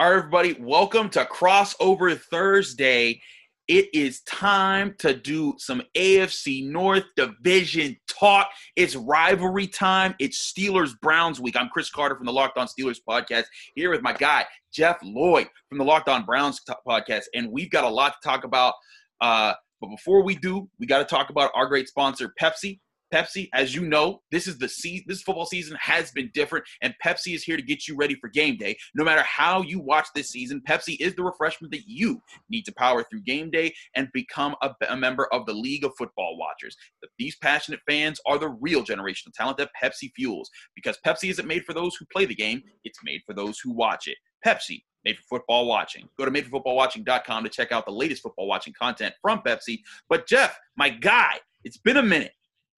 All 0.00 0.10
right, 0.10 0.18
everybody, 0.18 0.56
welcome 0.58 1.08
to 1.10 1.24
Crossover 1.24 2.18
Thursday. 2.18 3.20
It 3.68 3.86
is 3.94 4.22
time 4.22 4.96
to 4.98 5.14
do 5.14 5.54
some 5.58 5.82
AFC 5.96 6.68
North 6.68 7.04
Division 7.14 7.96
talk. 8.08 8.48
It's 8.74 8.96
rivalry 8.96 9.68
time. 9.68 10.16
It's 10.18 10.52
Steelers 10.52 10.98
Browns 11.00 11.38
week. 11.38 11.54
I'm 11.56 11.68
Chris 11.68 11.90
Carter 11.90 12.16
from 12.16 12.26
the 12.26 12.32
Locked 12.32 12.58
On 12.58 12.66
Steelers 12.66 12.98
podcast 13.08 13.44
here 13.76 13.92
with 13.92 14.02
my 14.02 14.12
guy, 14.12 14.44
Jeff 14.72 14.98
Lloyd 15.04 15.46
from 15.68 15.78
the 15.78 15.84
Locked 15.84 16.08
On 16.08 16.24
Browns 16.24 16.60
podcast. 16.84 17.26
And 17.32 17.52
we've 17.52 17.70
got 17.70 17.84
a 17.84 17.88
lot 17.88 18.14
to 18.20 18.28
talk 18.28 18.42
about. 18.42 18.74
Uh, 19.20 19.52
but 19.80 19.90
before 19.90 20.24
we 20.24 20.34
do, 20.34 20.68
we 20.80 20.86
got 20.86 20.98
to 20.98 21.04
talk 21.04 21.30
about 21.30 21.52
our 21.54 21.68
great 21.68 21.86
sponsor, 21.86 22.32
Pepsi. 22.42 22.80
Pepsi, 23.12 23.48
as 23.52 23.74
you 23.74 23.82
know, 23.82 24.20
this 24.30 24.46
is 24.46 24.58
the 24.58 24.68
season, 24.68 25.04
this 25.08 25.22
football 25.22 25.46
season 25.46 25.76
has 25.80 26.10
been 26.10 26.30
different, 26.34 26.64
and 26.82 26.94
Pepsi 27.04 27.34
is 27.34 27.42
here 27.42 27.56
to 27.56 27.62
get 27.62 27.86
you 27.86 27.96
ready 27.96 28.16
for 28.20 28.28
game 28.28 28.56
day. 28.56 28.76
No 28.94 29.04
matter 29.04 29.22
how 29.22 29.62
you 29.62 29.80
watch 29.80 30.08
this 30.14 30.30
season, 30.30 30.62
Pepsi 30.68 30.96
is 31.00 31.14
the 31.14 31.22
refreshment 31.22 31.72
that 31.72 31.86
you 31.86 32.20
need 32.48 32.62
to 32.62 32.72
power 32.72 33.04
through 33.04 33.22
game 33.22 33.50
day 33.50 33.74
and 33.94 34.08
become 34.12 34.54
a, 34.62 34.70
a 34.88 34.96
member 34.96 35.26
of 35.32 35.46
the 35.46 35.52
League 35.52 35.84
of 35.84 35.92
Football 35.96 36.36
Watchers. 36.38 36.76
These 37.18 37.36
passionate 37.36 37.80
fans 37.88 38.20
are 38.26 38.38
the 38.38 38.48
real 38.48 38.82
generational 38.82 39.32
talent 39.34 39.58
that 39.58 39.70
Pepsi 39.80 40.10
fuels 40.14 40.50
because 40.74 40.98
Pepsi 41.06 41.30
isn't 41.30 41.48
made 41.48 41.64
for 41.64 41.74
those 41.74 41.94
who 41.96 42.06
play 42.12 42.24
the 42.24 42.34
game, 42.34 42.62
it's 42.84 42.98
made 43.04 43.22
for 43.26 43.34
those 43.34 43.58
who 43.58 43.72
watch 43.72 44.08
it. 44.08 44.16
Pepsi, 44.44 44.82
made 45.04 45.16
for 45.18 45.38
football 45.38 45.66
watching. 45.66 46.08
Go 46.18 46.24
to 46.24 46.30
madeforfootballwatching.com 46.30 47.44
to 47.44 47.50
check 47.50 47.72
out 47.72 47.86
the 47.86 47.92
latest 47.92 48.22
football 48.22 48.46
watching 48.46 48.72
content 48.78 49.14
from 49.22 49.40
Pepsi. 49.40 49.80
But 50.08 50.26
Jeff, 50.26 50.58
my 50.76 50.88
guy, 50.90 51.38
it's 51.62 51.78
been 51.78 51.96
a 51.96 52.02
minute. 52.02 52.32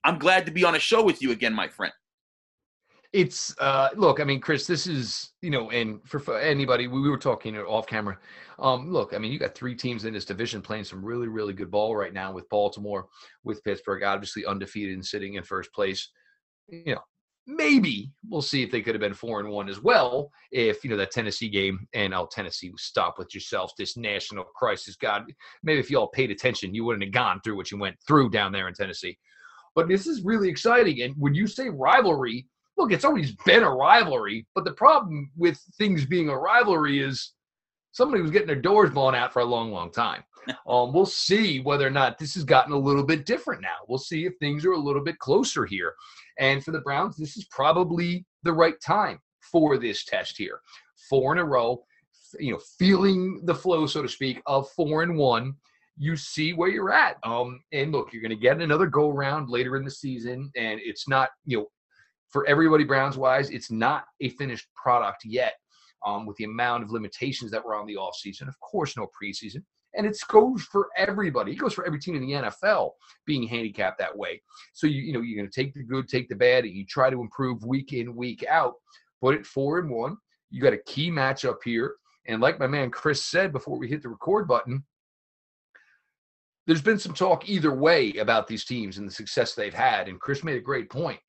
I'm 0.07 0.19
glad 0.19 0.47
to 0.47 0.53
be 0.53 0.65
on 0.65 0.77
a 0.77 0.79
show 0.79 1.03
with 1.03 1.21
you 1.21 1.33
again, 1.33 1.53
my 1.53 1.67
friend. 1.67 1.93
It's 3.13 3.55
uh 3.59 3.89
look, 3.97 4.21
I 4.21 4.25
mean, 4.25 4.41
Chris, 4.41 4.67
this 4.67 4.87
is 4.87 5.33
you 5.43 5.51
know, 5.51 5.71
and 5.71 6.01
for, 6.07 6.21
for 6.21 6.39
anybody, 6.39 6.87
we 6.87 7.09
were 7.09 7.19
talking 7.19 7.57
off 7.57 7.87
camera. 7.87 8.17
Um, 8.59 8.91
look, 8.91 9.15
I 9.15 9.19
mean, 9.19 9.33
you 9.33 9.39
got 9.39 9.55
three 9.55 9.75
teams 9.75 10.05
in 10.05 10.15
this 10.15 10.25
division 10.25 10.63
playing 10.63 10.85
some 10.85 11.05
really, 11.05 11.29
really 11.29 11.53
good 11.53 11.71
ball 11.71 11.97
right 11.97 12.13
now 12.13 12.33
with 12.33 12.49
Baltimore, 12.49 13.07
with 13.43 13.65
Pittsburgh, 13.65 14.03
obviously 14.03 14.47
undefeated 14.47 14.95
and 14.95 15.05
sitting 15.05 15.35
in 15.35 15.43
first 15.43 15.73
place. 15.73 16.11
You 16.69 16.95
know, 16.95 17.03
maybe 17.47 18.13
we'll 18.29 18.43
see 18.43 18.63
if 18.63 18.71
they 18.71 18.83
could 18.83 18.95
have 18.95 19.01
been 19.01 19.15
four 19.15 19.41
and 19.41 19.49
one 19.49 19.69
as 19.69 19.81
well 19.81 20.31
if 20.53 20.85
you 20.85 20.91
know 20.91 20.97
that 20.97 21.11
Tennessee 21.11 21.49
game 21.49 21.87
and 21.95 22.15
oh 22.15 22.29
Tennessee 22.31 22.73
stop 22.77 23.19
with 23.19 23.35
yourselves 23.35 23.73
this 23.79 23.97
national 23.97 24.45
crisis 24.45 24.97
God 24.97 25.25
maybe 25.63 25.81
if 25.81 25.91
you 25.91 25.99
all 25.99 26.09
paid 26.09 26.31
attention 26.31 26.75
you 26.75 26.85
wouldn't 26.85 27.05
have 27.05 27.13
gone 27.13 27.41
through 27.43 27.57
what 27.57 27.71
you 27.71 27.79
went 27.79 27.97
through 28.07 28.31
down 28.31 28.53
there 28.53 28.69
in 28.69 28.75
Tennessee 28.75 29.17
but 29.77 29.89
this 29.89 30.07
is 30.07 30.23
really 30.23 30.49
exciting. 30.49 31.03
And 31.03 31.15
when 31.19 31.35
you 31.35 31.47
say 31.47 31.69
rivalry, 31.69 32.49
look, 32.77 32.93
it's 32.93 33.05
always 33.05 33.33
been 33.45 33.63
a 33.63 33.71
rivalry. 33.71 34.47
But 34.55 34.65
the 34.65 34.73
problem 34.73 35.31
with 35.37 35.61
things 35.79 36.07
being 36.07 36.31
a 36.31 36.37
rivalry 36.37 36.99
is 36.99 37.35
somebody 37.93 38.23
was 38.23 38.31
getting 38.31 38.49
their 38.49 38.57
doors 38.57 38.91
blown 38.91 39.15
out 39.15 39.33
for 39.33 39.41
a 39.41 39.45
long, 39.45 39.71
long 39.71 39.93
time. 39.93 40.25
Um, 40.69 40.93
we'll 40.93 41.07
see 41.07 41.59
whether 41.59 41.85
or 41.85 41.91
not 41.91 42.19
this 42.19 42.35
has 42.35 42.45
gotten 42.45 42.73
a 42.73 42.79
little 42.79 43.03
bit 43.03 43.27
different 43.27 43.63
now. 43.63 43.79
We'll 43.89 43.99
see 43.99 44.27
if 44.27 44.35
things 44.39 44.65
are 44.65 44.75
a 44.75 44.79
little 44.79 45.03
bit 45.03 45.19
closer 45.19 45.67
here. 45.67 45.95
And 46.39 46.65
for 46.65 46.71
the 46.71 46.83
Browns, 46.83 47.17
this 47.17 47.37
is 47.37 47.47
probably 47.51 48.25
the 48.45 48.53
right 48.53 48.81
time 48.81 49.19
for 49.41 49.77
this 49.77 50.05
test 50.05 50.37
here. 50.39 50.61
Four 51.11 51.33
in 51.33 51.39
a 51.39 51.45
row, 51.45 51.83
you 52.39 52.53
know, 52.53 52.61
feeling 52.79 53.41
the 53.43 53.57
flow, 53.57 53.89
so 53.89 54.03
to 54.03 54.09
speak, 54.09 54.41
of 54.47 54.71
four 54.71 55.03
and 55.03 55.17
one 55.17 55.57
you 55.97 56.17
see 56.17 56.53
where 56.53 56.69
you're 56.69 56.93
at. 56.93 57.17
Um, 57.25 57.61
and 57.73 57.93
look, 57.93 58.13
you're 58.13 58.23
going 58.23 58.31
to 58.31 58.37
get 58.37 58.61
another 58.61 58.87
go 58.87 59.11
around 59.11 59.49
later 59.49 59.77
in 59.77 59.85
the 59.85 59.91
season, 59.91 60.51
and 60.57 60.81
it's 60.83 61.09
not, 61.09 61.31
you 61.45 61.59
know, 61.59 61.67
for 62.31 62.47
everybody 62.47 62.85
Browns 62.85 63.17
wise, 63.17 63.51
it's 63.51 63.71
not 63.71 64.05
a 64.21 64.31
finished 64.31 64.67
product 64.75 65.25
yet. 65.25 65.55
Um, 66.05 66.27
with 66.27 66.37
the 66.37 66.45
amount 66.45 66.85
of 66.85 66.93
limitations 66.93 67.51
that 67.51 67.65
were 67.65 67.75
on 67.75 67.87
the 67.87 67.97
offseason, 67.97 68.47
of 68.47 68.55
course, 68.61 68.97
no 68.97 69.09
preseason, 69.21 69.65
and 69.97 70.07
it 70.07 70.17
goes 70.29 70.63
for 70.63 70.89
everybody. 70.97 71.53
It 71.53 71.57
goes 71.57 71.73
for 71.73 71.87
every 71.87 71.99
team 71.99 72.15
in 72.15 72.21
the 72.21 72.33
NFL 72.33 72.91
being 73.25 73.49
handicapped 73.49 73.99
that 73.99 74.17
way. 74.17 74.41
So 74.75 74.87
you, 74.87 75.01
you 75.01 75.13
know, 75.13 75.21
you're 75.21 75.41
going 75.41 75.51
to 75.51 75.61
take 75.61 75.75
the 75.75 75.83
good, 75.83 76.07
take 76.07 76.29
the 76.29 76.37
bad, 76.37 76.65
and 76.65 76.75
you 76.75 76.85
try 76.85 77.11
to 77.11 77.21
improve 77.21 77.65
week 77.65 77.93
in, 77.93 78.15
week 78.15 78.45
out. 78.49 78.75
Put 79.21 79.35
it 79.35 79.47
four 79.47 79.79
and 79.79 79.91
one. 79.91 80.17
You 80.51 80.61
got 80.61 80.75
a 80.75 80.83
key 80.87 81.11
matchup 81.11 81.57
here, 81.65 81.97
and 82.27 82.41
like 82.41 82.61
my 82.61 82.67
man 82.67 82.91
Chris 82.91 83.25
said 83.25 83.53
before 83.53 83.79
we 83.79 83.89
hit 83.89 84.03
the 84.03 84.11
record 84.11 84.47
button, 84.47 84.85
there's 86.67 86.83
been 86.83 86.99
some 86.99 87.15
talk 87.15 87.49
either 87.49 87.73
way 87.73 88.13
about 88.15 88.47
these 88.47 88.65
teams 88.65 88.99
and 88.99 89.09
the 89.09 89.13
success 89.13 89.55
they've 89.55 89.75
had. 89.75 90.09
And 90.09 90.21
Chris 90.21 90.43
made 90.43 90.57
a 90.57 90.61
great 90.61 90.91
point. 90.91 91.21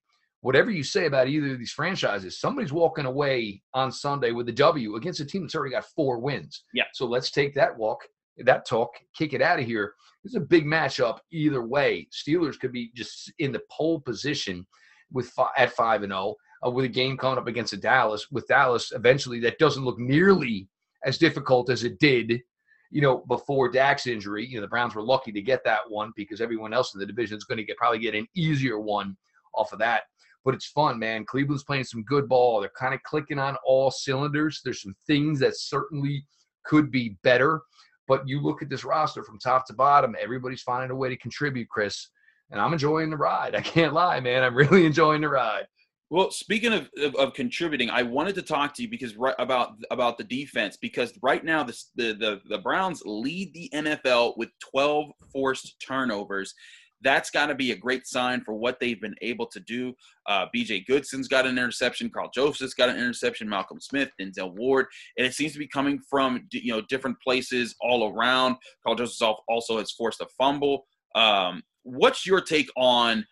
Whatever 0.41 0.71
you 0.71 0.83
say 0.83 1.05
about 1.05 1.27
either 1.27 1.53
of 1.53 1.59
these 1.59 1.71
franchises, 1.71 2.39
somebody's 2.39 2.73
walking 2.73 3.05
away 3.05 3.61
on 3.73 3.91
Sunday 3.91 4.31
with 4.31 4.49
a 4.49 4.53
W 4.53 4.95
against 4.95 5.19
a 5.19 5.25
team 5.25 5.43
that's 5.43 5.55
already 5.55 5.73
got 5.73 5.85
four 5.95 6.19
wins. 6.19 6.63
Yeah. 6.73 6.85
So 6.93 7.05
let's 7.05 7.31
take 7.31 7.53
that 7.55 7.75
walk, 7.75 7.99
that 8.37 8.67
talk, 8.67 8.91
kick 9.15 9.33
it 9.33 9.41
out 9.41 9.59
of 9.59 9.65
here. 9.65 9.93
It's 10.23 10.35
a 10.35 10.39
big 10.39 10.65
matchup 10.65 11.19
either 11.31 11.63
way. 11.65 12.07
Steelers 12.11 12.59
could 12.59 12.71
be 12.71 12.91
just 12.95 13.31
in 13.39 13.51
the 13.51 13.61
pole 13.71 13.99
position 13.99 14.65
with 15.11 15.31
at 15.57 15.73
five 15.73 16.03
and 16.03 16.11
zero 16.11 16.35
oh, 16.63 16.67
uh, 16.67 16.71
with 16.71 16.85
a 16.85 16.89
game 16.89 17.17
coming 17.17 17.37
up 17.37 17.47
against 17.47 17.73
a 17.73 17.77
Dallas. 17.77 18.27
With 18.31 18.47
Dallas, 18.47 18.91
eventually 18.93 19.39
that 19.41 19.59
doesn't 19.59 19.85
look 19.85 19.99
nearly 19.99 20.67
as 21.05 21.17
difficult 21.17 21.69
as 21.69 21.83
it 21.83 21.99
did 21.99 22.41
you 22.89 23.01
know, 23.01 23.23
before 23.27 23.69
Dak's 23.69 24.07
injury, 24.07 24.45
you 24.45 24.55
know, 24.55 24.61
the 24.61 24.67
Browns 24.67 24.95
were 24.95 25.01
lucky 25.01 25.31
to 25.31 25.41
get 25.41 25.63
that 25.65 25.81
one 25.89 26.11
because 26.15 26.41
everyone 26.41 26.73
else 26.73 26.93
in 26.93 26.99
the 26.99 27.05
division 27.05 27.37
is 27.37 27.43
going 27.43 27.57
to 27.57 27.63
get 27.63 27.77
probably 27.77 27.99
get 27.99 28.15
an 28.15 28.27
easier 28.35 28.79
one 28.79 29.17
off 29.53 29.73
of 29.73 29.79
that. 29.79 30.03
But 30.45 30.53
it's 30.53 30.67
fun, 30.67 30.97
man. 30.97 31.25
Cleveland's 31.25 31.63
playing 31.63 31.83
some 31.83 32.03
good 32.03 32.29
ball. 32.29 32.61
They're 32.61 32.71
kind 32.79 32.93
of 32.93 33.03
clicking 33.03 33.39
on 33.39 33.57
all 33.65 33.91
cylinders. 33.91 34.61
There's 34.63 34.81
some 34.81 34.95
things 35.05 35.39
that 35.39 35.57
certainly 35.57 36.25
could 36.63 36.89
be 36.89 37.17
better. 37.23 37.61
But 38.07 38.27
you 38.27 38.41
look 38.41 38.61
at 38.61 38.69
this 38.69 38.85
roster 38.85 39.23
from 39.23 39.39
top 39.39 39.67
to 39.67 39.73
bottom, 39.73 40.15
everybody's 40.19 40.61
finding 40.61 40.91
a 40.91 40.95
way 40.95 41.09
to 41.09 41.17
contribute, 41.17 41.67
Chris. 41.67 42.09
And 42.49 42.61
I'm 42.61 42.71
enjoying 42.71 43.09
the 43.09 43.17
ride. 43.17 43.55
I 43.57 43.61
can't 43.61 43.93
lie, 43.93 44.19
man. 44.21 44.43
I'm 44.43 44.55
really 44.55 44.85
enjoying 44.85 45.21
the 45.21 45.29
ride. 45.29 45.67
Well, 46.09 46.31
speaking 46.31 46.72
of, 46.72 46.90
of, 46.97 47.16
of, 47.16 47.34
contributing, 47.34 47.90
I 47.90 48.01
wanted 48.01 48.35
to 48.35 48.41
talk 48.41 48.73
to 48.75 48.81
you 48.81 48.88
because 48.88 49.18
right 49.18 49.35
about 49.40 49.73
about 49.91 50.18
the 50.18 50.23
defense 50.23 50.78
because 50.78 51.13
right 51.22 51.44
now 51.44 51.63
the, 51.63 51.78
the 51.95 52.13
the 52.13 52.41
the 52.47 52.57
Browns 52.59 53.03
lead 53.06 53.53
the 53.53 53.69
NFL 53.73 54.38
with 54.38 54.50
12 54.72 55.12
forced 55.34 55.75
turnovers. 55.85 56.53
That's 57.01 57.29
got 57.29 57.47
to 57.47 57.56
be 57.56 57.73
a 57.73 57.75
great 57.75 58.07
sign 58.07 58.41
for 58.41 58.56
what 58.56 58.79
they've 58.79 59.00
been 59.00 59.16
able 59.22 59.45
to 59.47 59.59
do. 59.59 59.94
Uh, 60.25 60.47
B.J. 60.51 60.85
Goodson's 60.90 61.28
got 61.28 61.45
an 61.45 61.59
interception. 61.59 62.09
Karl 62.09 62.31
Joseph's 62.34 62.74
got 62.74 62.89
an 62.89 62.97
interception. 62.97 63.47
Malcolm 63.47 63.79
Smith, 63.79 64.09
Denzel 64.19 64.56
Ward, 64.56 64.88
and 65.18 65.28
it 65.28 65.34
seems 65.34 65.53
to 65.53 65.59
be 65.59 65.68
coming 65.68 66.00
from 66.09 66.47
you 66.51 66.72
know 66.72 66.81
different 66.89 67.18
places 67.22 67.75
all 67.81 68.13
around. 68.13 68.56
Karl 68.81 68.95
Joseph 68.95 69.35
also 69.50 69.78
has 69.78 69.91
forced 69.91 70.22
a 70.22 70.28
fumble. 70.38 70.85
Um, 71.16 71.63
what's 71.84 72.25
your 72.25 72.39
take 72.39 72.69
on? 72.78 73.25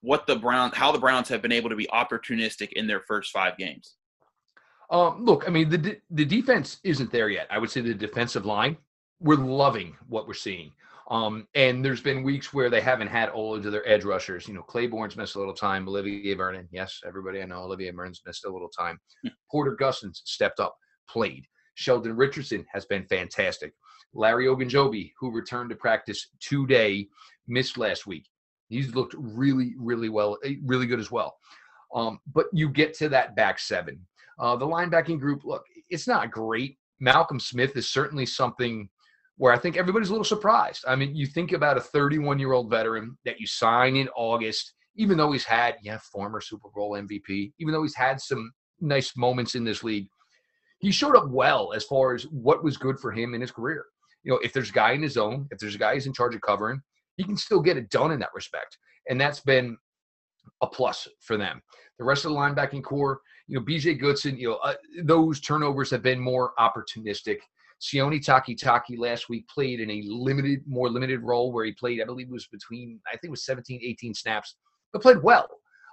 What 0.00 0.26
the 0.26 0.36
Browns, 0.36 0.76
how 0.76 0.92
the 0.92 0.98
Browns 0.98 1.28
have 1.28 1.42
been 1.42 1.52
able 1.52 1.70
to 1.70 1.76
be 1.76 1.88
opportunistic 1.92 2.72
in 2.72 2.86
their 2.86 3.00
first 3.00 3.32
five 3.32 3.56
games? 3.56 3.96
Um, 4.90 5.24
look, 5.24 5.44
I 5.46 5.50
mean, 5.50 5.68
the 5.68 5.98
the 6.10 6.24
defense 6.24 6.78
isn't 6.84 7.12
there 7.12 7.28
yet. 7.28 7.46
I 7.50 7.58
would 7.58 7.70
say 7.70 7.80
the 7.80 7.94
defensive 7.94 8.46
line, 8.46 8.76
we're 9.20 9.36
loving 9.36 9.96
what 10.08 10.26
we're 10.26 10.34
seeing. 10.34 10.72
Um, 11.10 11.46
and 11.54 11.82
there's 11.82 12.02
been 12.02 12.22
weeks 12.22 12.52
where 12.52 12.68
they 12.68 12.82
haven't 12.82 13.08
had 13.08 13.30
all 13.30 13.54
of 13.54 13.62
their 13.62 13.86
edge 13.88 14.04
rushers. 14.04 14.46
You 14.46 14.54
know, 14.54 14.62
Clayborn's 14.62 15.16
missed 15.16 15.36
a 15.36 15.38
little 15.38 15.54
time. 15.54 15.88
Olivier 15.88 16.34
Vernon, 16.34 16.68
yes, 16.70 17.00
everybody 17.06 17.40
I 17.40 17.46
know, 17.46 17.62
Olivier 17.62 17.90
Vernon's 17.92 18.20
missed 18.26 18.44
a 18.44 18.50
little 18.50 18.68
time. 18.68 18.98
Hmm. 19.22 19.28
Porter 19.50 19.74
Gustin's 19.74 20.22
stepped 20.26 20.60
up, 20.60 20.76
played. 21.08 21.46
Sheldon 21.74 22.16
Richardson 22.16 22.66
has 22.72 22.84
been 22.84 23.06
fantastic. 23.06 23.72
Larry 24.12 24.46
Ogunjobi, 24.46 25.12
who 25.18 25.30
returned 25.30 25.70
to 25.70 25.76
practice 25.76 26.28
today, 26.40 27.08
missed 27.46 27.78
last 27.78 28.06
week. 28.06 28.26
He's 28.68 28.94
looked 28.94 29.14
really, 29.18 29.74
really 29.78 30.08
well, 30.08 30.38
eh, 30.44 30.56
really 30.64 30.86
good 30.86 31.00
as 31.00 31.10
well. 31.10 31.36
Um, 31.94 32.20
but 32.32 32.46
you 32.52 32.68
get 32.68 32.94
to 32.98 33.08
that 33.10 33.34
back 33.34 33.58
seven. 33.58 34.06
Uh, 34.38 34.56
the 34.56 34.66
linebacking 34.66 35.18
group, 35.18 35.42
look, 35.44 35.64
it's 35.90 36.06
not 36.06 36.30
great. 36.30 36.78
Malcolm 37.00 37.40
Smith 37.40 37.76
is 37.76 37.90
certainly 37.90 38.26
something 38.26 38.88
where 39.36 39.52
I 39.52 39.58
think 39.58 39.76
everybody's 39.76 40.08
a 40.08 40.12
little 40.12 40.24
surprised. 40.24 40.84
I 40.86 40.96
mean, 40.96 41.14
you 41.14 41.26
think 41.26 41.52
about 41.52 41.76
a 41.76 41.80
31 41.80 42.38
year 42.38 42.52
old 42.52 42.68
veteran 42.68 43.16
that 43.24 43.40
you 43.40 43.46
sign 43.46 43.96
in 43.96 44.08
August, 44.16 44.74
even 44.96 45.16
though 45.16 45.32
he's 45.32 45.44
had, 45.44 45.76
yeah, 45.82 45.98
former 46.12 46.40
Super 46.40 46.68
Bowl 46.74 46.92
MVP, 46.92 47.52
even 47.58 47.72
though 47.72 47.82
he's 47.82 47.94
had 47.94 48.20
some 48.20 48.52
nice 48.80 49.16
moments 49.16 49.54
in 49.54 49.64
this 49.64 49.82
league, 49.82 50.08
he 50.80 50.90
showed 50.90 51.16
up 51.16 51.28
well 51.30 51.72
as 51.72 51.84
far 51.84 52.14
as 52.14 52.24
what 52.24 52.62
was 52.62 52.76
good 52.76 52.98
for 52.98 53.12
him 53.12 53.34
in 53.34 53.40
his 53.40 53.50
career. 53.50 53.84
You 54.24 54.32
know, 54.32 54.38
if 54.42 54.52
there's 54.52 54.70
a 54.70 54.74
guy 54.74 54.92
in 54.92 55.02
his 55.02 55.14
zone, 55.14 55.48
if 55.50 55.58
there's 55.58 55.74
a 55.74 55.78
guy 55.78 55.94
who's 55.94 56.06
in 56.06 56.12
charge 56.12 56.34
of 56.34 56.40
covering, 56.40 56.82
he 57.18 57.24
can 57.24 57.36
still 57.36 57.60
get 57.60 57.76
it 57.76 57.90
done 57.90 58.12
in 58.12 58.20
that 58.20 58.30
respect. 58.34 58.78
And 59.10 59.20
that's 59.20 59.40
been 59.40 59.76
a 60.62 60.66
plus 60.66 61.06
for 61.20 61.36
them. 61.36 61.60
The 61.98 62.04
rest 62.04 62.24
of 62.24 62.30
the 62.30 62.36
linebacking 62.38 62.82
core, 62.84 63.20
you 63.48 63.58
know, 63.58 63.64
BJ 63.64 63.98
Goodson, 63.98 64.38
you 64.38 64.48
know, 64.48 64.56
uh, 64.56 64.74
those 65.02 65.40
turnovers 65.40 65.90
have 65.90 66.02
been 66.02 66.20
more 66.20 66.52
opportunistic. 66.58 67.38
Sione 67.80 68.24
Takitaki 68.24 68.98
last 68.98 69.28
week 69.28 69.46
played 69.48 69.80
in 69.80 69.90
a 69.90 70.02
limited, 70.06 70.62
more 70.66 70.88
limited 70.88 71.20
role 71.22 71.52
where 71.52 71.64
he 71.64 71.72
played, 71.72 72.00
I 72.00 72.04
believe 72.04 72.28
it 72.28 72.32
was 72.32 72.46
between, 72.46 73.00
I 73.06 73.12
think 73.12 73.24
it 73.24 73.30
was 73.30 73.44
17, 73.44 73.80
18 73.82 74.14
snaps, 74.14 74.56
but 74.92 75.02
played 75.02 75.22
well. 75.22 75.48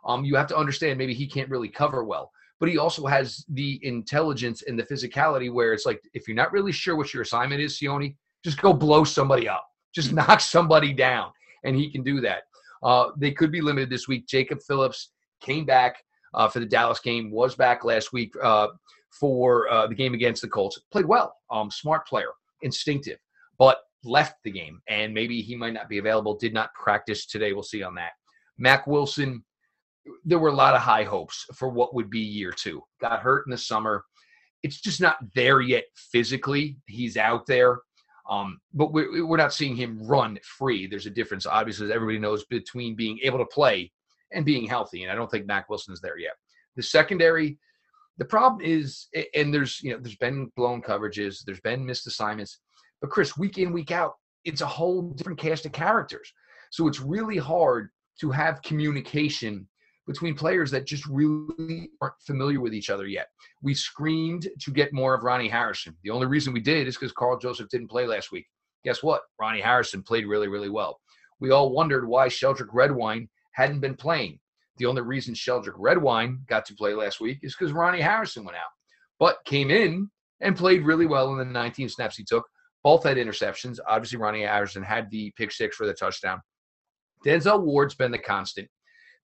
Um, 0.05 0.23
you 0.23 0.35
have 0.35 0.47
to 0.47 0.57
understand 0.57 0.97
maybe 0.97 1.13
he 1.13 1.27
can't 1.27 1.49
really 1.49 1.69
cover 1.69 2.03
well. 2.03 2.31
but 2.59 2.69
he 2.69 2.77
also 2.77 3.05
has 3.05 3.43
the 3.49 3.79
intelligence 3.83 4.63
and 4.63 4.79
the 4.79 4.83
physicality 4.83 5.51
where 5.51 5.73
it's 5.73 5.85
like 5.85 6.01
if 6.13 6.27
you're 6.27 6.35
not 6.35 6.51
really 6.51 6.71
sure 6.71 6.95
what 6.95 7.13
your 7.13 7.23
assignment 7.23 7.61
is, 7.61 7.77
Sione, 7.77 8.15
just 8.43 8.61
go 8.61 8.73
blow 8.73 9.03
somebody 9.03 9.49
up, 9.49 9.67
just 9.95 10.13
knock 10.13 10.41
somebody 10.41 10.93
down, 10.93 11.31
and 11.63 11.75
he 11.75 11.89
can 11.89 12.03
do 12.03 12.21
that. 12.21 12.43
Uh, 12.83 13.11
they 13.17 13.31
could 13.31 13.51
be 13.51 13.61
limited 13.61 13.89
this 13.89 14.07
week. 14.07 14.27
Jacob 14.27 14.59
Phillips 14.61 15.11
came 15.41 15.65
back 15.65 16.03
uh, 16.33 16.47
for 16.47 16.59
the 16.59 16.65
Dallas 16.65 16.99
game, 16.99 17.31
was 17.31 17.55
back 17.55 17.83
last 17.83 18.13
week 18.13 18.33
uh, 18.43 18.67
for 19.11 19.69
uh, 19.71 19.87
the 19.87 19.95
game 19.95 20.13
against 20.13 20.41
the 20.41 20.47
Colts. 20.47 20.79
Played 20.91 21.05
well, 21.05 21.35
um, 21.49 21.71
smart 21.71 22.05
player, 22.05 22.29
instinctive, 22.61 23.17
but 23.57 23.79
left 24.03 24.35
the 24.43 24.51
game, 24.51 24.81
and 24.87 25.13
maybe 25.13 25.41
he 25.41 25.55
might 25.55 25.73
not 25.73 25.89
be 25.89 25.97
available. 25.97 26.35
Did 26.35 26.53
not 26.53 26.73
practice 26.73 27.25
today. 27.25 27.53
We'll 27.53 27.63
see 27.63 27.81
on 27.81 27.95
that. 27.95 28.11
Mack 28.57 28.85
Wilson 28.85 29.43
there 30.23 30.39
were 30.39 30.49
a 30.49 30.55
lot 30.55 30.75
of 30.75 30.81
high 30.81 31.03
hopes 31.03 31.45
for 31.53 31.69
what 31.69 31.93
would 31.93 32.09
be 32.09 32.19
year 32.19 32.51
two. 32.51 32.81
Got 33.01 33.21
hurt 33.21 33.45
in 33.47 33.51
the 33.51 33.57
summer. 33.57 34.03
It's 34.63 34.81
just 34.81 35.01
not 35.01 35.17
there 35.33 35.61
yet 35.61 35.85
physically. 35.95 36.77
He's 36.87 37.17
out 37.17 37.45
there. 37.45 37.79
Um, 38.29 38.59
but 38.73 38.91
we're, 38.91 39.25
we're 39.25 39.37
not 39.37 39.53
seeing 39.53 39.75
him 39.75 39.99
run 40.05 40.39
free. 40.43 40.87
There's 40.87 41.05
a 41.05 41.11
difference, 41.11 41.45
obviously, 41.45 41.85
as 41.85 41.91
everybody 41.91 42.17
knows, 42.17 42.43
between 42.45 42.95
being 42.95 43.19
able 43.23 43.37
to 43.39 43.45
play 43.45 43.91
and 44.31 44.45
being 44.45 44.67
healthy. 44.67 45.03
And 45.03 45.11
I 45.11 45.15
don't 45.15 45.29
think 45.29 45.45
Mack 45.45 45.69
Wilson's 45.69 46.01
there 46.01 46.17
yet. 46.17 46.33
The 46.75 46.83
secondary, 46.83 47.57
the 48.17 48.25
problem 48.25 48.65
is, 48.65 49.07
and 49.33 49.53
there's 49.53 49.81
you 49.81 49.91
know 49.91 49.99
there's 50.01 50.15
been 50.15 50.51
blown 50.55 50.81
coverages, 50.81 51.43
there's 51.45 51.61
been 51.61 51.85
missed 51.85 52.07
assignments, 52.07 52.59
but 53.01 53.09
Chris, 53.09 53.37
week 53.37 53.57
in 53.57 53.71
week 53.71 53.91
out, 53.91 54.15
it's 54.43 54.61
a 54.61 54.65
whole 54.65 55.01
different 55.01 55.39
cast 55.39 55.65
of 55.65 55.71
characters. 55.71 56.31
So 56.71 56.87
it's 56.87 56.99
really 56.99 57.37
hard 57.37 57.89
to 58.21 58.31
have 58.31 58.61
communication 58.61 59.67
between 60.07 60.35
players 60.35 60.69
that 60.71 60.85
just 60.85 61.05
really 61.07 61.89
aren't 62.01 62.13
familiar 62.25 62.59
with 62.59 62.73
each 62.73 62.89
other 62.89 63.07
yet. 63.07 63.27
We 63.61 63.73
screamed 63.73 64.47
to 64.59 64.71
get 64.71 64.93
more 64.93 65.13
of 65.13 65.23
Ronnie 65.23 65.49
Harrison. 65.49 65.95
The 66.03 66.11
only 66.11 66.27
reason 66.27 66.53
we 66.53 66.59
did 66.59 66.87
is 66.87 66.95
because 66.95 67.11
Karl 67.11 67.39
Joseph 67.39 67.69
didn't 67.69 67.89
play 67.89 68.05
last 68.05 68.31
week. 68.31 68.45
Guess 68.83 69.01
what? 69.01 69.21
Ronnie 69.39 69.61
Harrison 69.61 70.03
played 70.03 70.27
really, 70.27 70.47
really 70.47 70.69
well. 70.69 70.99
We 71.39 71.51
all 71.51 71.71
wondered 71.71 72.07
why 72.07 72.27
Sheldrick 72.27 72.69
Redwine 72.71 73.27
hadn't 73.53 73.79
been 73.79 73.95
playing. 73.95 74.39
The 74.77 74.85
only 74.85 75.01
reason 75.01 75.33
Sheldrick 75.33 75.73
Redwine 75.77 76.39
got 76.47 76.65
to 76.65 76.75
play 76.75 76.93
last 76.93 77.19
week 77.19 77.39
is 77.41 77.55
because 77.55 77.73
Ronnie 77.73 78.01
Harrison 78.01 78.45
went 78.45 78.57
out, 78.57 78.71
but 79.19 79.37
came 79.45 79.71
in 79.71 80.09
and 80.41 80.55
played 80.55 80.83
really 80.83 81.05
well 81.05 81.31
in 81.31 81.39
the 81.39 81.45
19 81.45 81.89
snaps 81.89 82.17
he 82.17 82.23
took. 82.23 82.45
Both 82.83 83.03
had 83.03 83.17
interceptions. 83.17 83.79
Obviously, 83.87 84.19
Ronnie 84.19 84.43
Harrison 84.43 84.83
had 84.83 85.09
the 85.09 85.33
pick 85.37 85.51
six 85.51 85.75
for 85.75 85.87
the 85.87 85.93
touchdown. 85.93 86.41
Denzel 87.25 87.63
Ward's 87.63 87.95
been 87.95 88.11
the 88.11 88.19
constant. 88.19 88.67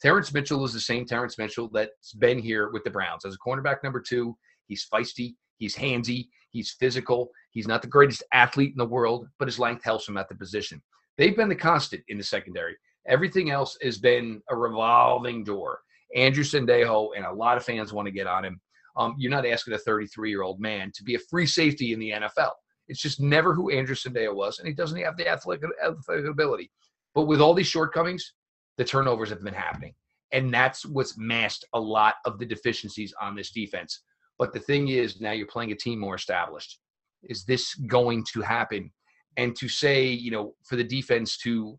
Terrance 0.01 0.33
Mitchell 0.33 0.65
is 0.65 0.73
the 0.73 0.79
same 0.79 1.05
Terrance 1.05 1.37
Mitchell 1.37 1.69
that's 1.71 2.13
been 2.13 2.39
here 2.39 2.71
with 2.71 2.83
the 2.83 2.89
Browns. 2.89 3.23
As 3.23 3.35
a 3.35 3.49
cornerback 3.49 3.83
number 3.83 4.01
two, 4.01 4.35
he's 4.67 4.87
feisty, 4.91 5.35
he's 5.57 5.75
handsy, 5.75 6.27
he's 6.49 6.71
physical. 6.71 7.29
He's 7.51 7.67
not 7.67 7.81
the 7.81 7.87
greatest 7.87 8.23
athlete 8.33 8.71
in 8.71 8.77
the 8.77 8.85
world, 8.85 9.27
but 9.37 9.47
his 9.47 9.59
length 9.59 9.83
helps 9.83 10.07
him 10.07 10.17
at 10.17 10.27
the 10.27 10.35
position. 10.35 10.81
They've 11.17 11.35
been 11.35 11.49
the 11.49 11.55
constant 11.55 12.03
in 12.07 12.17
the 12.17 12.23
secondary. 12.23 12.75
Everything 13.07 13.51
else 13.51 13.77
has 13.83 13.97
been 13.97 14.41
a 14.49 14.55
revolving 14.55 15.43
door. 15.43 15.79
Andrew 16.15 16.43
Sendejo 16.43 17.09
and 17.15 17.25
a 17.25 17.31
lot 17.31 17.57
of 17.57 17.63
fans 17.63 17.93
want 17.93 18.07
to 18.07 18.11
get 18.11 18.27
on 18.27 18.43
him. 18.43 18.59
Um, 18.97 19.15
you're 19.17 19.31
not 19.31 19.45
asking 19.45 19.73
a 19.73 19.77
33 19.77 20.29
year 20.29 20.41
old 20.41 20.59
man 20.59 20.91
to 20.95 21.03
be 21.03 21.15
a 21.15 21.19
free 21.19 21.45
safety 21.45 21.93
in 21.93 21.99
the 21.99 22.11
NFL. 22.11 22.51
It's 22.87 23.01
just 23.01 23.19
never 23.21 23.53
who 23.53 23.69
Andrew 23.69 23.95
Sendejo 23.95 24.35
was, 24.35 24.59
and 24.59 24.67
he 24.67 24.73
doesn't 24.73 24.99
have 24.99 25.15
the 25.15 25.27
athletic, 25.27 25.69
athletic 25.85 26.25
ability. 26.25 26.71
But 27.13 27.25
with 27.25 27.39
all 27.39 27.53
these 27.53 27.67
shortcomings, 27.67 28.33
the 28.77 28.85
turnovers 28.85 29.29
have 29.29 29.43
been 29.43 29.53
happening. 29.53 29.93
And 30.31 30.53
that's 30.53 30.85
what's 30.85 31.17
masked 31.17 31.65
a 31.73 31.79
lot 31.79 32.15
of 32.25 32.39
the 32.39 32.45
deficiencies 32.45 33.13
on 33.21 33.35
this 33.35 33.51
defense. 33.51 34.01
But 34.39 34.53
the 34.53 34.59
thing 34.59 34.87
is, 34.87 35.19
now 35.19 35.31
you're 35.31 35.47
playing 35.47 35.71
a 35.71 35.75
team 35.75 35.99
more 35.99 36.15
established. 36.15 36.79
Is 37.23 37.43
this 37.43 37.75
going 37.75 38.25
to 38.33 38.41
happen? 38.41 38.91
And 39.37 39.55
to 39.57 39.67
say, 39.67 40.07
you 40.07 40.31
know, 40.31 40.55
for 40.63 40.77
the 40.77 40.83
defense 40.83 41.37
to, 41.39 41.77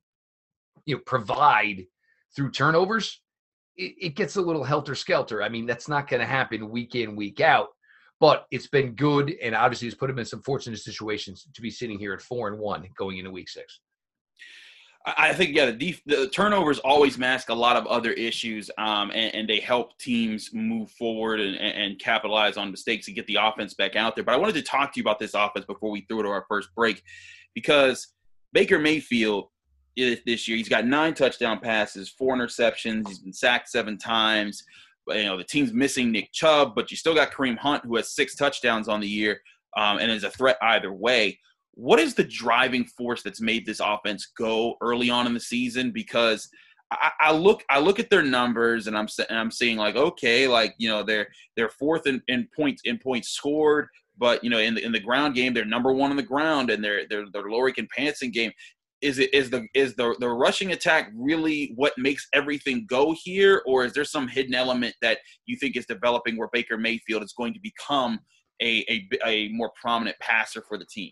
you 0.84 0.96
know, 0.96 1.02
provide 1.06 1.84
through 2.36 2.50
turnovers, 2.50 3.20
it, 3.76 3.94
it 4.00 4.16
gets 4.16 4.36
a 4.36 4.42
little 4.42 4.64
helter 4.64 4.94
skelter. 4.94 5.42
I 5.42 5.48
mean, 5.48 5.66
that's 5.66 5.88
not 5.88 6.08
going 6.08 6.20
to 6.20 6.26
happen 6.26 6.70
week 6.70 6.94
in, 6.94 7.16
week 7.16 7.40
out. 7.40 7.68
But 8.20 8.46
it's 8.52 8.68
been 8.68 8.94
good, 8.94 9.34
and 9.42 9.52
obviously, 9.52 9.88
it's 9.88 9.96
put 9.96 10.08
him 10.08 10.20
in 10.20 10.24
some 10.24 10.42
fortunate 10.42 10.78
situations 10.78 11.48
to 11.52 11.60
be 11.60 11.70
sitting 11.70 11.98
here 11.98 12.12
at 12.12 12.22
four 12.22 12.46
and 12.46 12.56
one 12.56 12.88
going 12.96 13.18
into 13.18 13.32
week 13.32 13.48
six. 13.48 13.80
I 15.04 15.32
think 15.32 15.56
yeah, 15.56 15.66
the, 15.66 15.72
def- 15.72 16.04
the 16.06 16.28
turnovers 16.28 16.78
always 16.78 17.18
mask 17.18 17.48
a 17.48 17.54
lot 17.54 17.76
of 17.76 17.86
other 17.86 18.12
issues, 18.12 18.70
um, 18.78 19.10
and, 19.10 19.34
and, 19.34 19.48
they 19.48 19.58
help 19.58 19.98
teams 19.98 20.50
move 20.52 20.90
forward 20.92 21.40
and, 21.40 21.56
and, 21.56 21.98
capitalize 21.98 22.56
on 22.56 22.70
mistakes 22.70 23.08
and 23.08 23.16
get 23.16 23.26
the 23.26 23.36
offense 23.40 23.74
back 23.74 23.96
out 23.96 24.14
there. 24.14 24.22
But 24.22 24.34
I 24.34 24.36
wanted 24.36 24.54
to 24.54 24.62
talk 24.62 24.92
to 24.92 25.00
you 25.00 25.02
about 25.02 25.18
this 25.18 25.34
offense 25.34 25.64
before 25.66 25.90
we 25.90 26.02
threw 26.02 26.20
it 26.20 26.22
to 26.22 26.28
our 26.28 26.44
first 26.48 26.68
break, 26.76 27.02
because 27.52 28.08
Baker 28.52 28.78
Mayfield 28.78 29.48
this 29.96 30.48
year 30.48 30.56
he's 30.56 30.68
got 30.68 30.86
nine 30.86 31.14
touchdown 31.14 31.58
passes, 31.58 32.08
four 32.08 32.36
interceptions. 32.36 33.08
He's 33.08 33.18
been 33.18 33.32
sacked 33.32 33.68
seven 33.68 33.98
times. 33.98 34.62
You 35.08 35.24
know 35.24 35.36
the 35.36 35.44
team's 35.44 35.72
missing 35.72 36.12
Nick 36.12 36.32
Chubb, 36.32 36.74
but 36.76 36.90
you 36.92 36.96
still 36.96 37.14
got 37.14 37.32
Kareem 37.32 37.58
Hunt 37.58 37.84
who 37.84 37.96
has 37.96 38.14
six 38.14 38.36
touchdowns 38.36 38.88
on 38.88 39.00
the 39.00 39.08
year 39.08 39.40
um, 39.76 39.98
and 39.98 40.12
is 40.12 40.24
a 40.24 40.30
threat 40.30 40.58
either 40.62 40.92
way 40.92 41.38
what 41.74 41.98
is 41.98 42.14
the 42.14 42.24
driving 42.24 42.84
force 42.84 43.22
that's 43.22 43.40
made 43.40 43.64
this 43.66 43.80
offense 43.80 44.30
go 44.36 44.76
early 44.80 45.10
on 45.10 45.26
in 45.26 45.34
the 45.34 45.40
season? 45.40 45.90
Because 45.90 46.48
I, 46.90 47.10
I 47.20 47.32
look 47.32 47.64
I 47.70 47.78
look 47.78 47.98
at 47.98 48.10
their 48.10 48.22
numbers 48.22 48.86
and 48.86 48.96
I'm 48.96 49.08
and 49.28 49.38
I'm 49.38 49.50
seeing 49.50 49.78
like 49.78 49.96
okay 49.96 50.46
like 50.46 50.74
you 50.78 50.88
know 50.88 51.02
they're 51.02 51.28
they're 51.56 51.70
fourth 51.70 52.06
in, 52.06 52.22
in 52.28 52.48
points 52.54 52.82
in 52.84 52.98
points 52.98 53.30
scored 53.30 53.88
but 54.18 54.42
you 54.44 54.50
know 54.50 54.58
in 54.58 54.74
the 54.74 54.84
in 54.84 54.92
the 54.92 55.00
ground 55.00 55.34
game 55.34 55.54
they're 55.54 55.64
number 55.64 55.92
one 55.92 56.10
on 56.10 56.16
the 56.16 56.22
ground 56.22 56.70
and 56.70 56.84
their 56.84 57.06
their 57.08 57.24
their 57.32 57.44
Lorican 57.44 57.88
passing 57.96 58.30
game. 58.30 58.52
Is 59.00 59.18
it 59.18 59.34
is 59.34 59.50
the 59.50 59.66
is 59.74 59.96
the 59.96 60.14
the 60.20 60.28
rushing 60.28 60.72
attack 60.72 61.10
really 61.16 61.72
what 61.74 61.92
makes 61.96 62.28
everything 62.32 62.86
go 62.86 63.16
here? 63.20 63.62
Or 63.66 63.84
is 63.84 63.94
there 63.94 64.04
some 64.04 64.28
hidden 64.28 64.54
element 64.54 64.94
that 65.02 65.18
you 65.46 65.56
think 65.56 65.76
is 65.76 65.86
developing 65.86 66.36
where 66.36 66.48
Baker 66.52 66.78
Mayfield 66.78 67.24
is 67.24 67.32
going 67.32 67.54
to 67.54 67.60
become 67.60 68.20
a 68.60 68.84
a, 68.88 69.08
a 69.26 69.48
more 69.48 69.72
prominent 69.80 70.16
passer 70.20 70.62
for 70.68 70.78
the 70.78 70.84
team 70.84 71.10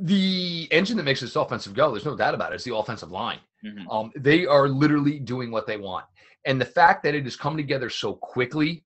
the 0.00 0.68
engine 0.70 0.96
that 0.96 1.04
makes 1.04 1.20
this 1.20 1.36
offensive 1.36 1.74
go, 1.74 1.90
there's 1.90 2.04
no 2.04 2.16
doubt 2.16 2.34
about 2.34 2.52
it, 2.52 2.56
is 2.56 2.64
the 2.64 2.74
offensive 2.74 3.10
line. 3.10 3.38
Mm-hmm. 3.64 3.88
Um, 3.88 4.12
they 4.16 4.46
are 4.46 4.68
literally 4.68 5.18
doing 5.18 5.50
what 5.50 5.66
they 5.66 5.76
want. 5.76 6.04
And 6.44 6.60
the 6.60 6.66
fact 6.66 7.02
that 7.02 7.14
it 7.14 7.24
has 7.24 7.36
come 7.36 7.56
together 7.56 7.90
so 7.90 8.14
quickly 8.14 8.84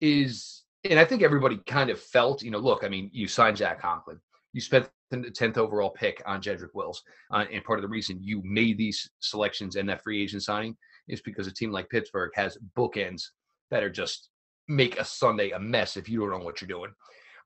is, 0.00 0.64
and 0.84 0.98
I 0.98 1.04
think 1.04 1.22
everybody 1.22 1.58
kind 1.66 1.90
of 1.90 2.00
felt, 2.00 2.42
you 2.42 2.50
know, 2.50 2.58
look, 2.58 2.84
I 2.84 2.88
mean, 2.88 3.10
you 3.12 3.28
signed 3.28 3.56
Jack 3.56 3.80
Conklin, 3.80 4.20
you 4.52 4.60
spent 4.60 4.88
the 5.10 5.18
10th 5.18 5.56
overall 5.56 5.90
pick 5.90 6.22
on 6.26 6.42
Jedrick 6.42 6.74
Wills. 6.74 7.02
Uh, 7.32 7.44
and 7.50 7.64
part 7.64 7.78
of 7.78 7.82
the 7.82 7.88
reason 7.88 8.18
you 8.20 8.42
made 8.44 8.76
these 8.76 9.08
selections 9.20 9.76
and 9.76 9.88
that 9.88 10.02
free 10.02 10.22
agent 10.22 10.42
signing 10.42 10.76
is 11.08 11.20
because 11.22 11.46
a 11.46 11.52
team 11.52 11.72
like 11.72 11.88
Pittsburgh 11.88 12.30
has 12.34 12.58
bookends 12.76 13.22
that 13.70 13.82
are 13.82 13.90
just 13.90 14.28
make 14.68 14.98
a 14.98 15.04
Sunday 15.04 15.50
a 15.50 15.58
mess 15.58 15.96
if 15.96 16.08
you 16.08 16.20
don't 16.20 16.30
know 16.30 16.44
what 16.44 16.60
you're 16.60 16.68
doing. 16.68 16.92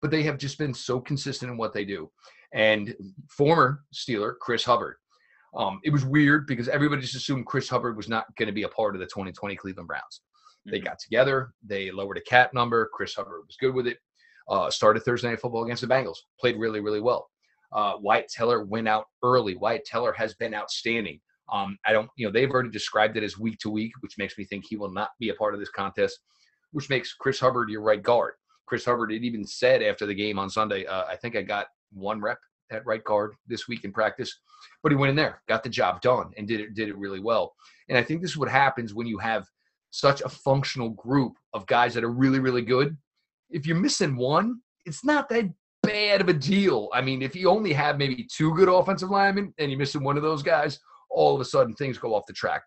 But 0.00 0.10
they 0.10 0.24
have 0.24 0.38
just 0.38 0.58
been 0.58 0.74
so 0.74 1.00
consistent 1.00 1.52
in 1.52 1.56
what 1.56 1.72
they 1.72 1.84
do 1.84 2.10
and 2.52 2.94
former 3.28 3.84
Steeler 3.94 4.34
Chris 4.40 4.64
Hubbard. 4.64 4.96
Um, 5.54 5.80
it 5.84 5.90
was 5.90 6.04
weird 6.04 6.46
because 6.46 6.68
everybody 6.68 7.02
just 7.02 7.14
assumed 7.14 7.46
Chris 7.46 7.68
Hubbard 7.68 7.96
was 7.96 8.08
not 8.08 8.24
going 8.36 8.46
to 8.46 8.52
be 8.52 8.62
a 8.62 8.68
part 8.68 8.94
of 8.94 9.00
the 9.00 9.06
2020 9.06 9.54
Cleveland 9.56 9.88
Browns. 9.88 10.22
They 10.64 10.78
mm-hmm. 10.78 10.86
got 10.86 10.98
together, 10.98 11.52
they 11.64 11.90
lowered 11.90 12.18
a 12.18 12.22
cap 12.22 12.54
number. 12.54 12.88
Chris 12.92 13.14
Hubbard 13.14 13.42
was 13.46 13.56
good 13.56 13.74
with 13.74 13.86
it. 13.86 13.98
Uh, 14.48 14.70
started 14.70 15.00
Thursday 15.00 15.28
Night 15.28 15.40
Football 15.40 15.64
against 15.64 15.82
the 15.82 15.88
Bengals, 15.88 16.18
played 16.40 16.56
really, 16.56 16.80
really 16.80 17.00
well. 17.00 17.28
Uh, 17.72 17.94
Wyatt 18.00 18.28
Teller 18.28 18.64
went 18.64 18.88
out 18.88 19.06
early. 19.22 19.56
Wyatt 19.56 19.84
Teller 19.84 20.12
has 20.12 20.34
been 20.34 20.54
outstanding. 20.54 21.20
Um, 21.52 21.78
I 21.86 21.92
don't, 21.92 22.10
you 22.16 22.26
know, 22.26 22.32
they've 22.32 22.50
already 22.50 22.70
described 22.70 23.16
it 23.16 23.22
as 23.22 23.38
week 23.38 23.58
to 23.60 23.70
week, 23.70 23.92
which 24.00 24.18
makes 24.18 24.38
me 24.38 24.44
think 24.44 24.64
he 24.66 24.76
will 24.76 24.92
not 24.92 25.10
be 25.18 25.30
a 25.30 25.34
part 25.34 25.54
of 25.54 25.60
this 25.60 25.70
contest, 25.70 26.18
which 26.72 26.90
makes 26.90 27.14
Chris 27.14 27.40
Hubbard 27.40 27.70
your 27.70 27.82
right 27.82 28.02
guard. 28.02 28.34
Chris 28.66 28.84
Hubbard 28.84 29.12
had 29.12 29.22
even 29.22 29.46
said 29.46 29.82
after 29.82 30.06
the 30.06 30.14
game 30.14 30.38
on 30.38 30.48
Sunday, 30.48 30.86
uh, 30.86 31.04
I 31.04 31.16
think 31.16 31.36
I 31.36 31.42
got 31.42 31.66
one 31.92 32.20
rep 32.20 32.38
at 32.70 32.86
right 32.86 33.04
guard 33.04 33.34
this 33.46 33.68
week 33.68 33.84
in 33.84 33.92
practice, 33.92 34.40
but 34.82 34.90
he 34.90 34.96
went 34.96 35.10
in 35.10 35.16
there, 35.16 35.42
got 35.48 35.62
the 35.62 35.68
job 35.68 36.00
done, 36.00 36.30
and 36.36 36.48
did 36.48 36.60
it 36.60 36.74
did 36.74 36.88
it 36.88 36.96
really 36.96 37.20
well. 37.20 37.54
And 37.88 37.98
I 37.98 38.02
think 38.02 38.22
this 38.22 38.30
is 38.30 38.36
what 38.36 38.48
happens 38.48 38.94
when 38.94 39.06
you 39.06 39.18
have 39.18 39.46
such 39.90 40.22
a 40.22 40.28
functional 40.28 40.90
group 40.90 41.34
of 41.52 41.66
guys 41.66 41.94
that 41.94 42.04
are 42.04 42.12
really 42.12 42.40
really 42.40 42.62
good. 42.62 42.96
If 43.50 43.66
you're 43.66 43.76
missing 43.76 44.16
one, 44.16 44.60
it's 44.86 45.04
not 45.04 45.28
that 45.28 45.52
bad 45.82 46.20
of 46.20 46.28
a 46.28 46.32
deal. 46.32 46.88
I 46.94 47.02
mean, 47.02 47.22
if 47.22 47.34
you 47.36 47.48
only 47.48 47.72
have 47.72 47.98
maybe 47.98 48.26
two 48.34 48.54
good 48.54 48.68
offensive 48.68 49.10
linemen 49.10 49.52
and 49.58 49.70
you're 49.70 49.78
missing 49.78 50.02
one 50.02 50.16
of 50.16 50.22
those 50.22 50.42
guys, 50.42 50.78
all 51.10 51.34
of 51.34 51.40
a 51.40 51.44
sudden 51.44 51.74
things 51.74 51.98
go 51.98 52.14
off 52.14 52.26
the 52.26 52.32
track. 52.32 52.62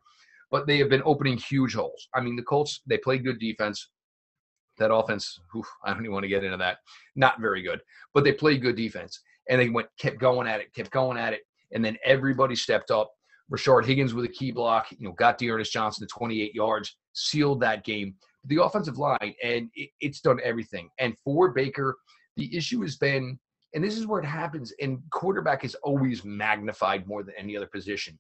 But 0.52 0.68
they 0.68 0.78
have 0.78 0.90
been 0.90 1.02
opening 1.06 1.38
huge 1.38 1.74
holes. 1.74 2.08
I 2.14 2.22
mean, 2.22 2.36
the 2.36 2.44
Colts 2.44 2.82
they 2.86 2.98
play 3.00 3.18
good 3.18 3.40
defense 3.40 3.90
that 4.78 4.94
offense, 4.94 5.40
I 5.84 5.94
don't 5.94 6.02
even 6.02 6.12
want 6.14 6.24
to 6.24 6.30
get 6.30 6.44
into 6.44 6.58
that. 6.58 6.78
Not 7.16 7.40
very 7.40 7.62
good, 7.62 7.82
but 8.14 8.24
they 8.24 8.34
played 8.34 8.62
good 8.62 8.76
defense, 8.76 9.22
and 9.50 9.60
they 9.60 9.70
went 9.70 9.88
kept 10.00 10.20
going 10.20 10.48
at 10.48 10.60
it, 10.60 10.74
kept 10.74 10.92
going 10.92 11.18
at 11.18 11.34
it, 11.34 11.42
and 11.74 11.84
then 11.84 11.98
everybody 12.04 12.56
stepped 12.56 12.92
up. 12.92 13.12
Rashard 13.52 13.86
Higgins 13.86 14.14
with 14.14 14.26
a 14.26 14.30
key 14.30 14.52
block, 14.52 14.88
you 14.92 15.08
know, 15.08 15.14
got 15.14 15.38
D'Ernest 15.38 15.72
Johnson 15.72 16.08
to 16.08 16.14
28 16.14 16.56
yards, 16.56 16.98
sealed 17.14 17.60
that 17.62 17.84
game. 17.84 18.16
the 18.46 18.64
offensive 18.64 18.98
line, 18.98 19.34
and 19.44 19.70
it, 19.76 19.90
it's 20.00 20.22
done 20.22 20.40
everything. 20.44 20.90
And 21.00 21.18
for 21.24 21.50
Baker, 21.52 21.96
the 22.38 22.56
issue 22.56 22.82
has 22.82 22.96
been, 22.98 23.40
and 23.74 23.84
this 23.84 23.98
is 23.98 24.08
where 24.08 24.22
it 24.22 24.26
happens, 24.26 24.74
and 24.82 25.00
quarterback 25.12 25.64
is 25.64 25.76
always 25.84 26.24
magnified 26.24 27.08
more 27.08 27.24
than 27.24 27.36
any 27.38 27.56
other 27.56 27.68
position. 27.68 28.18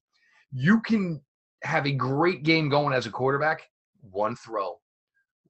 You 0.52 0.82
can 0.82 1.22
have 1.64 1.86
a 1.88 1.92
great 1.92 2.44
game 2.44 2.70
going 2.70 2.94
as 2.94 3.06
a 3.06 3.12
quarterback, 3.12 3.64
one 4.12 4.36
throw, 4.36 4.76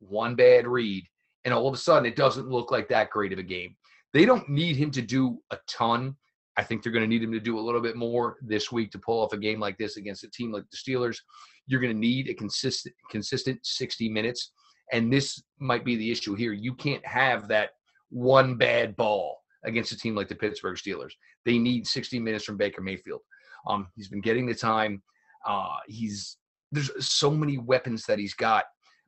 one 0.09 0.35
bad 0.35 0.67
read, 0.67 1.05
and 1.43 1.53
all 1.53 1.67
of 1.67 1.74
a 1.74 1.77
sudden 1.77 2.05
it 2.05 2.15
doesn't 2.15 2.50
look 2.50 2.71
like 2.71 2.88
that 2.89 3.09
great 3.09 3.33
of 3.33 3.39
a 3.39 3.43
game. 3.43 3.75
They 4.13 4.25
don't 4.25 4.47
need 4.50 4.75
him 4.75 4.91
to 4.91 5.01
do 5.01 5.39
a 5.51 5.57
ton. 5.67 6.15
I 6.57 6.63
think 6.63 6.81
they're 6.81 6.91
going 6.91 7.03
to 7.03 7.09
need 7.09 7.24
him 7.24 7.33
to 7.33 7.39
do 7.39 7.59
a 7.59 7.62
little 7.62 7.81
bit 7.81 7.97
more 7.97 8.38
this 8.41 8.71
week 8.71 8.91
to 8.91 9.00
pull 9.00 9.21
off 9.21 9.33
a 9.33 9.38
game 9.38 9.59
like 9.59 9.77
this 9.77 9.97
against 9.97 10.24
a 10.24 10.29
team 10.29 10.51
like 10.51 10.63
the 10.71 10.77
Steelers. 10.77 11.17
You're 11.67 11.81
going 11.81 11.93
to 11.93 12.00
need 12.00 12.29
a 12.29 12.33
consistent 12.33 12.95
consistent 13.12 13.59
60 13.65 14.09
minutes 14.09 14.51
and 14.91 15.12
this 15.12 15.41
might 15.59 15.83
be 15.83 15.95
the 15.95 16.12
issue 16.12 16.35
here. 16.35 16.53
You 16.53 16.74
can't 16.75 17.05
have 17.05 17.47
that 17.47 17.71
one 18.09 18.55
bad 18.55 18.95
ball 18.95 19.41
against 19.63 19.91
a 19.91 19.97
team 19.97 20.15
like 20.15 20.27
the 20.27 20.35
Pittsburgh 20.35 20.77
Steelers. 20.77 21.13
They 21.43 21.57
need 21.57 21.88
60 21.88 22.19
minutes 22.19 22.45
from 22.45 22.57
Baker 22.57 22.81
Mayfield. 22.81 23.21
Um, 23.67 23.88
he's 23.95 24.07
been 24.07 24.21
getting 24.21 24.45
the 24.45 24.53
time. 24.53 25.01
Uh, 25.45 25.77
he's 25.88 26.38
there's 26.71 26.91
so 27.07 27.31
many 27.31 27.57
weapons 27.57 28.05
that 28.05 28.19
he's 28.19 28.33
got, 28.33 28.65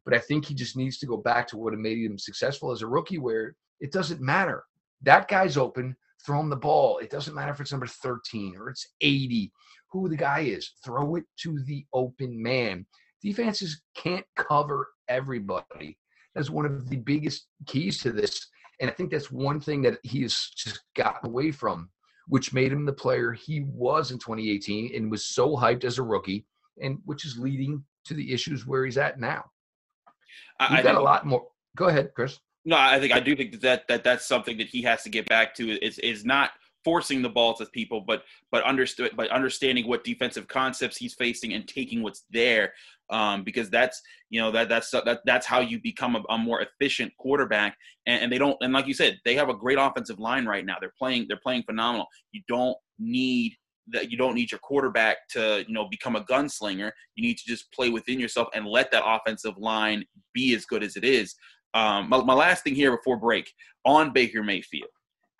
but 0.08 0.16
I 0.16 0.20
think 0.20 0.46
he 0.46 0.54
just 0.54 0.78
needs 0.78 1.00
to 1.00 1.06
go 1.06 1.18
back 1.18 1.50
to 1.50 1.58
what 1.58 1.74
made 1.74 1.98
him 1.98 2.18
successful 2.18 2.72
as 2.72 2.82
a 2.82 2.88
rookie, 2.88 3.18
where 3.18 3.58
it 3.82 3.92
doesn't 3.92 4.22
matter. 4.22 4.64
That 5.02 5.28
guy's 5.28 5.58
open, 5.58 5.98
throw 6.26 6.40
him 6.40 6.50
the 6.50 6.56
ball. 6.56 7.00
It 7.00 7.10
doesn't 7.10 7.36
matter 7.36 7.52
if 7.52 7.60
it's 7.60 7.74
number 7.74 7.88
13 7.88 8.56
or 8.58 8.70
it's 8.70 8.88
80, 9.02 9.52
who 9.92 10.08
the 10.08 10.16
guy 10.16 10.44
is. 10.44 10.72
Throw 10.82 11.16
it 11.16 11.26
to 11.42 11.62
the 11.66 11.86
open 11.94 12.42
man. 12.42 12.86
Defenses 13.22 13.82
can't 13.98 14.26
cover 14.38 14.88
everybody. 15.10 15.98
That's 16.34 16.50
one 16.50 16.66
of 16.66 16.90
the 16.90 16.96
biggest 16.96 17.48
keys 17.66 18.02
to 18.04 18.14
this. 18.14 18.48
And 18.80 18.90
I 18.90 18.94
think 18.94 19.12
that's 19.12 19.30
one 19.30 19.60
thing 19.60 19.82
that 19.82 20.00
he 20.04 20.22
has 20.22 20.52
just 20.56 20.84
gotten 20.96 21.30
away 21.30 21.52
from, 21.52 21.90
which 22.30 22.54
made 22.54 22.72
him 22.72 22.86
the 22.86 22.94
player 22.94 23.34
he 23.34 23.66
was 23.68 24.12
in 24.12 24.20
2018 24.20 24.96
and 24.96 25.12
was 25.12 25.26
so 25.26 25.58
hyped 25.58 25.84
as 25.84 25.98
a 25.98 26.04
rookie, 26.04 26.46
and 26.82 27.00
which 27.04 27.26
is 27.26 27.38
leading 27.38 27.84
to 28.06 28.14
the 28.14 28.32
issues 28.32 28.66
where 28.66 28.86
he's 28.86 28.98
at 28.98 29.20
now. 29.20 29.44
You've 30.60 30.84
got 30.84 30.96
a 30.96 31.02
lot 31.02 31.26
more. 31.26 31.48
Go 31.76 31.86
ahead, 31.86 32.12
Chris. 32.16 32.40
No, 32.66 32.76
I 32.76 33.00
think 33.00 33.14
I 33.14 33.20
do 33.20 33.36
think 33.36 33.60
that 33.62 33.88
that 33.88 34.04
that's 34.04 34.26
something 34.26 34.58
that 34.58 34.68
he 34.68 34.82
has 34.82 35.04
to 35.04 35.10
get 35.10 35.28
back 35.30 35.56
to. 35.56 35.84
Is 35.86 36.00
is 36.00 36.26
not 36.26 36.52
forcing 36.84 37.22
the 37.22 37.30
ball 37.30 37.54
to 37.56 37.66
people, 37.68 38.02
but 38.02 38.24
but 38.52 38.64
understood 38.64 39.16
by 39.16 39.28
understanding 39.28 39.88
what 39.88 40.04
defensive 40.04 40.48
concepts 40.48 40.98
he's 40.98 41.14
facing 41.14 41.54
and 41.54 41.68
taking 41.68 42.02
what's 42.02 42.26
there 42.32 42.74
um, 43.10 43.44
because 43.44 43.70
that's 43.70 44.02
you 44.30 44.40
know 44.40 44.52
that 44.52 44.70
that's 44.70 44.92
that, 44.92 45.20
that's 45.26 45.46
how 45.46 45.60
you 45.60 45.80
become 45.82 46.16
a, 46.16 46.24
a 46.30 46.38
more 46.38 46.62
efficient 46.62 47.14
quarterback. 47.18 47.78
And, 48.06 48.24
and, 48.24 48.32
they 48.32 48.38
don't 48.38 48.58
and 48.62 48.74
like 48.74 48.88
you 48.88 48.94
said, 48.94 49.20
they 49.26 49.36
have 49.36 49.50
a 49.50 49.54
great 49.56 49.78
offensive 49.80 50.20
line 50.20 50.46
right 50.46 50.66
now. 50.66 50.76
They're 50.80 50.94
playing 50.98 51.26
they're 51.28 51.40
playing 51.42 51.64
phenomenal. 51.64 52.08
You 52.32 52.42
don't 52.48 52.78
need 53.00 53.56
that 53.92 54.12
you 54.12 54.18
don't 54.18 54.36
need 54.36 54.52
your 54.52 54.60
quarterback 54.60 55.28
to 55.30 55.64
you 55.68 55.74
know 55.74 55.88
become 55.90 56.16
a 56.16 56.24
gunslinger. 56.24 56.92
You 57.16 57.24
need 57.24 57.38
to 57.38 57.46
just 57.46 57.72
play 57.72 57.90
within 57.90 58.20
yourself 58.20 58.48
and 58.54 58.66
let 58.66 58.92
that 58.92 59.04
offensive 59.06 59.58
line 59.58 60.06
be 60.34 60.54
as 60.56 60.66
good 60.66 60.84
as 60.84 60.96
it 60.96 61.04
is. 61.04 61.36
Um, 61.74 62.10
my, 62.10 62.24
my 62.24 62.34
last 62.34 62.64
thing 62.64 62.76
here 62.76 62.96
before 62.96 63.18
break 63.18 63.52
on 63.86 64.14
Baker 64.14 64.44
Mayfield. 64.44 64.90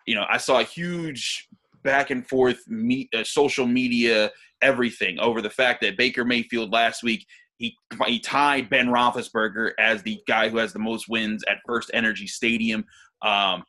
You 0.06 0.14
know, 0.14 0.24
I 0.30 0.38
saw 0.38 0.60
a 0.60 0.64
huge 0.64 1.48
back 1.84 2.10
and 2.10 2.26
forth 2.26 2.66
me, 2.66 3.08
uh, 3.14 3.24
social 3.24 3.66
media 3.66 4.30
everything 4.60 5.18
over 5.20 5.40
the 5.40 5.50
fact 5.50 5.80
that 5.80 5.96
Baker 5.96 6.24
Mayfield 6.24 6.72
last 6.72 7.02
week 7.02 7.26
he 7.58 7.76
he 8.06 8.20
tied 8.20 8.70
Ben 8.70 8.88
Roethlisberger 8.88 9.72
as 9.78 10.02
the 10.02 10.20
guy 10.26 10.48
who 10.48 10.58
has 10.58 10.72
the 10.72 10.78
most 10.78 11.08
wins 11.08 11.44
at 11.48 11.58
FirstEnergy 11.68 12.28
Stadium. 12.28 12.84
Um, 13.22 13.64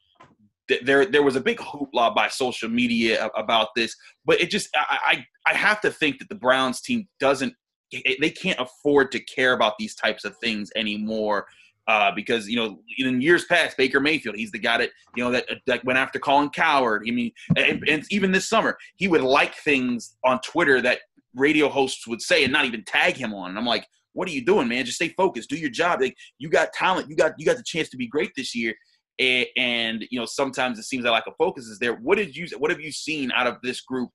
there 0.83 1.05
there 1.05 1.23
was 1.23 1.35
a 1.35 1.41
big 1.41 1.57
hoopla 1.57 2.13
by 2.15 2.27
social 2.27 2.69
media 2.69 3.29
about 3.35 3.69
this, 3.75 3.95
but 4.25 4.39
it 4.41 4.49
just 4.49 4.69
I, 4.75 5.25
I 5.45 5.51
I 5.51 5.53
have 5.55 5.81
to 5.81 5.91
think 5.91 6.19
that 6.19 6.29
the 6.29 6.35
Browns 6.35 6.81
team 6.81 7.07
doesn't 7.19 7.53
they 7.91 8.29
can't 8.29 8.59
afford 8.59 9.11
to 9.11 9.19
care 9.19 9.53
about 9.53 9.73
these 9.79 9.95
types 9.95 10.25
of 10.25 10.37
things 10.37 10.71
anymore. 10.75 11.47
Uh, 11.87 12.11
because 12.11 12.47
you 12.47 12.55
know, 12.55 12.79
in 12.99 13.19
years 13.19 13.45
past, 13.45 13.75
Baker 13.75 13.99
Mayfield, 13.99 14.35
he's 14.35 14.51
the 14.51 14.59
guy 14.59 14.77
that 14.77 14.91
you 15.15 15.23
know 15.23 15.31
that, 15.31 15.45
that 15.65 15.83
went 15.85 15.97
after 15.97 16.19
Colin 16.19 16.51
Cowherd. 16.51 17.03
I 17.07 17.11
mean, 17.11 17.31
and, 17.57 17.83
and 17.89 18.05
even 18.11 18.31
this 18.31 18.47
summer, 18.47 18.77
he 18.97 19.07
would 19.07 19.21
like 19.21 19.55
things 19.55 20.15
on 20.23 20.39
Twitter 20.41 20.81
that 20.81 20.99
radio 21.33 21.67
hosts 21.67 22.05
would 22.05 22.21
say 22.21 22.43
and 22.43 22.53
not 22.53 22.65
even 22.65 22.83
tag 22.83 23.15
him 23.15 23.33
on. 23.33 23.49
And 23.49 23.57
I'm 23.57 23.65
like, 23.65 23.87
what 24.13 24.27
are 24.27 24.31
you 24.31 24.45
doing, 24.45 24.67
man? 24.67 24.85
Just 24.85 24.97
stay 24.97 25.09
focused, 25.09 25.49
do 25.49 25.55
your 25.55 25.71
job. 25.71 26.01
Like 26.01 26.15
you 26.37 26.49
got 26.49 26.73
talent, 26.73 27.09
you 27.09 27.15
got 27.15 27.33
you 27.39 27.45
got 27.45 27.57
the 27.57 27.63
chance 27.63 27.89
to 27.89 27.97
be 27.97 28.05
great 28.07 28.31
this 28.35 28.53
year. 28.55 28.75
And, 29.19 29.47
and 29.57 30.05
you 30.09 30.19
know, 30.19 30.25
sometimes 30.25 30.79
it 30.79 30.83
seems 30.83 31.03
that 31.03 31.11
lack 31.11 31.27
of 31.27 31.33
focus 31.37 31.65
is 31.65 31.79
there. 31.79 31.95
What 31.95 32.17
did 32.17 32.35
you 32.35 32.47
what 32.57 32.71
have 32.71 32.81
you 32.81 32.91
seen 32.91 33.31
out 33.33 33.47
of 33.47 33.57
this 33.61 33.81
group 33.81 34.09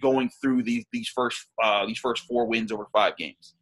going 0.00 0.30
through 0.40 0.64
these 0.64 0.84
these 0.92 1.08
first 1.08 1.46
uh, 1.62 1.86
these 1.86 1.98
first 1.98 2.24
four 2.24 2.46
wins 2.46 2.72
over 2.72 2.86
five 2.92 3.16
games? 3.16 3.54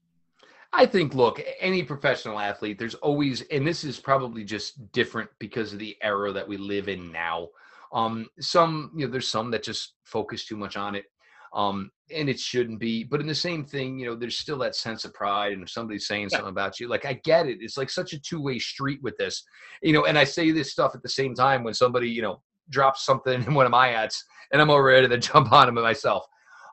I 0.72 0.86
think, 0.86 1.14
look, 1.14 1.42
any 1.58 1.82
professional 1.82 2.38
athlete, 2.38 2.78
there's 2.78 2.94
always, 2.94 3.40
and 3.50 3.66
this 3.66 3.82
is 3.82 3.98
probably 3.98 4.44
just 4.44 4.92
different 4.92 5.28
because 5.40 5.72
of 5.72 5.80
the 5.80 5.96
era 6.00 6.30
that 6.32 6.46
we 6.46 6.56
live 6.56 6.88
in 6.88 7.10
now. 7.10 7.48
Um, 7.92 8.28
some, 8.38 8.92
you 8.94 9.04
know, 9.04 9.10
there's 9.10 9.26
some 9.26 9.50
that 9.50 9.64
just 9.64 9.94
focus 10.04 10.44
too 10.44 10.56
much 10.56 10.76
on 10.76 10.94
it 10.94 11.06
um, 11.52 11.90
and 12.14 12.28
it 12.28 12.38
shouldn't 12.38 12.80
be. 12.80 13.04
But 13.04 13.20
in 13.20 13.26
the 13.26 13.34
same 13.34 13.64
thing, 13.64 13.98
you 13.98 14.06
know, 14.06 14.14
there's 14.14 14.38
still 14.38 14.58
that 14.58 14.76
sense 14.76 15.04
of 15.04 15.14
pride, 15.14 15.52
and 15.52 15.62
if 15.62 15.70
somebody's 15.70 16.06
saying 16.06 16.28
yeah. 16.30 16.38
something 16.38 16.50
about 16.50 16.80
you, 16.80 16.88
like 16.88 17.06
I 17.06 17.14
get 17.24 17.46
it. 17.46 17.58
It's 17.60 17.76
like 17.76 17.90
such 17.90 18.12
a 18.12 18.20
two 18.20 18.40
way 18.40 18.58
street 18.58 19.02
with 19.02 19.16
this, 19.16 19.42
you 19.82 19.92
know. 19.92 20.04
And 20.04 20.18
I 20.18 20.24
say 20.24 20.50
this 20.50 20.72
stuff 20.72 20.94
at 20.94 21.02
the 21.02 21.08
same 21.08 21.34
time 21.34 21.64
when 21.64 21.74
somebody, 21.74 22.08
you 22.08 22.22
know, 22.22 22.42
drops 22.68 23.04
something 23.04 23.42
in 23.44 23.54
one 23.54 23.66
of 23.66 23.72
my 23.72 23.90
ads, 23.90 24.24
and 24.52 24.60
I'm 24.60 24.70
all 24.70 24.82
ready 24.82 25.08
to 25.08 25.18
jump 25.18 25.52
on 25.52 25.66
them 25.66 25.82
myself. 25.82 26.26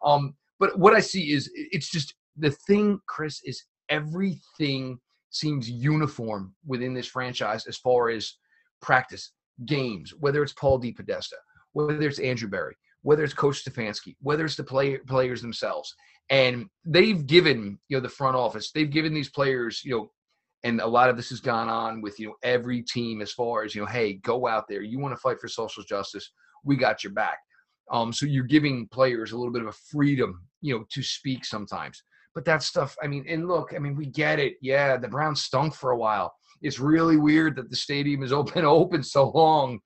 Um, 0.03 0.35
but 0.59 0.77
what 0.77 0.93
I 0.93 0.99
see 0.99 1.31
is 1.31 1.51
it's 1.53 1.89
just 1.89 2.15
the 2.37 2.51
thing, 2.51 2.99
Chris, 3.07 3.41
is 3.43 3.63
everything 3.89 4.99
seems 5.29 5.69
uniform 5.69 6.53
within 6.65 6.93
this 6.93 7.07
franchise 7.07 7.65
as 7.67 7.77
far 7.77 8.09
as 8.09 8.35
practice 8.81 9.31
games, 9.65 10.13
whether 10.19 10.43
it's 10.43 10.53
Paul 10.53 10.79
DePodesta, 10.79 11.33
whether 11.73 12.07
it's 12.07 12.19
Andrew 12.19 12.47
Berry, 12.47 12.75
whether 13.07 13.23
it's 13.23 13.33
Coach 13.33 13.63
Stefanski, 13.63 14.17
whether 14.19 14.43
it's 14.43 14.57
the 14.57 14.65
play, 14.65 14.97
players 14.97 15.41
themselves. 15.41 15.95
And 16.29 16.65
they've 16.83 17.25
given, 17.25 17.79
you 17.87 17.95
know, 17.95 18.01
the 18.01 18.09
front 18.09 18.35
office, 18.35 18.71
they've 18.71 18.89
given 18.89 19.13
these 19.13 19.29
players, 19.29 19.81
you 19.85 19.91
know, 19.91 20.11
and 20.65 20.81
a 20.81 20.87
lot 20.87 21.09
of 21.09 21.15
this 21.15 21.29
has 21.29 21.39
gone 21.39 21.69
on 21.69 22.01
with, 22.01 22.19
you 22.19 22.27
know, 22.27 22.35
every 22.43 22.81
team 22.81 23.21
as 23.21 23.31
far 23.31 23.63
as, 23.63 23.73
you 23.73 23.79
know, 23.79 23.87
hey, 23.87 24.15
go 24.15 24.45
out 24.45 24.65
there. 24.67 24.81
You 24.81 24.99
want 24.99 25.13
to 25.13 25.21
fight 25.21 25.39
for 25.39 25.47
social 25.47 25.83
justice. 25.83 26.29
We 26.65 26.75
got 26.75 27.01
your 27.01 27.13
back. 27.13 27.37
Um, 27.89 28.11
so 28.11 28.25
you're 28.25 28.43
giving 28.43 28.89
players 28.89 29.31
a 29.31 29.37
little 29.37 29.53
bit 29.53 29.61
of 29.61 29.69
a 29.69 29.79
freedom, 29.89 30.41
you 30.59 30.77
know, 30.77 30.83
to 30.91 31.01
speak 31.01 31.45
sometimes. 31.45 32.03
But 32.35 32.43
that 32.43 32.61
stuff, 32.61 32.97
I 33.01 33.07
mean, 33.07 33.23
and 33.29 33.47
look, 33.47 33.73
I 33.73 33.79
mean, 33.79 33.95
we 33.95 34.07
get 34.07 34.37
it. 34.37 34.55
Yeah, 34.61 34.97
the 34.97 35.07
Browns 35.07 35.43
stunk 35.43 35.75
for 35.75 35.91
a 35.91 35.97
while. 35.97 36.35
It's 36.61 36.77
really 36.77 37.15
weird 37.15 37.55
that 37.55 37.69
the 37.69 37.77
stadium 37.77 38.21
is 38.21 38.33
open 38.41 38.65
open 38.65 39.01
so 39.01 39.29
long 39.29 39.79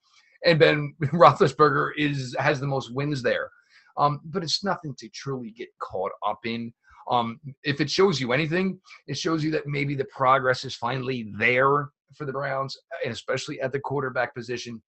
and 0.46 0.60
Ben 0.60 0.94
Roethlisberger 1.04 1.92
is 1.98 2.36
has 2.40 2.60
the 2.60 2.68
most 2.68 2.94
wins 2.94 3.22
there. 3.22 3.50
Um, 3.98 4.22
but 4.26 4.44
it's 4.44 4.64
nothing 4.64 4.96
to 5.00 5.10
truly 5.10 5.52
get 5.52 5.68
caught 5.80 6.12
up 6.26 6.40
in. 6.46 6.74
Um, 7.10 7.40
if 7.64 7.82
it 7.82 7.90
shows 7.90 8.22
you 8.22 8.32
anything, 8.32 8.80
it 9.08 9.18
shows 9.18 9.44
you 9.44 9.52
that 9.52 9.68
maybe 9.68 9.96
the 9.96 10.06
progress 10.06 10.64
is 10.64 10.76
finally 10.76 11.32
there 11.38 11.90
for 12.16 12.26
the 12.26 12.32
Browns, 12.32 12.78
and 13.04 13.14
especially 13.14 13.60
at 13.62 13.72
the 13.72 13.80
quarterback 13.80 14.34
position. 14.34 14.82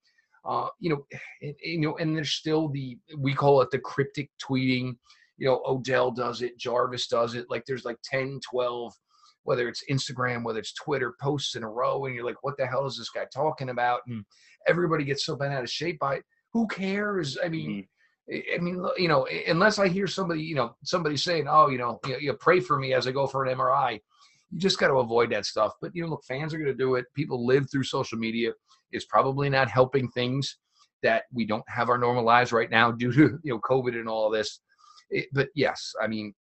Uh, 0.46 0.68
you 0.80 0.90
know, 0.90 1.06
and, 1.42 1.56
you 1.62 1.82
know, 1.82 1.98
and 1.98 2.16
there's 2.16 2.34
still 2.34 2.70
the 2.70 2.98
we 3.18 3.34
call 3.34 3.62
it 3.62 3.72
the 3.72 3.80
cryptic 3.80 4.30
tweeting. 4.42 4.96
You 5.38 5.48
know, 5.48 5.62
Odell 5.66 6.12
does 6.12 6.42
it, 6.42 6.58
Jarvis 6.60 7.08
does 7.08 7.34
it. 7.34 7.48
Like 7.50 7.64
there's 7.66 7.86
like 7.86 7.98
10, 8.04 8.40
12, 8.50 8.94
whether 9.44 9.68
it's 9.68 9.84
Instagram, 9.90 10.44
whether 10.44 10.60
it's 10.60 10.74
Twitter 10.74 11.16
posts 11.22 11.56
in 11.56 11.64
a 11.64 11.70
row, 11.70 12.06
and 12.06 12.16
you're 12.16 12.26
like, 12.26 12.42
what 12.42 12.58
the 12.58 12.66
hell 12.66 12.86
is 12.86 12.98
this 12.98 13.10
guy 13.10 13.26
talking 13.34 13.70
about? 13.70 14.02
And 14.08 14.26
everybody 14.68 15.04
gets 15.04 15.26
so 15.26 15.36
bent 15.36 15.54
out 15.54 15.64
of 15.64 15.70
shape 15.70 16.00
by 16.00 16.16
it. 16.16 16.24
Who 16.54 16.68
cares? 16.68 17.38
I 17.44 17.50
mean, 17.50 17.70
mm-hmm. 17.70 17.84
I 18.56 18.58
mean, 18.60 18.86
you 18.98 19.10
know, 19.10 19.28
unless 19.48 19.80
I 19.80 19.90
hear 19.90 20.08
somebody, 20.08 20.42
you 20.42 20.56
know, 20.56 20.76
somebody 20.84 21.18
saying, 21.18 21.48
"Oh, 21.50 21.68
you 21.68 21.78
know, 21.78 22.00
you, 22.06 22.18
you 22.20 22.34
pray 22.34 22.62
for 22.62 22.80
me 22.80 22.94
as 22.94 23.06
I 23.06 23.12
go 23.12 23.28
for 23.28 23.46
an 23.46 23.56
MRI," 23.58 24.00
you 24.50 24.60
just 24.60 24.80
got 24.80 24.88
to 24.88 24.96
avoid 24.96 25.32
that 25.32 25.46
stuff. 25.46 25.74
But 25.82 25.92
you 25.94 26.04
know, 26.04 26.10
look, 26.10 26.24
fans 26.24 26.54
are 26.54 26.58
going 26.58 26.72
to 26.72 26.74
do 26.74 26.96
it. 26.96 27.06
People 27.16 27.46
live 27.46 27.70
through 27.70 27.84
social 27.84 28.18
media. 28.18 28.54
It's 28.92 29.06
probably 29.06 29.50
not 29.50 29.70
helping 29.70 30.08
things 30.10 30.58
that 31.02 31.24
we 31.34 31.46
don't 31.46 31.68
have 31.68 31.90
our 31.90 31.98
normal 31.98 32.24
lives 32.24 32.54
right 32.54 32.70
now 32.70 32.92
due 32.92 33.12
to 33.12 33.40
you 33.44 33.54
know 33.54 33.60
COVID 33.60 33.96
and 34.00 34.08
all 34.08 34.30
this. 34.30 34.62
It, 35.10 35.28
but 35.34 35.50
yes, 35.54 35.94
I 36.02 36.08
mean, 36.08 36.34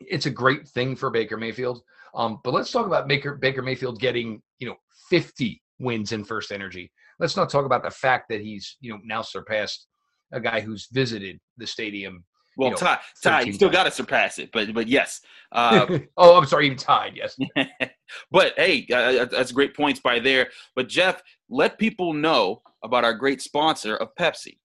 it's 0.00 0.26
a 0.26 0.30
great 0.30 0.66
thing 0.68 0.96
for 0.96 1.10
Baker 1.10 1.36
Mayfield. 1.36 1.82
Um, 2.14 2.40
but 2.44 2.52
let's 2.52 2.70
talk 2.70 2.86
about 2.86 3.08
Baker 3.08 3.36
Baker 3.36 3.62
Mayfield 3.62 3.98
getting 4.00 4.42
you 4.58 4.68
know 4.68 4.76
50 5.10 5.60
wins 5.78 6.12
in 6.12 6.24
FirstEnergy. 6.24 6.90
Let's 7.18 7.36
not 7.36 7.50
talk 7.50 7.64
about 7.64 7.82
the 7.82 7.90
fact 7.90 8.28
that 8.30 8.40
he's 8.40 8.76
you 8.80 8.92
know 8.92 8.98
now 9.04 9.22
surpassed 9.22 9.86
a 10.32 10.40
guy 10.40 10.60
who's 10.60 10.88
visited 10.90 11.38
the 11.58 11.66
stadium 11.66 12.24
Well, 12.56 12.70
you 12.70 12.72
know, 12.72 12.78
Ty, 12.78 12.98
Ty, 13.22 13.40
you 13.42 13.52
still 13.52 13.70
got 13.70 13.84
to 13.84 13.90
surpass 13.90 14.38
it, 14.38 14.50
but 14.52 14.72
but 14.74 14.88
yes. 14.88 15.20
Uh, 15.52 15.98
oh, 16.16 16.36
I'm 16.36 16.46
sorry, 16.46 16.66
even 16.66 16.78
tied. 16.78 17.16
Yes. 17.16 17.36
but 18.30 18.54
hey, 18.56 18.86
uh, 18.92 19.26
that's 19.26 19.52
great 19.52 19.76
points 19.76 20.00
by 20.00 20.18
there. 20.18 20.48
But 20.74 20.88
Jeff, 20.88 21.22
let 21.48 21.78
people 21.78 22.12
know 22.12 22.62
about 22.82 23.04
our 23.04 23.14
great 23.14 23.40
sponsor 23.40 23.96
of 23.96 24.14
Pepsi. 24.18 24.58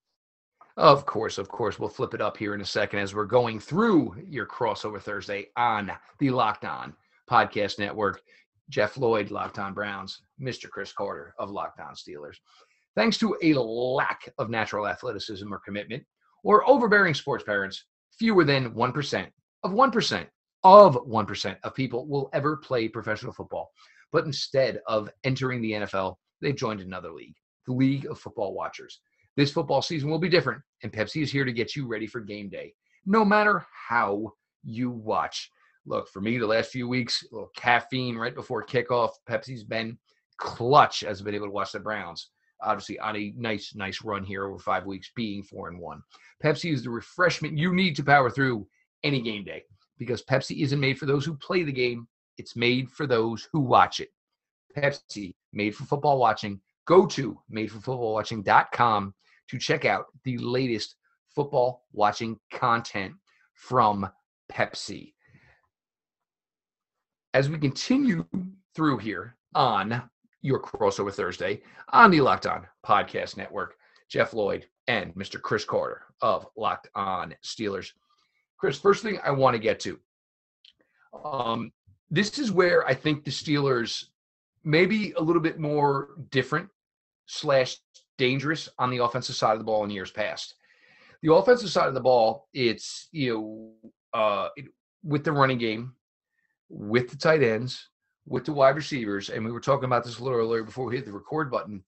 Of 0.78 1.08
course, 1.08 1.40
of 1.40 1.50
course. 1.50 1.80
We'll 1.80 1.90
flip 1.90 2.14
it 2.14 2.22
up 2.22 2.38
here 2.38 2.54
in 2.54 2.62
a 2.62 2.66
second 2.66 3.00
as 3.00 3.16
we're 3.16 3.26
going 3.26 3.60
through 3.60 4.16
your 4.24 4.46
crossover 4.46 5.02
Thursday 5.02 5.48
on 5.58 5.92
the 6.20 6.30
Locked 6.30 6.66
On 6.66 6.94
Podcast 7.30 7.80
Network. 7.80 8.22
Jeff 8.70 8.98
Lloyd, 8.98 9.32
Locked 9.32 9.60
On 9.60 9.74
Browns, 9.74 10.22
Mr. 10.42 10.70
Chris 10.70 10.92
Carter 10.92 11.34
of 11.40 11.50
Locked 11.50 11.80
On 11.80 11.94
Steelers. 11.94 12.36
Thanks 12.96 13.18
to 13.20 13.38
a 13.42 13.54
lack 13.54 14.30
of 14.38 14.50
natural 14.50 14.88
athleticism 14.88 15.52
or 15.54 15.60
commitment, 15.60 16.04
or 16.44 16.68
overbearing 16.70 17.14
sports 17.14 17.44
parents, 17.44 17.86
fewer 18.18 18.44
than 18.44 18.72
1% 18.72 19.28
of 19.64 19.72
1% 19.72 20.28
of 20.64 20.96
1% 20.96 21.58
of 21.64 21.76
people 21.76 22.08
will 22.08 22.30
ever 22.34 22.58
play 22.58 22.88
professional 22.88 23.32
football. 23.32 23.70
But 24.12 24.26
instead 24.26 24.82
of 24.88 25.10
entering 25.24 25.62
the 25.62 25.74
NFL, 25.74 26.16
they've 26.42 26.56
joined 26.56 26.82
another 26.82 27.12
league, 27.12 27.36
the 27.68 27.74
League 27.74 28.06
of 28.08 28.20
Football 28.20 28.54
Watchers. 28.54 29.00
This 29.36 29.52
football 29.52 29.82
season 29.82 30.10
will 30.10 30.20
be 30.20 30.30
different, 30.30 30.62
and 30.84 30.92
Pepsi 30.92 31.22
is 31.22 31.32
here 31.32 31.46
to 31.46 31.54
get 31.54 31.76
you 31.76 31.88
ready 31.88 32.08
for 32.08 32.20
game 32.20 32.50
day, 32.50 32.74
no 33.06 33.24
matter 33.24 33.66
how 33.88 34.34
you 34.64 34.90
watch. 34.90 35.52
Look, 35.88 36.10
for 36.10 36.20
me, 36.20 36.38
the 36.38 36.46
last 36.46 36.70
few 36.70 36.88
weeks, 36.88 37.24
a 37.24 37.34
little 37.34 37.52
caffeine 37.56 38.18
right 38.18 38.36
before 38.36 38.66
kickoff. 38.66 39.12
Pepsi's 39.28 39.64
been 39.64 39.98
clutch 40.38 41.04
as 41.04 41.20
I've 41.20 41.26
been 41.26 41.34
able 41.34 41.48
to 41.48 41.52
watch 41.52 41.72
the 41.72 41.80
Browns. 41.80 42.30
Obviously, 42.62 43.00
on 43.00 43.16
a 43.16 43.34
nice, 43.38 43.74
nice 43.74 44.04
run 44.04 44.24
here 44.24 44.46
over 44.46 44.60
five 44.60 44.86
weeks, 44.86 45.12
being 45.16 45.44
four 45.44 45.70
and 45.70 45.80
one. 45.80 46.02
Pepsi 46.44 46.74
is 46.74 46.84
the 46.84 46.90
refreshment 46.90 47.58
you 47.58 47.74
need 47.74 47.96
to 47.96 48.04
power 48.04 48.30
through 48.30 48.68
any 49.04 49.22
game 49.22 49.46
day 49.46 49.64
because 49.98 50.24
Pepsi 50.24 50.62
isn't 50.62 50.80
made 50.80 51.00
for 51.00 51.06
those 51.06 51.26
who 51.26 51.36
play 51.38 51.64
the 51.64 51.72
game, 51.72 52.08
it's 52.38 52.56
made 52.56 52.92
for 52.92 53.08
those 53.08 53.48
who 53.52 53.62
watch 53.62 54.00
it. 54.00 54.10
Pepsi, 54.76 55.34
made 55.54 55.76
for 55.76 55.86
football 55.86 56.20
watching. 56.20 56.60
Go 56.86 57.06
to 57.06 57.40
madeforfootballwatching.com 57.54 59.14
to 59.50 59.58
check 59.58 59.86
out 59.86 60.06
the 60.24 60.38
latest 60.38 60.96
football 61.34 61.86
watching 61.94 62.40
content 62.52 63.14
from 63.54 64.10
Pepsi. 64.52 65.14
As 67.38 67.52
we 67.52 67.60
continue 67.60 68.26
through 68.74 68.98
here 68.98 69.36
on 69.54 70.10
your 70.42 70.60
crossover 70.60 71.14
Thursday 71.14 71.62
on 71.90 72.10
the 72.10 72.20
Locked 72.20 72.48
On 72.48 72.66
Podcast 72.84 73.38
Network, 73.38 73.76
Jeff 74.10 74.34
Lloyd 74.34 74.66
and 74.88 75.14
Mr. 75.14 75.40
Chris 75.40 75.64
Carter 75.64 76.02
of 76.20 76.48
Locked 76.58 76.90
On 76.96 77.36
Steelers. 77.44 77.92
Chris, 78.58 78.80
first 78.80 79.04
thing 79.04 79.20
I 79.24 79.30
want 79.30 79.54
to 79.54 79.60
get 79.60 79.80
to. 79.82 80.00
Um, 81.24 81.72
this 82.10 82.40
is 82.40 82.52
where 82.52 82.88
I 82.88 82.96
think 82.96 83.24
the 83.24 83.30
Steelers 83.30 84.06
maybe 84.64 85.12
a 85.12 85.22
little 85.22 85.40
bit 85.40 85.60
more 85.60 86.16
different 86.32 86.68
slash 87.28 87.78
dangerous 88.18 88.68
on 88.80 88.90
the 88.90 89.04
offensive 89.04 89.36
side 89.36 89.54
of 89.54 89.60
the 89.60 89.64
ball 89.64 89.84
in 89.84 89.92
years 89.92 90.10
past. 90.10 90.56
The 91.22 91.32
offensive 91.32 91.70
side 91.70 91.88
of 91.88 91.94
the 91.94 92.02
ball, 92.02 92.48
it's 92.56 93.10
you 93.12 93.32
know 93.32 93.92
uh, 94.20 94.50
it, 94.56 94.66
with 95.04 95.24
the 95.24 95.34
running 95.34 95.60
game, 95.60 95.94
with 96.70 97.10
the 97.10 97.18
tight 97.18 97.44
ends, 97.44 97.90
with 98.26 98.46
the 98.46 98.54
wide 98.54 98.76
receivers, 98.76 99.30
and 99.30 99.44
we 99.44 99.52
were 99.52 99.60
talking 99.60 99.86
about 99.86 100.04
this 100.04 100.20
a 100.20 100.24
little 100.24 100.38
earlier 100.38 100.64
before 100.64 100.86
we 100.86 100.96
hit 100.96 101.06
the 101.06 101.12
record 101.12 101.50
button. 101.50 101.84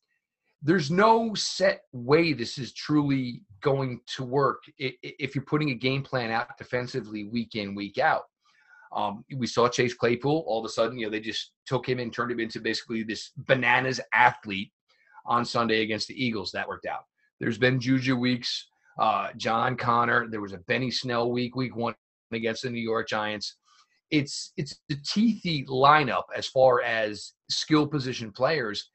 There's 0.61 0.91
no 0.91 1.33
set 1.35 1.83
way 1.93 2.33
this 2.33 2.57
is 2.57 2.73
truly 2.73 3.43
going 3.61 4.01
to 4.15 4.23
work 4.23 4.63
if 4.77 5.33
you're 5.33 5.45
putting 5.45 5.69
a 5.69 5.75
game 5.75 6.03
plan 6.03 6.31
out 6.31 6.57
defensively 6.57 7.25
week 7.25 7.55
in, 7.55 7.75
week 7.75 7.97
out. 7.97 8.23
Um, 8.91 9.23
we 9.35 9.47
saw 9.47 9.69
Chase 9.69 9.93
Claypool. 9.93 10.43
All 10.47 10.59
of 10.59 10.65
a 10.65 10.69
sudden, 10.69 10.97
you 10.97 11.05
know, 11.05 11.11
they 11.11 11.19
just 11.19 11.51
took 11.65 11.87
him 11.87 11.99
and 11.99 12.11
turned 12.11 12.31
him 12.31 12.39
into 12.39 12.59
basically 12.59 13.03
this 13.03 13.31
bananas 13.37 14.01
athlete 14.13 14.71
on 15.25 15.45
Sunday 15.45 15.81
against 15.81 16.07
the 16.07 16.21
Eagles. 16.25 16.51
That 16.51 16.67
worked 16.67 16.87
out. 16.87 17.03
There's 17.39 17.57
been 17.57 17.79
Juju 17.79 18.17
weeks, 18.17 18.67
uh, 18.97 19.29
John 19.37 19.77
Connor. 19.77 20.27
There 20.27 20.41
was 20.41 20.53
a 20.53 20.57
Benny 20.57 20.91
Snell 20.91 21.31
week, 21.31 21.55
week 21.55 21.75
one 21.75 21.95
against 22.33 22.63
the 22.63 22.69
New 22.69 22.81
York 22.81 23.07
Giants. 23.07 23.55
It's 24.11 24.53
it's 24.57 24.79
the 24.89 24.95
teethy 24.95 25.67
lineup 25.67 26.23
as 26.35 26.47
far 26.47 26.81
as 26.81 27.33
skill 27.49 27.87
position 27.87 28.31
players, 28.31 28.89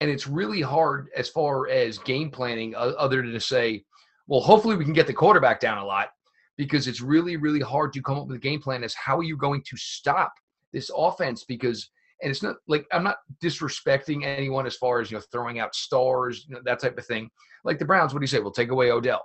and 0.00 0.10
it's 0.10 0.26
really 0.26 0.60
hard 0.60 1.08
as 1.16 1.28
far 1.28 1.68
as 1.68 1.98
game 1.98 2.30
planning, 2.30 2.74
o- 2.74 2.94
other 2.98 3.22
than 3.22 3.32
to 3.32 3.40
say, 3.40 3.84
well, 4.26 4.40
hopefully 4.40 4.76
we 4.76 4.84
can 4.84 4.92
get 4.92 5.06
the 5.06 5.12
quarterback 5.12 5.60
down 5.60 5.78
a 5.78 5.84
lot 5.84 6.08
because 6.56 6.88
it's 6.88 7.00
really, 7.00 7.36
really 7.36 7.60
hard 7.60 7.92
to 7.92 8.02
come 8.02 8.18
up 8.18 8.26
with 8.26 8.36
a 8.36 8.40
game 8.40 8.60
plan 8.60 8.82
as 8.82 8.94
how 8.94 9.18
are 9.18 9.22
you 9.22 9.36
going 9.36 9.62
to 9.62 9.76
stop 9.76 10.32
this 10.72 10.90
offense 10.96 11.44
because 11.44 11.90
and 12.22 12.30
it's 12.30 12.42
not 12.42 12.56
like 12.66 12.86
I'm 12.92 13.04
not 13.04 13.18
disrespecting 13.42 14.24
anyone 14.24 14.66
as 14.66 14.76
far 14.76 15.00
as 15.00 15.10
you 15.10 15.18
know 15.18 15.22
throwing 15.30 15.58
out 15.58 15.74
stars, 15.74 16.46
you 16.48 16.54
know, 16.54 16.62
that 16.64 16.80
type 16.80 16.96
of 16.98 17.06
thing. 17.06 17.30
Like 17.64 17.78
the 17.78 17.84
Browns, 17.84 18.12
what 18.12 18.20
do 18.20 18.24
you 18.24 18.28
say? 18.28 18.40
We'll 18.40 18.52
take 18.52 18.70
away 18.70 18.90
Odell. 18.90 19.24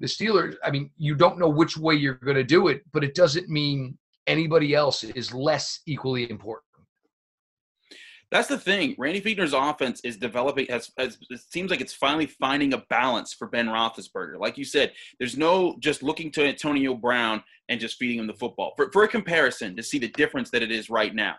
The 0.00 0.06
Steelers, 0.06 0.56
I 0.62 0.70
mean, 0.70 0.90
you 0.98 1.14
don't 1.14 1.38
know 1.38 1.48
which 1.48 1.78
way 1.78 1.94
you're 1.94 2.14
going 2.14 2.36
to 2.36 2.44
do 2.44 2.68
it, 2.68 2.82
but 2.92 3.02
it 3.02 3.14
doesn't 3.14 3.48
mean 3.48 3.96
anybody 4.26 4.74
else 4.74 5.04
is 5.04 5.32
less 5.32 5.80
equally 5.86 6.30
important. 6.30 6.66
That's 8.32 8.48
the 8.48 8.58
thing. 8.58 8.96
Randy 8.98 9.20
Fichtner's 9.20 9.52
offense 9.52 10.00
is 10.02 10.16
developing. 10.16 10.66
Has 10.68 10.90
it 10.98 11.16
seems 11.48 11.70
like 11.70 11.80
it's 11.80 11.94
finally 11.94 12.26
finding 12.26 12.74
a 12.74 12.84
balance 12.90 13.32
for 13.32 13.46
Ben 13.46 13.68
Roethlisberger. 13.68 14.38
Like 14.38 14.58
you 14.58 14.64
said, 14.64 14.92
there's 15.18 15.36
no 15.36 15.76
just 15.78 16.02
looking 16.02 16.32
to 16.32 16.44
Antonio 16.44 16.94
Brown 16.94 17.42
and 17.68 17.80
just 17.80 17.98
feeding 17.98 18.18
him 18.18 18.26
the 18.26 18.34
football. 18.34 18.72
For, 18.76 18.90
for 18.90 19.04
a 19.04 19.08
comparison, 19.08 19.76
to 19.76 19.82
see 19.82 19.98
the 19.98 20.08
difference 20.08 20.50
that 20.50 20.62
it 20.62 20.72
is 20.72 20.90
right 20.90 21.14
now. 21.14 21.36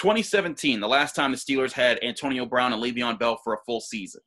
2017, 0.00 0.80
the 0.80 0.88
last 0.88 1.14
time 1.14 1.30
the 1.30 1.36
Steelers 1.36 1.72
had 1.72 2.02
Antonio 2.02 2.46
Brown 2.46 2.72
and 2.72 2.82
Le'Veon 2.82 3.18
Bell 3.18 3.40
for 3.42 3.54
a 3.54 3.64
full 3.64 3.80
season. 3.80 4.20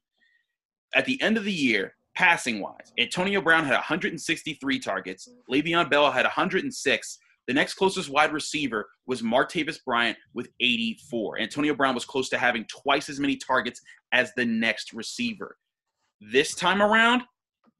At 0.94 1.06
the 1.06 1.22
end 1.22 1.38
of 1.38 1.46
the 1.46 1.52
year, 1.52 1.96
passing 2.16 2.62
wise, 2.62 2.92
Antonio 3.00 3.42
Brown 3.42 3.64
had 3.64 3.74
163 3.74 4.80
targets. 4.80 5.30
Le'Veon 5.50 5.90
Bell 5.90 6.12
had 6.12 6.24
106. 6.24 7.20
The 7.52 7.56
next 7.56 7.74
closest 7.74 8.10
wide 8.10 8.32
receiver 8.32 8.88
was 9.08 9.22
Martavis 9.22 9.84
Bryant 9.86 10.18
with 10.34 10.48
84. 10.62 11.42
Antonio 11.42 11.76
Brown 11.76 11.94
was 11.94 12.06
close 12.06 12.30
to 12.30 12.38
having 12.38 12.64
twice 12.70 13.10
as 13.10 13.20
many 13.20 13.36
targets 13.36 13.82
as 14.14 14.32
the 14.38 14.46
next 14.46 14.94
receiver. 14.94 15.58
This 16.22 16.56
time 16.56 16.82
around, 16.82 17.24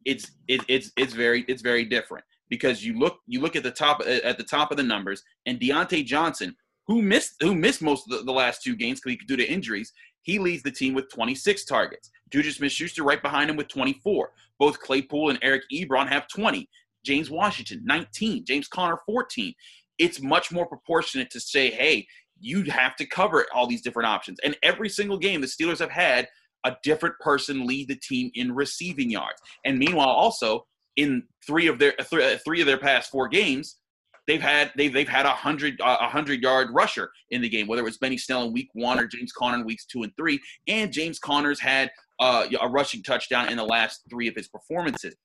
it's 0.04 0.30
it, 0.50 0.60
it's 0.68 0.92
it's 0.98 1.14
very 1.14 1.46
it's 1.48 1.62
very 1.62 1.86
different 1.86 2.26
because 2.50 2.84
you 2.84 3.00
look 3.00 3.20
you 3.28 3.40
look 3.40 3.56
at 3.56 3.64
the 3.64 3.72
top 3.72 4.02
at 4.06 4.38
the 4.38 4.44
top 4.44 4.72
of 4.72 4.78
the 4.78 4.84
numbers 4.84 5.24
and 5.46 5.58
Diontae 5.58 6.06
Johnson, 6.06 6.54
who 6.88 7.02
missed 7.02 7.36
who 7.40 7.56
missed 7.56 7.82
most 7.82 8.12
of 8.12 8.18
the, 8.18 8.26
the 8.26 8.34
last 8.34 8.64
two 8.64 8.76
games 8.76 9.00
due 9.00 9.38
to 9.38 9.50
injuries, 9.50 9.94
he 10.24 10.38
leads 10.38 10.64
the 10.64 10.72
team 10.72 10.94
with 10.94 11.10
26 11.14 11.64
targets. 11.64 12.12
Juju 12.30 12.52
Smith-Schuster 12.52 13.04
right 13.04 13.22
behind 13.22 13.50
him 13.50 13.56
with 13.56 13.70
24. 13.70 14.32
Both 14.60 14.82
Claypool 14.82 15.30
and 15.30 15.40
Eric 15.42 15.64
Ebron 15.74 16.10
have 16.10 16.28
20. 16.28 16.68
James 17.06 17.30
Washington, 17.30 17.82
19. 17.86 18.46
James 18.46 18.68
Conner, 18.68 19.00
14. 19.06 19.54
It's 19.98 20.22
much 20.22 20.52
more 20.52 20.66
proportionate 20.66 21.30
to 21.32 21.40
say, 21.40 21.70
hey, 21.70 22.08
you 22.40 22.64
have 22.64 22.96
to 22.96 23.06
cover 23.06 23.46
all 23.54 23.68
these 23.68 23.82
different 23.82 24.08
options. 24.08 24.40
And 24.44 24.58
every 24.64 24.90
single 24.90 25.18
game, 25.18 25.42
the 25.42 25.48
Steelers 25.48 25.80
have 25.80 25.92
had 25.92 26.28
a 26.66 26.76
different 26.84 27.16
person 27.20 27.66
lead 27.66 27.88
the 27.88 27.96
team 27.96 28.32
in 28.34 28.54
receiving 28.54 29.10
yards. 29.10 29.40
And 29.66 29.78
meanwhile, 29.78 30.10
also 30.10 30.66
in 30.96 31.24
three 31.46 31.68
of 31.68 31.80
their 31.80 31.94
three, 32.04 32.38
three 32.44 32.62
of 32.62 32.68
their 32.68 32.78
past 32.78 33.10
four 33.12 33.28
games, 33.28 33.78
they've 34.28 34.42
had 34.42 34.72
they've 34.76 34.94
they've 34.94 35.08
had 35.08 35.26
a 35.26 35.32
hundred 35.32 35.80
a 35.84 36.08
hundred 36.08 36.42
yard 36.42 36.70
rusher 36.72 37.12
in 37.30 37.42
the 37.42 37.50
game, 37.50 37.68
whether 37.68 37.82
it 37.82 37.86
was 37.86 37.98
Benny 37.98 38.18
Snell 38.18 38.44
in 38.44 38.54
week 38.54 38.70
one 38.74 39.00
or 39.00 39.08
James 39.08 39.32
Conner 39.32 39.58
in 39.58 39.66
weeks 39.66 39.86
two 39.86 40.04
and 40.04 40.12
three. 40.18 40.40
And 40.68 40.92
James 40.92 41.20
Conner's 41.20 41.60
had 41.60 41.90
uh, 42.20 42.46
a 42.60 42.68
rushing 42.68 43.02
touchdown 43.02 43.50
in 43.50 43.58
the 43.58 43.66
last 43.66 44.02
three 44.10 44.28
of 44.28 44.36
his 44.36 44.48
performances 44.48 45.16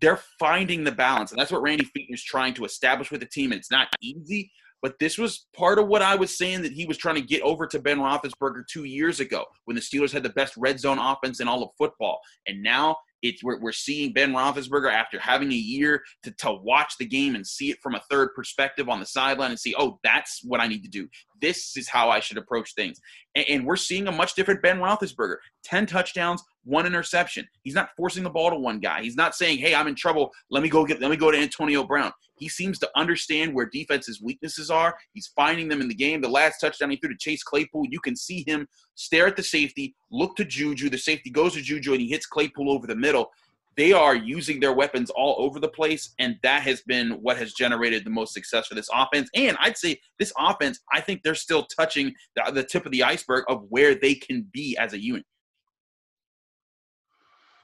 they're 0.00 0.20
finding 0.38 0.84
the 0.84 0.92
balance. 0.92 1.32
And 1.32 1.40
that's 1.40 1.50
what 1.50 1.62
Randy 1.62 1.84
Fichtner's 1.84 2.22
trying 2.22 2.54
to 2.54 2.64
establish 2.64 3.10
with 3.10 3.20
the 3.20 3.26
team. 3.26 3.52
And 3.52 3.58
it's 3.58 3.70
not 3.70 3.88
easy, 4.00 4.50
but 4.82 4.98
this 4.98 5.18
was 5.18 5.46
part 5.54 5.78
of 5.78 5.88
what 5.88 6.02
I 6.02 6.14
was 6.14 6.36
saying 6.36 6.62
that 6.62 6.72
he 6.72 6.86
was 6.86 6.96
trying 6.96 7.16
to 7.16 7.20
get 7.20 7.42
over 7.42 7.66
to 7.66 7.78
Ben 7.78 7.98
Roethlisberger 7.98 8.62
two 8.70 8.84
years 8.84 9.20
ago 9.20 9.44
when 9.64 9.74
the 9.74 9.80
Steelers 9.80 10.12
had 10.12 10.22
the 10.22 10.30
best 10.30 10.54
red 10.56 10.80
zone 10.80 10.98
offense 10.98 11.40
in 11.40 11.48
all 11.48 11.62
of 11.62 11.70
football. 11.76 12.20
And 12.46 12.62
now 12.62 12.96
it's 13.22 13.42
we're, 13.42 13.60
we're 13.60 13.72
seeing 13.72 14.12
Ben 14.12 14.32
Roethlisberger 14.32 14.92
after 14.92 15.18
having 15.18 15.52
a 15.52 15.56
year 15.56 16.02
to, 16.22 16.30
to 16.32 16.52
watch 16.52 16.94
the 16.98 17.06
game 17.06 17.34
and 17.34 17.46
see 17.46 17.70
it 17.70 17.78
from 17.82 17.94
a 17.94 18.02
third 18.10 18.30
perspective 18.34 18.88
on 18.88 19.00
the 19.00 19.06
sideline 19.06 19.50
and 19.50 19.60
see, 19.60 19.74
oh, 19.78 19.98
that's 20.02 20.40
what 20.44 20.60
I 20.60 20.66
need 20.66 20.82
to 20.82 20.88
do. 20.88 21.08
This 21.40 21.76
is 21.76 21.88
how 21.88 22.10
I 22.10 22.20
should 22.20 22.38
approach 22.38 22.74
things. 22.74 23.00
And, 23.34 23.44
and 23.48 23.66
we're 23.66 23.76
seeing 23.76 24.08
a 24.08 24.12
much 24.12 24.34
different 24.34 24.62
Ben 24.62 24.78
Roethlisberger. 24.78 25.36
10 25.64 25.86
touchdowns, 25.86 26.42
one 26.64 26.86
interception. 26.86 27.46
He's 27.62 27.74
not 27.74 27.90
forcing 27.96 28.22
the 28.22 28.30
ball 28.30 28.50
to 28.50 28.56
one 28.56 28.80
guy. 28.80 29.02
He's 29.02 29.16
not 29.16 29.34
saying, 29.34 29.58
"Hey, 29.58 29.74
I'm 29.74 29.86
in 29.86 29.94
trouble. 29.94 30.30
Let 30.50 30.62
me 30.62 30.68
go 30.68 30.84
get. 30.84 31.00
Let 31.00 31.10
me 31.10 31.16
go 31.16 31.30
to 31.30 31.38
Antonio 31.38 31.84
Brown." 31.84 32.12
He 32.40 32.48
seems 32.48 32.78
to 32.80 32.90
understand 32.96 33.54
where 33.54 33.66
defense's 33.66 34.20
weaknesses 34.20 34.70
are. 34.70 34.96
He's 35.12 35.30
finding 35.36 35.68
them 35.68 35.80
in 35.80 35.86
the 35.88 35.94
game. 35.94 36.20
The 36.20 36.28
last 36.28 36.58
touchdown 36.58 36.90
he 36.90 36.96
threw 36.96 37.10
to 37.10 37.16
Chase 37.18 37.44
Claypool, 37.44 37.84
you 37.90 38.00
can 38.00 38.16
see 38.16 38.42
him 38.46 38.66
stare 38.96 39.28
at 39.28 39.36
the 39.36 39.42
safety, 39.42 39.94
look 40.10 40.34
to 40.36 40.44
Juju. 40.44 40.88
The 40.90 40.98
safety 40.98 41.30
goes 41.30 41.54
to 41.54 41.62
Juju, 41.62 41.92
and 41.92 42.00
he 42.00 42.08
hits 42.08 42.26
Claypool 42.26 42.72
over 42.72 42.86
the 42.88 42.96
middle. 42.96 43.30
they 43.76 43.92
are 43.92 44.14
using 44.14 44.60
their 44.60 44.72
weapons 44.72 45.10
all 45.10 45.36
over 45.38 45.60
the 45.60 45.68
place, 45.68 46.12
and 46.18 46.36
that 46.42 46.62
has 46.62 46.82
been 46.82 47.12
what 47.22 47.36
has 47.38 47.52
generated 47.54 48.04
the 48.04 48.10
most 48.10 48.34
success 48.34 48.66
for 48.66 48.74
this 48.74 48.88
offense. 48.92 49.30
And 49.34 49.56
I'd 49.60 49.78
say 49.78 49.98
this 50.18 50.32
offense, 50.38 50.80
I 50.92 51.00
think 51.00 51.22
they're 51.22 51.34
still 51.34 51.66
touching 51.78 52.12
the, 52.36 52.50
the 52.52 52.64
tip 52.64 52.84
of 52.84 52.92
the 52.92 53.02
iceberg 53.02 53.44
of 53.48 53.64
where 53.68 53.94
they 53.94 54.14
can 54.14 54.46
be 54.52 54.76
as 54.78 54.92
a 54.92 55.02
unit. 55.02 55.24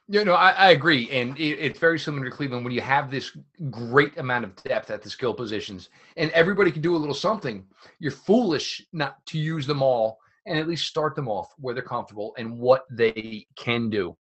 You 0.08 0.24
know, 0.24 0.34
I, 0.34 0.50
I 0.50 0.70
agree, 0.70 1.10
and 1.10 1.36
it, 1.36 1.58
it's 1.58 1.80
very 1.80 1.98
similar 1.98 2.24
to 2.24 2.30
Cleveland 2.30 2.64
when 2.64 2.72
you 2.72 2.80
have 2.80 3.10
this 3.10 3.36
great 3.70 4.16
amount 4.18 4.44
of 4.44 4.54
depth 4.62 4.90
at 4.90 5.02
the 5.02 5.10
skill 5.10 5.34
positions, 5.34 5.88
and 6.16 6.30
everybody 6.30 6.70
can 6.70 6.80
do 6.80 6.94
a 6.94 6.98
little 6.98 7.14
something. 7.14 7.64
You're 7.98 8.12
foolish 8.12 8.86
not 8.92 9.24
to 9.26 9.38
use 9.38 9.66
them 9.66 9.82
all 9.82 10.18
and 10.46 10.58
at 10.58 10.68
least 10.68 10.86
start 10.86 11.16
them 11.16 11.28
off 11.28 11.52
where 11.58 11.74
they're 11.74 11.82
comfortable 11.82 12.34
and 12.38 12.56
what 12.56 12.84
they 12.90 13.46
can 13.56 13.90
do. 13.90 14.16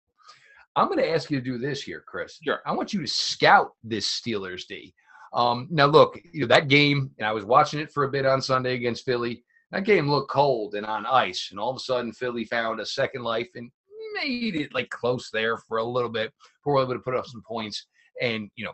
I'm 0.75 0.89
going 0.89 0.99
to 0.99 1.11
ask 1.11 1.31
you 1.31 1.39
to 1.39 1.45
do 1.45 1.59
this 1.59 1.83
here, 1.83 2.03
Chris. 2.07 2.39
Sure. 2.43 2.61
I 2.67 2.73
want 2.73 2.93
you 2.93 3.01
to 3.01 3.07
scout 3.07 3.73
this 3.85 4.21
Steelers 4.21 4.67
D. 4.67 4.95
Um, 5.33 5.69
now, 5.71 5.87
look, 5.87 6.19
you 6.33 6.41
know 6.41 6.47
that 6.47 6.69
game, 6.69 7.11
and 7.19 7.27
I 7.27 7.33
was 7.33 7.45
watching 7.45 7.81
it 7.81 7.93
for 7.93 8.05
a 8.05 8.11
bit 8.11 8.25
on 8.25 8.41
Sunday 8.41 8.75
against 8.75 9.05
Philly. 9.05 9.45
That 9.71 9.85
game 9.85 10.09
looked 10.09 10.31
cold 10.31 10.75
and 10.75 10.87
on 10.87 11.07
ice, 11.07 11.49
and 11.51 11.61
all 11.61 11.71
of 11.71 11.77
a 11.77 11.81
sudden, 11.81 12.13
Philly 12.13 12.45
found 12.45 12.81
a 12.81 12.87
second 12.87 13.23
life 13.23 13.49
and 13.55 13.71
made 14.15 14.57
it 14.57 14.75
like 14.75 14.89
close 14.91 15.29
there 15.33 15.59
for 15.59 15.79
a 15.79 15.85
little 15.85 16.11
bit 16.11 16.33
we 16.65 16.73
were 16.73 16.83
able 16.83 16.95
to 16.95 17.01
put 17.01 17.15
up 17.15 17.27
some 17.27 17.43
points. 17.43 17.87
And 18.21 18.51
you 18.57 18.65
know, 18.67 18.73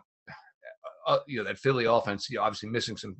uh, 1.07 1.19
you 1.27 1.39
know 1.39 1.43
that 1.45 1.59
Philly 1.59 1.85
offense, 1.85 2.29
you 2.29 2.37
know, 2.37 2.43
obviously 2.43 2.69
missing 2.69 2.97
some, 2.97 3.15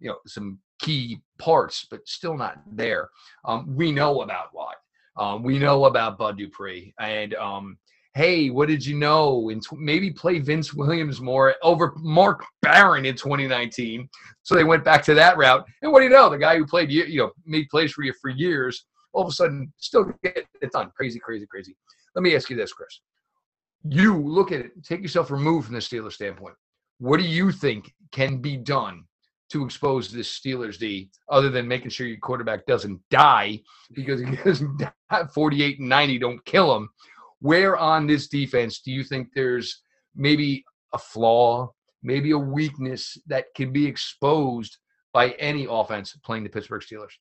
you 0.00 0.10
know, 0.10 0.16
some 0.26 0.58
key 0.78 1.20
parts, 1.38 1.86
but 1.90 2.06
still 2.06 2.36
not 2.36 2.60
there. 2.72 3.08
Um, 3.44 3.74
we 3.74 3.92
know 3.92 4.22
about 4.22 4.48
why. 4.52 4.72
Um, 5.16 5.42
we 5.42 5.58
know 5.58 5.84
about 5.84 6.18
Bud 6.18 6.38
Dupree, 6.38 6.92
and 6.98 7.34
um, 7.34 7.78
hey, 8.14 8.50
what 8.50 8.68
did 8.68 8.84
you 8.84 8.96
know? 8.96 9.50
And 9.50 9.62
maybe 9.72 10.10
play 10.10 10.38
Vince 10.38 10.74
Williams 10.74 11.20
more 11.20 11.54
over 11.62 11.94
Mark 11.98 12.44
Barron 12.62 13.06
in 13.06 13.16
2019. 13.16 14.08
So 14.42 14.54
they 14.54 14.64
went 14.64 14.84
back 14.84 15.02
to 15.04 15.14
that 15.14 15.36
route. 15.36 15.64
And 15.82 15.92
what 15.92 16.00
do 16.00 16.04
you 16.04 16.10
know? 16.10 16.30
The 16.30 16.38
guy 16.38 16.56
who 16.56 16.66
played, 16.66 16.90
you, 16.90 17.04
you 17.04 17.18
know, 17.20 17.32
made 17.46 17.68
plays 17.68 17.92
for 17.92 18.02
you 18.02 18.12
for 18.20 18.30
years, 18.30 18.86
all 19.14 19.22
of 19.22 19.28
a 19.28 19.32
sudden 19.32 19.72
still 19.78 20.12
get 20.22 20.46
it 20.60 20.72
done. 20.72 20.90
Crazy, 20.96 21.18
crazy, 21.18 21.46
crazy. 21.46 21.76
Let 22.14 22.22
me 22.22 22.36
ask 22.36 22.50
you 22.50 22.56
this, 22.56 22.72
Chris. 22.72 23.00
You 23.88 24.18
look 24.18 24.52
at 24.52 24.60
it, 24.60 24.84
take 24.84 25.02
yourself 25.02 25.30
removed 25.30 25.66
from 25.66 25.74
the 25.74 25.80
Steelers 25.80 26.12
standpoint. 26.12 26.54
What 26.98 27.18
do 27.18 27.24
you 27.26 27.52
think 27.52 27.92
can 28.12 28.38
be 28.38 28.56
done 28.56 29.04
to 29.50 29.64
expose 29.64 30.10
this 30.10 30.38
Steelers 30.38 30.78
D, 30.78 31.10
other 31.28 31.50
than 31.50 31.68
making 31.68 31.90
sure 31.90 32.06
your 32.06 32.18
quarterback 32.18 32.66
doesn't 32.66 33.00
die 33.10 33.60
because 33.92 34.20
he 34.20 34.36
doesn't 34.44 34.82
48 35.32 35.80
and 35.80 35.88
90 35.88 36.18
don't 36.18 36.44
kill 36.44 36.74
him 36.74 36.88
where 37.44 37.76
on 37.76 38.06
this 38.06 38.26
defense 38.28 38.80
do 38.80 38.90
you 38.90 39.04
think 39.04 39.28
there's 39.34 39.82
maybe 40.16 40.64
a 40.94 40.98
flaw, 40.98 41.70
maybe 42.02 42.30
a 42.30 42.38
weakness 42.38 43.18
that 43.26 43.52
can 43.54 43.70
be 43.70 43.86
exposed 43.86 44.78
by 45.12 45.32
any 45.32 45.66
offense 45.68 46.16
playing 46.24 46.44
the 46.44 46.48
Pittsburgh 46.48 46.80
Steelers? 46.80 47.12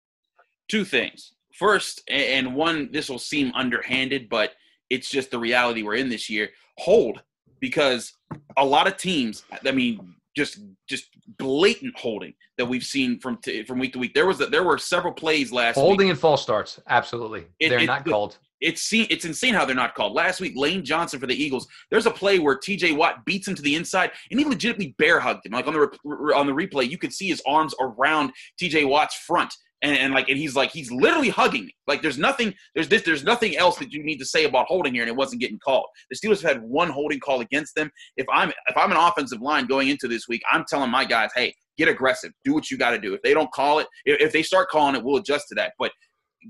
Two 0.70 0.86
things. 0.86 1.34
First, 1.54 2.02
and 2.08 2.56
one, 2.56 2.90
this 2.92 3.10
will 3.10 3.20
seem 3.20 3.52
underhanded, 3.54 4.28
but 4.30 4.52
it's 4.90 5.10
just 5.10 5.32
the 5.32 5.40
reality 5.40 5.84
we're 5.84 5.96
in 5.96 6.10
this 6.10 6.30
year. 6.30 6.50
Hold, 6.80 7.22
because 7.60 8.14
a 8.58 8.66
lot 8.66 8.88
of 8.88 8.98
teams, 8.98 9.44
I 9.66 9.72
mean, 9.72 10.16
just 10.36 10.60
just 10.90 11.10
blatant 11.38 11.98
holding 11.98 12.34
that 12.58 12.66
we've 12.66 12.84
seen 12.84 13.20
from 13.20 13.38
t- 13.38 13.64
from 13.64 13.80
week 13.80 13.94
to 13.94 14.00
week. 14.00 14.14
There 14.14 14.26
was 14.26 14.42
a, 14.42 14.48
there 14.48 14.64
were 14.64 14.78
several 14.80 15.14
plays 15.14 15.52
last 15.52 15.76
holding 15.76 16.08
week. 16.08 16.14
and 16.14 16.20
false 16.20 16.42
starts. 16.42 16.80
Absolutely, 16.90 17.46
it, 17.60 17.70
they're 17.70 17.80
it, 17.80 17.86
not 17.86 18.04
called 18.04 18.38
it's 18.64 18.92
it's 18.94 19.26
insane 19.26 19.54
how 19.54 19.66
they're 19.66 19.76
not 19.76 19.94
called. 19.94 20.14
Last 20.14 20.40
week, 20.40 20.54
Lane 20.56 20.84
Johnson 20.84 21.20
for 21.20 21.28
the 21.28 21.36
Eagles. 21.36 21.68
There's 21.92 22.06
a 22.06 22.12
play 22.12 22.40
where 22.40 22.56
T.J. 22.56 22.94
Watt 22.94 23.26
beats 23.26 23.48
him 23.48 23.56
to 23.56 23.62
the 23.62 23.76
inside, 23.76 24.12
and 24.32 24.40
he 24.40 24.46
legitimately 24.46 24.96
bear 24.98 25.20
hugged 25.20 25.46
him. 25.46 25.52
Like 25.52 25.68
on 25.68 25.74
the 25.74 25.80
re- 26.04 26.34
on 26.34 26.48
the 26.48 26.54
replay, 26.54 26.90
you 26.90 26.98
could 26.98 27.14
see 27.14 27.28
his 27.28 27.42
arms 27.46 27.76
around 27.80 28.32
T.J. 28.58 28.86
Watt's 28.86 29.16
front, 29.16 29.54
and, 29.84 29.98
and 29.98 30.14
like 30.14 30.30
and 30.30 30.38
he's 30.38 30.56
like 30.56 30.72
he's 30.72 30.92
literally 30.92 31.30
hugging 31.30 31.66
me. 31.66 31.76
Like 31.86 32.02
there's 32.02 32.18
nothing 32.18 32.54
there's 32.74 32.88
this 32.88 33.04
there's 33.04 33.24
nothing 33.24 33.56
else 33.58 33.78
that 33.78 33.92
you 33.92 34.04
need 34.04 34.18
to 34.18 34.26
say 34.26 34.46
about 34.46 34.66
holding 34.68 34.94
here, 34.94 35.04
and 35.04 35.10
it 35.10 35.16
wasn't 35.16 35.42
getting 35.42 35.60
called. 35.60 35.86
The 36.10 36.18
Steelers 36.18 36.42
have 36.42 36.54
had 36.54 36.64
one 36.64 36.90
holding 36.90 37.20
call 37.20 37.42
against 37.42 37.76
them. 37.76 37.92
If 38.18 38.26
I'm 38.32 38.50
if 38.50 38.78
I'm 38.78 38.92
an 38.92 38.98
offensive 38.98 39.42
line 39.42 39.68
going 39.68 39.90
into 39.90 40.08
this 40.08 40.28
week, 40.28 40.42
I'm 40.52 40.64
telling 40.68 40.90
my 40.90 41.06
guys, 41.06 41.30
hey, 41.36 41.54
get 41.78 41.90
aggressive, 41.90 42.32
do 42.44 42.54
what 42.54 42.72
you 42.72 42.78
got 42.78 42.92
to 42.92 43.00
do. 43.00 43.14
If 43.14 43.22
they 43.22 43.34
don't 43.34 43.52
call 43.52 43.80
it, 43.80 43.88
if, 44.06 44.22
if 44.22 44.32
they 44.32 44.42
start 44.42 44.70
calling 44.70 44.96
it, 44.96 45.04
we'll 45.04 45.18
adjust 45.18 45.50
to 45.50 45.56
that. 45.56 45.74
But 45.78 45.92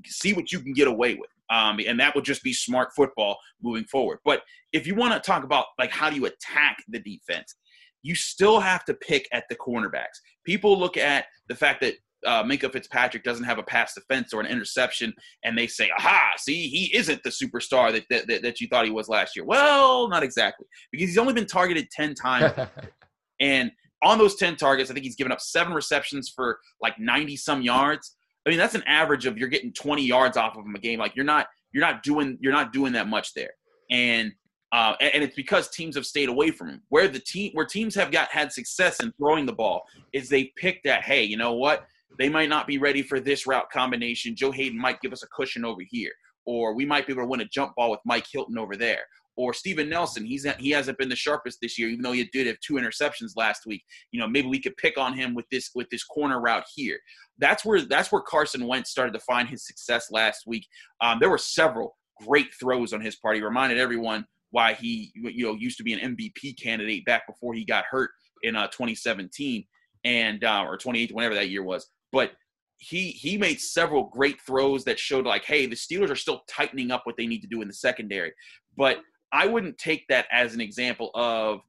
see 0.05 0.33
what 0.33 0.51
you 0.51 0.59
can 0.59 0.73
get 0.73 0.87
away 0.87 1.15
with. 1.15 1.29
Um, 1.49 1.79
and 1.85 1.99
that 1.99 2.15
would 2.15 2.25
just 2.25 2.43
be 2.43 2.53
smart 2.53 2.89
football 2.95 3.37
moving 3.61 3.83
forward. 3.85 4.19
But 4.23 4.41
if 4.71 4.87
you 4.87 4.95
want 4.95 5.13
to 5.13 5.19
talk 5.19 5.43
about 5.43 5.65
like 5.77 5.91
how 5.91 6.09
do 6.09 6.15
you 6.15 6.25
attack 6.25 6.77
the 6.87 6.99
defense, 6.99 7.55
you 8.01 8.15
still 8.15 8.59
have 8.59 8.85
to 8.85 8.93
pick 8.93 9.27
at 9.31 9.45
the 9.49 9.55
cornerbacks. 9.55 10.19
People 10.45 10.77
look 10.77 10.97
at 10.97 11.25
the 11.47 11.55
fact 11.55 11.81
that 11.81 11.95
uh, 12.25 12.43
Minkah 12.43 12.71
Fitzpatrick 12.71 13.23
doesn't 13.23 13.45
have 13.45 13.57
a 13.57 13.63
pass 13.63 13.93
defense 13.93 14.33
or 14.33 14.41
an 14.41 14.47
interception, 14.47 15.13
and 15.43 15.57
they 15.57 15.67
say, 15.67 15.89
"Aha! 15.97 16.33
See, 16.37 16.67
he 16.67 16.95
isn't 16.95 17.23
the 17.23 17.29
superstar 17.29 17.91
that 17.91 18.05
that, 18.09 18.27
that, 18.27 18.41
that 18.43 18.61
you 18.61 18.67
thought 18.67 18.85
he 18.85 18.91
was 18.91 19.09
last 19.09 19.35
year." 19.35 19.45
Well, 19.45 20.07
not 20.09 20.23
exactly, 20.23 20.65
because 20.91 21.09
he's 21.09 21.17
only 21.17 21.33
been 21.33 21.45
targeted 21.45 21.89
ten 21.91 22.15
times, 22.15 22.53
and 23.39 23.71
on 24.03 24.17
those 24.17 24.35
ten 24.35 24.55
targets, 24.55 24.89
I 24.89 24.93
think 24.93 25.05
he's 25.05 25.15
given 25.15 25.31
up 25.31 25.41
seven 25.41 25.73
receptions 25.73 26.29
for 26.29 26.59
like 26.81 26.99
ninety 26.99 27.35
some 27.35 27.61
yards. 27.61 28.15
I 28.45 28.49
mean, 28.49 28.59
that's 28.59 28.75
an 28.75 28.83
average 28.85 29.25
of 29.25 29.37
you're 29.37 29.47
getting 29.47 29.71
20 29.71 30.05
yards 30.05 30.35
off 30.35 30.57
of 30.57 30.65
him 30.65 30.75
a 30.75 30.79
game. 30.79 30.99
Like 30.99 31.15
you're 31.15 31.23
not 31.23 31.47
you're 31.71 31.85
not 31.85 32.03
doing 32.03 32.37
you're 32.41 32.51
not 32.51 32.73
doing 32.73 32.93
that 32.93 33.07
much 33.07 33.33
there, 33.33 33.51
and 33.89 34.33
uh, 34.73 34.95
and, 34.99 35.23
it's 35.23 35.35
because 35.35 35.69
teams 35.69 35.95
have 35.95 36.05
stayed 36.05 36.29
away 36.29 36.49
from 36.49 36.67
him. 36.67 36.81
Where 36.89 37.07
the 37.07 37.19
team 37.19 37.51
where 37.53 37.65
teams 37.65 37.93
have 37.93 38.11
got 38.11 38.29
had 38.29 38.51
success 38.51 39.01
in 39.01 39.11
throwing 39.13 39.45
the 39.45 39.53
ball 39.53 39.83
is 40.13 40.29
they 40.29 40.51
picked 40.57 40.83
that. 40.85 41.03
Hey, 41.03 41.23
you 41.23 41.37
know 41.37 41.53
what? 41.53 41.85
They 42.19 42.29
might 42.29 42.49
not 42.49 42.67
be 42.67 42.77
ready 42.77 43.01
for 43.01 43.19
this 43.19 43.47
route 43.47 43.69
combination. 43.71 44.35
Joe 44.35 44.51
Haden 44.51 44.79
might 44.79 45.01
give 45.01 45.13
us 45.13 45.23
a 45.23 45.27
cushion 45.27 45.65
over 45.65 45.81
here, 45.87 46.11
or 46.45 46.75
we 46.75 46.85
might 46.85 47.07
be 47.07 47.13
able 47.13 47.23
to 47.23 47.27
win 47.27 47.41
a 47.41 47.45
jump 47.45 47.73
ball 47.75 47.91
with 47.91 47.99
Mike 48.05 48.25
Hilton 48.31 48.57
over 48.57 48.75
there, 48.75 49.01
or 49.35 49.53
Steven 49.53 49.89
Nelson. 49.89 50.25
He's 50.25 50.45
he 50.59 50.69
hasn't 50.71 50.97
been 50.97 51.09
the 51.09 51.15
sharpest 51.15 51.59
this 51.61 51.79
year, 51.79 51.89
even 51.89 52.03
though 52.03 52.11
he 52.11 52.23
did 52.31 52.47
have 52.47 52.59
two 52.59 52.75
interceptions 52.75 53.31
last 53.35 53.65
week. 53.65 53.83
You 54.11 54.19
know, 54.19 54.27
maybe 54.27 54.47
we 54.47 54.59
could 54.59 54.77
pick 54.77 54.97
on 54.97 55.13
him 55.13 55.33
with 55.33 55.45
this 55.51 55.71
with 55.75 55.89
this 55.89 56.03
corner 56.03 56.39
route 56.39 56.65
here. 56.75 56.99
That's 57.39 57.65
where 57.65 57.81
that's 57.81 58.11
where 58.11 58.21
Carson 58.21 58.67
Wentz 58.67 58.91
started 58.91 59.13
to 59.13 59.19
find 59.19 59.49
his 59.49 59.65
success 59.65 60.11
last 60.11 60.43
week. 60.45 60.67
Um, 61.01 61.19
there 61.19 61.29
were 61.29 61.37
several 61.37 61.97
great 62.25 62.53
throws 62.59 62.93
on 62.93 63.01
his 63.01 63.15
part. 63.15 63.35
He 63.35 63.41
reminded 63.41 63.79
everyone 63.79 64.25
why 64.51 64.73
he 64.73 65.11
you 65.15 65.47
know 65.47 65.55
used 65.55 65.77
to 65.77 65.83
be 65.83 65.93
an 65.93 66.15
MVP 66.15 66.61
candidate 66.61 67.05
back 67.05 67.25
before 67.27 67.53
he 67.55 67.65
got 67.65 67.85
hurt 67.89 68.11
in 68.43 68.55
uh, 68.55 68.67
2017 68.67 69.65
and 70.03 70.43
uh, 70.43 70.63
or 70.67 70.77
28 70.77 71.11
whenever 71.11 71.35
that 71.35 71.49
year 71.49 71.63
was. 71.63 71.87
But 72.13 72.31
he 72.77 73.09
he 73.09 73.37
made 73.37 73.59
several 73.59 74.05
great 74.05 74.39
throws 74.41 74.85
that 74.85 74.99
showed 74.99 75.25
like, 75.25 75.43
hey, 75.43 75.65
the 75.65 75.75
Steelers 75.75 76.09
are 76.09 76.15
still 76.15 76.43
tightening 76.47 76.91
up 76.91 77.01
what 77.05 77.17
they 77.17 77.27
need 77.27 77.41
to 77.41 77.47
do 77.47 77.61
in 77.61 77.67
the 77.67 77.73
secondary. 77.73 78.31
But 78.77 78.99
I 79.33 79.47
wouldn't 79.47 79.77
take 79.77 80.07
that 80.07 80.27
as 80.31 80.53
an 80.53 80.61
example 80.61 81.11
of 81.15 81.61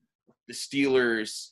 the 0.47 0.55
Steelers 0.55 1.51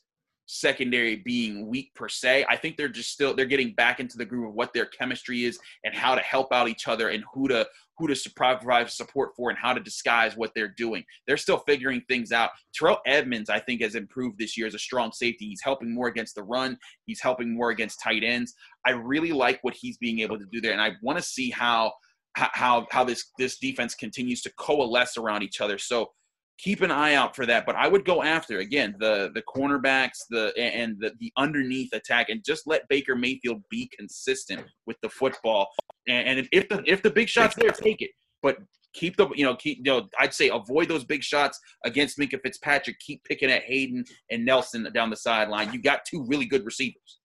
secondary 0.53 1.17
being 1.17 1.67
weak 1.67 1.95
per 1.95 2.09
se. 2.09 2.45
I 2.49 2.57
think 2.57 2.77
they're 2.77 2.89
just 2.89 3.11
still 3.11 3.35
they're 3.35 3.47
getting 3.47 3.73
back 3.75 4.01
into 4.01 4.19
the 4.19 4.25
groove 4.25 4.51
of 4.51 4.55
what 4.55 4.73
their 4.75 4.87
chemistry 4.87 5.45
is 5.45 5.59
and 5.85 5.95
how 5.95 6.15
to 6.15 6.21
help 6.21 6.53
out 6.53 6.69
each 6.69 6.89
other 6.89 7.09
and 7.09 7.25
who 7.33 7.49
to 7.49 7.67
who 7.99 8.07
to 8.07 8.31
provide 8.37 8.91
support 8.91 9.31
for 9.37 9.51
and 9.51 9.59
how 9.59 9.73
to 9.73 9.81
disguise 9.81 10.37
what 10.37 10.51
they're 10.55 10.75
doing. 10.77 11.05
They're 11.27 11.37
still 11.37 11.59
figuring 11.59 12.03
things 12.09 12.33
out. 12.33 12.51
Terrell 12.75 12.99
Edmunds, 13.07 13.49
I 13.49 13.61
think, 13.61 13.81
has 13.83 13.95
improved 13.95 14.39
this 14.39 14.57
year 14.57 14.67
as 14.67 14.75
a 14.75 14.79
strong 14.79 15.13
safety. 15.13 15.47
He's 15.47 15.63
helping 15.63 15.95
more 15.95 16.09
against 16.09 16.35
the 16.35 16.43
run. 16.43 16.77
He's 17.07 17.21
helping 17.21 17.55
more 17.55 17.71
against 17.71 18.01
tight 18.03 18.23
ends. 18.25 18.55
I 18.87 18.91
really 18.91 19.33
like 19.33 19.59
what 19.63 19.75
he's 19.75 19.99
being 19.99 20.21
able 20.21 20.39
to 20.39 20.47
do 20.51 20.61
there, 20.61 20.73
and 20.73 20.81
I 20.81 20.93
want 21.03 21.19
to 21.19 21.25
see 21.25 21.51
how 21.51 21.93
how 22.35 22.87
how 22.91 23.05
this 23.05 23.31
this 23.39 23.59
defense 23.59 23.95
continues 23.95 24.43
to 24.43 24.53
coalesce 24.59 25.17
around 25.17 25.43
each 25.43 25.61
other. 25.61 25.79
So 25.79 26.11
keep 26.59 26.81
an 26.81 26.91
eye 26.91 27.15
out 27.15 27.35
for 27.35 27.47
that. 27.47 27.67
But 27.67 27.77
I 27.77 27.89
would 27.89 28.05
go 28.05 28.23
after 28.23 28.59
again 28.59 28.95
the 28.99 29.31
the 29.35 29.43
cornerbacks, 29.43 30.19
the 30.31 30.53
and 30.57 30.97
the, 31.01 31.13
the 31.21 31.33
underneath 31.37 31.93
attack, 31.93 32.29
and 32.29 32.45
just 32.45 32.67
let 32.67 32.89
Baker 32.89 33.15
Mayfield 33.15 33.63
be 33.71 33.91
consistent 33.97 34.65
with 34.87 34.97
the 35.03 35.09
football. 35.09 35.69
And, 36.09 36.39
and 36.39 36.49
if 36.53 36.69
the 36.69 36.83
if 36.87 37.03
the 37.03 37.11
big 37.11 37.29
shots 37.29 37.55
there, 37.57 37.71
take 37.71 38.03
it. 38.03 38.11
But 38.43 38.59
keep 38.95 39.17
the 39.17 39.29
you 39.35 39.45
know 39.45 39.57
keep 39.57 39.79
you 39.79 39.85
know 39.85 40.09
I'd 40.19 40.35
say 40.35 40.51
avoid 40.51 40.89
those 40.89 41.05
big 41.05 41.23
shots 41.23 41.59
against 41.85 42.19
Minkah 42.19 42.41
Fitzpatrick. 42.43 42.99
Keep 43.01 43.25
picking 43.25 43.51
at 43.51 43.63
Haden 43.65 44.05
and 44.31 44.45
Nelson 44.45 44.87
down 44.95 45.11
the 45.11 45.17
sideline. 45.17 45.73
You 45.73 45.81
got 45.81 46.01
two 46.05 46.25
really 46.27 46.47
good 46.47 46.65
receivers. 46.65 47.21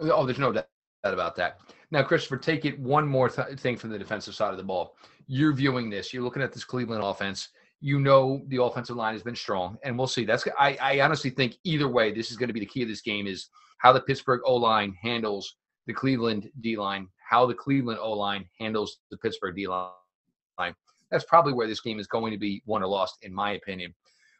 Oh, 0.00 0.26
there's 0.26 0.38
no 0.38 0.52
doubt 0.52 0.66
about 1.04 1.36
that. 1.36 1.58
Now, 1.90 2.02
Christopher, 2.02 2.36
take 2.36 2.64
it 2.64 2.78
one 2.80 3.06
more 3.06 3.28
th- 3.28 3.58
thing 3.60 3.76
from 3.76 3.90
the 3.90 3.98
defensive 3.98 4.34
side 4.34 4.50
of 4.50 4.56
the 4.56 4.64
ball. 4.64 4.96
You're 5.26 5.52
viewing 5.52 5.90
this. 5.90 6.12
You're 6.12 6.22
looking 6.22 6.42
at 6.42 6.52
this 6.52 6.64
Cleveland 6.64 7.02
offense. 7.02 7.48
You 7.80 8.00
know 8.00 8.42
the 8.48 8.62
offensive 8.62 8.96
line 8.96 9.14
has 9.14 9.22
been 9.22 9.36
strong, 9.36 9.76
and 9.84 9.98
we'll 9.98 10.06
see. 10.06 10.24
That's 10.24 10.46
I, 10.58 10.76
I 10.80 11.00
honestly 11.00 11.30
think 11.30 11.56
either 11.64 11.88
way, 11.88 12.12
this 12.12 12.30
is 12.30 12.36
going 12.36 12.48
to 12.48 12.54
be 12.54 12.60
the 12.60 12.66
key 12.66 12.82
of 12.82 12.88
this 12.88 13.02
game 13.02 13.26
is 13.26 13.48
how 13.78 13.92
the 13.92 14.00
Pittsburgh 14.00 14.40
O 14.44 14.56
line 14.56 14.96
handles 15.02 15.56
the 15.86 15.92
Cleveland 15.92 16.50
D 16.60 16.76
line, 16.76 17.08
how 17.28 17.44
the 17.44 17.54
Cleveland 17.54 17.98
O 18.00 18.12
line 18.12 18.48
handles 18.58 18.98
the 19.10 19.18
Pittsburgh 19.18 19.56
D 19.56 19.66
line. 19.66 20.74
That's 21.10 21.24
probably 21.24 21.52
where 21.52 21.66
this 21.66 21.80
game 21.80 22.00
is 22.00 22.06
going 22.06 22.32
to 22.32 22.38
be 22.38 22.62
won 22.66 22.82
or 22.82 22.86
lost, 22.86 23.18
in 23.22 23.32
my 23.34 23.52
opinion. 23.52 23.94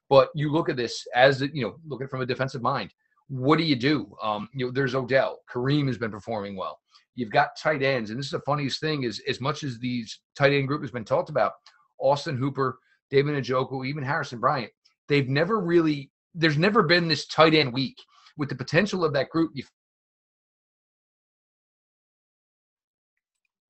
But 0.09 0.31
you 0.35 0.51
look 0.51 0.69
at 0.69 0.77
this 0.77 1.07
as 1.15 1.41
you 1.41 1.65
know, 1.65 1.77
looking 1.87 2.09
from 2.09 2.21
a 2.21 2.27
defensive 2.27 2.63
mind. 2.63 2.93
What 3.29 3.59
do 3.59 3.65
you 3.65 3.77
do? 3.77 4.15
Um, 4.23 4.49
you 4.53 4.67
know, 4.67 4.73
there's 4.73 4.95
Odell. 4.95 5.41
Kareem 5.51 5.87
has 5.87 5.99
been 5.99 6.11
performing 6.11 6.57
well. 6.57 6.79
You've 7.15 7.31
got 7.31 7.57
tight 7.57 7.83
ends, 7.83 8.11
and 8.11 8.19
this 8.19 8.27
is 8.27 8.33
the 8.33 8.41
funniest 8.41 8.81
thing: 8.81 9.05
is 9.05 9.23
as 9.29 9.41
much 9.41 9.63
as 9.63 9.79
these 9.79 10.21
tight 10.37 10.53
end 10.53 10.69
group 10.69 10.83
has 10.83 10.91
been 10.91 11.05
talked 11.05 11.31
about, 11.31 11.53
Austin 11.99 12.37
Hooper, 12.37 12.79
David 13.11 13.43
Njoku, 13.43 13.87
even 13.87 14.03
Harrison 14.03 14.41
Bryant, 14.41 14.73
they've 15.09 15.29
never 15.29 15.61
really. 15.61 16.11
There's 16.35 16.59
never 16.59 16.83
been 16.83 17.07
this 17.07 17.27
tight 17.27 17.55
end 17.55 17.73
week 17.73 17.97
with 18.37 18.49
the 18.49 18.57
potential 18.57 19.05
of 19.05 19.13
that 19.13 19.31
group. 19.31 19.53
You 19.55 19.63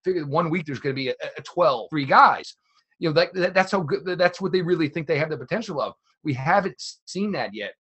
figure 0.04 0.26
one 0.26 0.50
week 0.50 0.66
there's 0.66 0.78
going 0.78 0.94
to 0.94 1.00
be 1.00 1.08
a, 1.08 1.14
a 1.36 1.42
12, 1.42 1.88
three 1.90 2.04
guys. 2.04 2.56
You 2.98 3.08
know, 3.08 3.14
that, 3.14 3.34
that, 3.34 3.54
that's 3.54 3.72
how 3.72 3.80
good, 3.80 4.18
that's 4.18 4.40
what 4.40 4.52
they 4.52 4.62
really 4.62 4.88
think 4.88 5.06
they 5.06 5.18
have 5.18 5.30
the 5.30 5.36
potential 5.36 5.80
of. 5.80 5.94
We 6.22 6.32
haven't 6.34 6.76
seen 7.06 7.32
that 7.32 7.50
yet. 7.52 7.74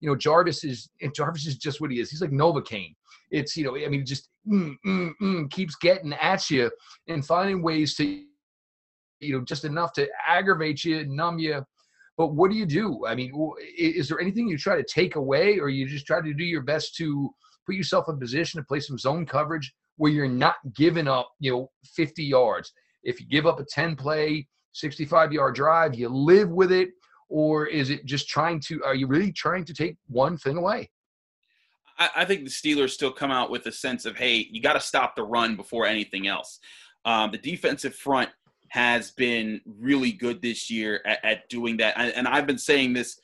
You 0.00 0.08
know, 0.08 0.16
Jarvis 0.16 0.64
is, 0.64 0.90
and 1.02 1.14
Jarvis 1.14 1.46
is 1.46 1.56
just 1.56 1.80
what 1.80 1.90
he 1.90 2.00
is. 2.00 2.10
He's 2.10 2.20
like 2.20 2.30
Novocaine. 2.30 2.94
It's, 3.30 3.56
you 3.56 3.64
know, 3.64 3.76
I 3.76 3.88
mean, 3.88 4.06
just 4.06 4.28
mm, 4.50 4.74
mm, 4.86 5.12
mm, 5.20 5.50
keeps 5.50 5.76
getting 5.76 6.12
at 6.14 6.48
you 6.50 6.70
and 7.08 7.24
finding 7.24 7.62
ways 7.62 7.94
to, 7.96 8.24
you 9.20 9.36
know, 9.36 9.44
just 9.44 9.64
enough 9.64 9.92
to 9.94 10.08
aggravate 10.26 10.84
you, 10.84 11.04
numb 11.06 11.38
you. 11.38 11.64
But 12.16 12.34
what 12.34 12.50
do 12.50 12.56
you 12.56 12.66
do? 12.66 13.06
I 13.06 13.14
mean, 13.14 13.32
is 13.76 14.08
there 14.08 14.20
anything 14.20 14.48
you 14.48 14.58
try 14.58 14.76
to 14.76 14.84
take 14.84 15.16
away, 15.16 15.58
or 15.58 15.68
you 15.68 15.86
just 15.86 16.06
try 16.06 16.20
to 16.20 16.34
do 16.34 16.44
your 16.44 16.62
best 16.62 16.96
to 16.96 17.30
put 17.66 17.76
yourself 17.76 18.06
in 18.08 18.18
position 18.18 18.60
to 18.60 18.66
play 18.66 18.80
some 18.80 18.98
zone 18.98 19.26
coverage 19.26 19.72
where 19.98 20.10
you're 20.10 20.28
not 20.28 20.56
giving 20.74 21.06
up, 21.06 21.30
you 21.38 21.52
know, 21.52 21.70
50 21.94 22.24
yards. 22.24 22.72
If 23.04 23.20
you 23.20 23.26
give 23.26 23.46
up 23.46 23.60
a 23.60 23.64
10 23.64 23.94
play, 23.94 24.48
65 24.72 25.32
yard 25.32 25.54
drive, 25.54 25.94
you 25.94 26.08
live 26.08 26.50
with 26.50 26.72
it, 26.72 26.90
or 27.28 27.66
is 27.66 27.90
it 27.90 28.04
just 28.04 28.28
trying 28.28 28.60
to, 28.60 28.82
are 28.84 28.94
you 28.94 29.06
really 29.06 29.32
trying 29.32 29.64
to 29.64 29.74
take 29.74 29.96
one 30.08 30.36
thing 30.36 30.56
away? 30.56 30.90
I, 31.98 32.10
I 32.16 32.24
think 32.24 32.44
the 32.44 32.50
Steelers 32.50 32.90
still 32.90 33.12
come 33.12 33.30
out 33.30 33.50
with 33.50 33.66
a 33.66 33.72
sense 33.72 34.06
of, 34.06 34.16
hey, 34.16 34.48
you 34.50 34.60
got 34.62 34.74
to 34.74 34.80
stop 34.80 35.16
the 35.16 35.24
run 35.24 35.56
before 35.56 35.86
anything 35.86 36.26
else. 36.26 36.58
Um, 37.04 37.30
the 37.30 37.38
defensive 37.38 37.94
front 37.94 38.30
has 38.70 39.10
been 39.12 39.60
really 39.66 40.12
good 40.12 40.42
this 40.42 40.70
year 40.70 41.00
at, 41.06 41.24
at 41.24 41.48
doing 41.48 41.76
that. 41.78 41.94
And, 41.96 42.12
and 42.12 42.28
I've 42.28 42.46
been 42.46 42.58
saying 42.58 42.92
this 42.92 43.18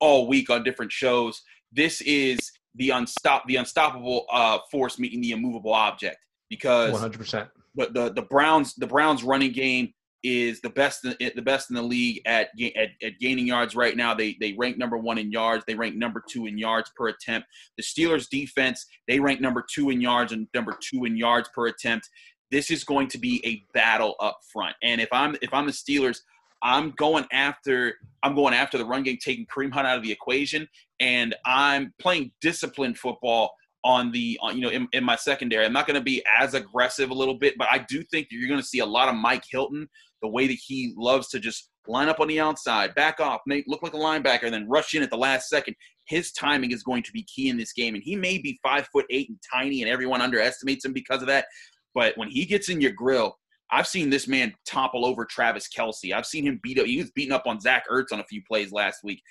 all 0.00 0.26
week 0.26 0.50
on 0.50 0.64
different 0.64 0.92
shows. 0.92 1.42
This 1.72 2.00
is 2.02 2.38
the 2.76 2.90
unstop 2.90 3.46
the 3.46 3.56
unstoppable 3.56 4.26
uh, 4.30 4.58
force 4.70 4.98
meeting 4.98 5.20
the 5.20 5.32
immovable 5.32 5.74
object 5.74 6.18
because 6.48 6.92
100%. 6.92 7.48
The, 7.76 7.86
the 7.86 8.12
the 8.14 8.22
Browns 8.22 8.74
the 8.74 8.86
Browns 8.86 9.22
running 9.22 9.52
game 9.52 9.92
is 10.22 10.60
the 10.60 10.70
best 10.70 11.02
the 11.02 11.42
best 11.42 11.70
in 11.70 11.76
the 11.76 11.82
league 11.82 12.20
at, 12.26 12.48
at, 12.76 12.88
at 13.02 13.18
gaining 13.18 13.46
yards 13.46 13.74
right 13.74 13.96
now. 13.96 14.14
They 14.14 14.36
they 14.40 14.54
rank 14.58 14.76
number 14.78 14.96
one 14.96 15.18
in 15.18 15.30
yards. 15.32 15.64
They 15.66 15.74
rank 15.74 15.96
number 15.96 16.22
two 16.28 16.46
in 16.46 16.58
yards 16.58 16.90
per 16.96 17.08
attempt. 17.08 17.48
The 17.76 17.82
Steelers 17.82 18.28
defense 18.28 18.86
they 19.08 19.20
rank 19.20 19.40
number 19.40 19.64
two 19.72 19.90
in 19.90 20.00
yards 20.00 20.32
and 20.32 20.46
number 20.54 20.76
two 20.80 21.04
in 21.04 21.16
yards 21.16 21.48
per 21.54 21.66
attempt. 21.66 22.08
This 22.50 22.70
is 22.70 22.84
going 22.84 23.08
to 23.08 23.18
be 23.18 23.40
a 23.46 23.64
battle 23.72 24.16
up 24.20 24.38
front. 24.52 24.76
And 24.82 25.00
if 25.00 25.08
I'm 25.12 25.36
if 25.40 25.54
I'm 25.54 25.66
the 25.66 25.72
Steelers, 25.72 26.18
I'm 26.62 26.90
going 26.92 27.26
after 27.32 27.94
I'm 28.22 28.34
going 28.34 28.54
after 28.54 28.78
the 28.78 28.84
run 28.84 29.02
game, 29.02 29.18
taking 29.22 29.46
Kareem 29.46 29.72
Hunt 29.72 29.86
out 29.86 29.96
of 29.96 30.02
the 30.02 30.12
equation, 30.12 30.68
and 30.98 31.34
I'm 31.46 31.94
playing 31.98 32.32
disciplined 32.40 32.98
football 32.98 33.52
on 33.84 34.12
the 34.12 34.38
on, 34.42 34.56
you 34.56 34.62
know 34.62 34.68
in, 34.68 34.88
in 34.92 35.04
my 35.04 35.16
secondary. 35.16 35.64
I'm 35.64 35.72
not 35.72 35.86
going 35.86 35.98
to 35.98 36.04
be 36.04 36.22
as 36.38 36.54
aggressive 36.54 37.10
a 37.10 37.14
little 37.14 37.38
bit, 37.38 37.54
but 37.56 37.68
I 37.70 37.78
do 37.88 38.02
think 38.04 38.28
you're 38.30 38.48
going 38.48 38.60
to 38.60 38.66
see 38.66 38.80
a 38.80 38.86
lot 38.86 39.08
of 39.08 39.14
Mike 39.14 39.44
Hilton, 39.50 39.88
the 40.22 40.28
way 40.28 40.46
that 40.46 40.58
he 40.66 40.94
loves 40.96 41.28
to 41.28 41.40
just 41.40 41.70
line 41.86 42.08
up 42.08 42.20
on 42.20 42.28
the 42.28 42.40
outside, 42.40 42.94
back 42.94 43.20
off, 43.20 43.40
make 43.46 43.64
look 43.66 43.82
like 43.82 43.94
a 43.94 43.98
linebacker, 43.98 44.44
and 44.44 44.54
then 44.54 44.68
rush 44.68 44.94
in 44.94 45.02
at 45.02 45.10
the 45.10 45.16
last 45.16 45.48
second. 45.48 45.74
His 46.06 46.32
timing 46.32 46.72
is 46.72 46.82
going 46.82 47.02
to 47.04 47.12
be 47.12 47.22
key 47.22 47.48
in 47.48 47.56
this 47.56 47.72
game, 47.72 47.94
and 47.94 48.04
he 48.04 48.16
may 48.16 48.38
be 48.38 48.58
five 48.62 48.88
foot 48.92 49.06
eight 49.10 49.28
and 49.28 49.38
tiny, 49.52 49.82
and 49.82 49.90
everyone 49.90 50.20
underestimates 50.20 50.84
him 50.84 50.92
because 50.92 51.22
of 51.22 51.28
that. 51.28 51.46
But 51.94 52.16
when 52.16 52.28
he 52.28 52.44
gets 52.44 52.68
in 52.68 52.80
your 52.80 52.92
grill, 52.92 53.36
I've 53.72 53.86
seen 53.86 54.10
this 54.10 54.26
man 54.26 54.52
topple 54.66 55.06
over 55.06 55.24
Travis 55.24 55.68
Kelce. 55.68 56.12
I've 56.12 56.26
seen 56.26 56.44
him 56.44 56.60
beat 56.62 56.78
up. 56.78 56.86
He 56.86 56.98
was 56.98 57.10
beating 57.12 57.32
up 57.32 57.46
on 57.46 57.60
Zach 57.60 57.84
Ertz 57.90 58.12
on 58.12 58.20
a 58.20 58.24
few 58.24 58.42
plays 58.46 58.72
last 58.72 59.04
week. 59.04 59.22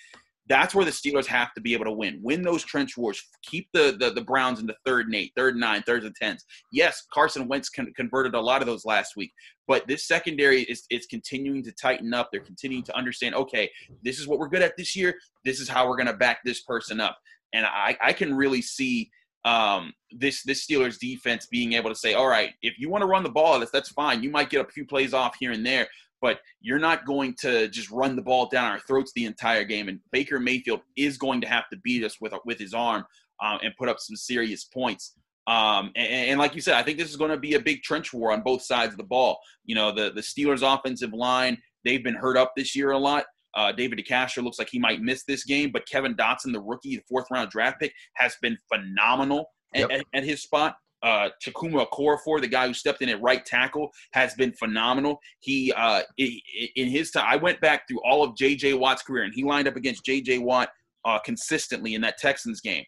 That's 0.50 0.74
where 0.74 0.84
the 0.84 0.92
Steelers 0.92 1.28
have 1.28 1.54
to 1.54 1.62
be 1.62 1.74
able 1.74 1.86
to 1.86 1.92
win. 1.92 2.20
Win 2.22 2.42
those 2.42 2.64
trench 2.64 2.98
wars. 2.98 3.22
Keep 3.44 3.70
the 3.74 3.96
the, 4.00 4.10
the 4.10 4.22
Browns 4.22 4.60
into 4.60 4.76
third 4.86 5.06
and 5.06 5.16
eight, 5.16 5.32
third 5.38 5.54
and 5.54 5.62
nine, 5.62 5.84
thirds 5.84 6.06
and 6.06 6.16
tens. 6.16 6.44
Yes, 6.74 7.04
Carson 7.14 7.48
Wentz 7.48 7.70
con- 7.70 7.94
converted 7.96 8.34
a 8.34 8.42
lot 8.42 8.62
of 8.62 8.68
those 8.68 8.84
last 8.84 9.14
week, 9.16 9.32
but 9.68 9.88
this 9.88 10.08
secondary 10.08 10.64
is 10.64 10.84
is 10.90 11.06
continuing 11.06 11.64
to 11.64 11.72
tighten 11.72 12.14
up. 12.14 12.30
They're 12.32 12.42
continuing 12.42 12.84
to 12.86 12.98
understand. 12.98 13.36
Okay, 13.36 13.70
this 14.04 14.20
is 14.20 14.28
what 14.28 14.40
we're 14.40 14.50
good 14.50 14.64
at 14.64 14.76
this 14.76 14.96
year. 14.96 15.16
This 15.46 15.60
is 15.60 15.70
how 15.70 15.88
we're 15.88 15.98
going 15.98 16.08
to 16.08 16.14
back 16.14 16.40
this 16.44 16.64
person 16.64 17.00
up. 17.00 17.18
And 17.54 17.66
I 17.66 17.96
I 18.02 18.14
can 18.14 18.36
really 18.36 18.62
see 18.62 19.10
um, 19.46 19.94
this 20.12 20.44
this 20.44 20.66
Steelers 20.66 21.00
defense 21.00 21.48
being 21.48 21.74
able 21.74 21.90
to 21.90 21.96
say, 21.96 22.14
all 22.14 22.28
right, 22.28 22.52
if 22.62 22.78
you 22.78 22.90
want 22.90 23.02
to 23.04 23.08
run 23.08 23.24
the 23.24 23.30
ball, 23.30 23.60
that's 23.60 23.72
that's 23.72 23.90
fine. 23.90 24.24
You 24.24 24.30
might 24.30 24.50
get 24.50 24.66
a 24.66 24.70
few 24.70 24.86
plays 24.86 25.14
off 25.14 25.36
here 25.40 25.52
and 25.52 25.66
there, 25.66 25.88
but 26.22 26.40
you're 26.62 26.80
not 26.80 27.06
going 27.06 27.36
to 27.42 27.68
just 27.70 27.90
run 27.92 28.16
the 28.16 28.22
ball 28.22 28.48
down 28.48 28.72
our 28.72 28.80
throats 28.80 29.12
the 29.16 29.26
entire 29.26 29.64
game. 29.64 29.88
And 29.88 30.00
Baker 30.12 30.40
Mayfield 30.40 30.82
is 30.98 31.18
going 31.18 31.42
to 31.42 31.48
have 31.48 31.70
to 31.70 31.78
beat 31.84 32.04
us 32.04 32.18
with 32.22 32.34
with 32.46 32.60
his 32.60 32.74
arm 32.74 33.06
um, 33.42 33.60
and 33.64 33.74
put 33.78 33.90
up 33.90 34.00
some 34.00 34.16
serious 34.16 34.66
points. 34.66 35.16
Um, 35.48 35.92
and, 35.96 36.30
and, 36.30 36.40
like 36.40 36.54
you 36.54 36.62
said, 36.62 36.76
I 36.76 36.84
think 36.84 37.00
this 37.00 37.10
is 37.10 37.16
going 37.16 37.32
to 37.32 37.38
be 37.38 37.56
a 37.56 37.60
big 37.60 37.82
trench 37.82 38.14
war 38.14 38.32
on 38.32 38.42
both 38.42 38.62
sides 38.62 38.94
of 38.94 38.98
the 38.98 39.04
ball. 39.04 39.40
You 39.66 39.74
know, 39.76 39.92
the 39.92 40.12
the 40.12 40.22
Steelers' 40.22 40.62
offensive 40.62 41.14
line 41.14 41.58
they've 41.86 42.04
been 42.04 42.16
hurt 42.16 42.38
up 42.38 42.54
this 42.56 42.76
year 42.76 42.92
a 42.92 42.98
lot. 42.98 43.26
Uh, 43.56 43.72
David 43.72 44.00
DeCastro 44.00 44.44
looks 44.44 44.60
like 44.60 44.70
he 44.70 44.80
might 44.80 45.02
miss 45.02 45.24
this 45.24 45.44
game, 45.44 45.72
but 45.72 45.88
Kevin 45.88 46.16
Dotson, 46.16 46.54
the 46.54 46.62
rookie, 46.62 46.98
the 46.98 47.04
fourth 47.10 47.26
round 47.32 47.50
draft 47.50 47.80
pick, 47.80 47.94
has 48.16 48.36
been 48.42 48.58
phenomenal 48.72 49.48
yep. 49.74 49.90
at, 49.92 50.04
at, 50.14 50.24
his 50.24 50.44
spot. 50.44 50.76
Uh, 51.02 51.30
Chukwuma 51.42 51.88
Okorafor, 51.88 52.42
the 52.42 52.48
guy 52.48 52.68
who 52.68 52.74
stepped 52.74 53.02
in 53.02 53.10
at 53.10 53.22
right 53.22 53.46
tackle, 53.46 53.90
has 54.12 54.34
been 54.34 54.52
phenomenal. 54.54 55.20
He, 55.40 55.72
uh, 55.74 56.02
in 56.18 56.88
his 56.88 57.12
time, 57.12 57.26
I 57.28 57.38
went 57.38 57.62
back 57.62 57.88
through 57.88 58.02
all 58.04 58.24
of 58.24 58.36
J.J. 58.36 58.74
Watt's 58.74 59.02
career, 59.02 59.24
and 59.24 59.34
he 59.34 59.44
lined 59.44 59.68
up 59.68 59.76
against 59.76 60.04
J.J. 60.04 60.40
Watt 60.40 60.70
uh, 61.06 61.20
consistently 61.20 61.96
in 61.96 62.02
that 62.02 62.18
Texans 62.18 62.62
game. 62.62 62.84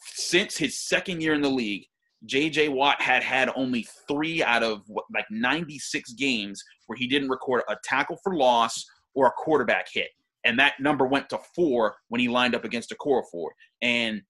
Since 0.00 0.56
his 0.56 0.80
second 0.80 1.22
year 1.22 1.34
in 1.34 1.42
the 1.42 1.50
league, 1.50 1.84
J.J. 2.26 2.68
Watt 2.68 3.00
had 3.00 3.22
had 3.22 3.50
only 3.56 3.86
three 4.08 4.42
out 4.42 4.62
of 4.62 4.82
like 5.12 5.26
96 5.30 6.12
games 6.14 6.62
where 6.86 6.96
he 6.96 7.06
didn't 7.06 7.28
record 7.28 7.62
a 7.68 7.76
tackle 7.84 8.18
for 8.22 8.34
loss 8.34 8.84
or 9.14 9.26
a 9.26 9.32
quarterback 9.32 9.86
hit. 9.92 10.08
And 10.44 10.58
that 10.58 10.74
number 10.80 11.06
went 11.06 11.28
to 11.30 11.38
four 11.54 11.96
when 12.08 12.20
he 12.20 12.28
lined 12.28 12.54
up 12.54 12.64
against 12.64 12.92
Okorafor. 12.92 13.48
And 13.80 14.22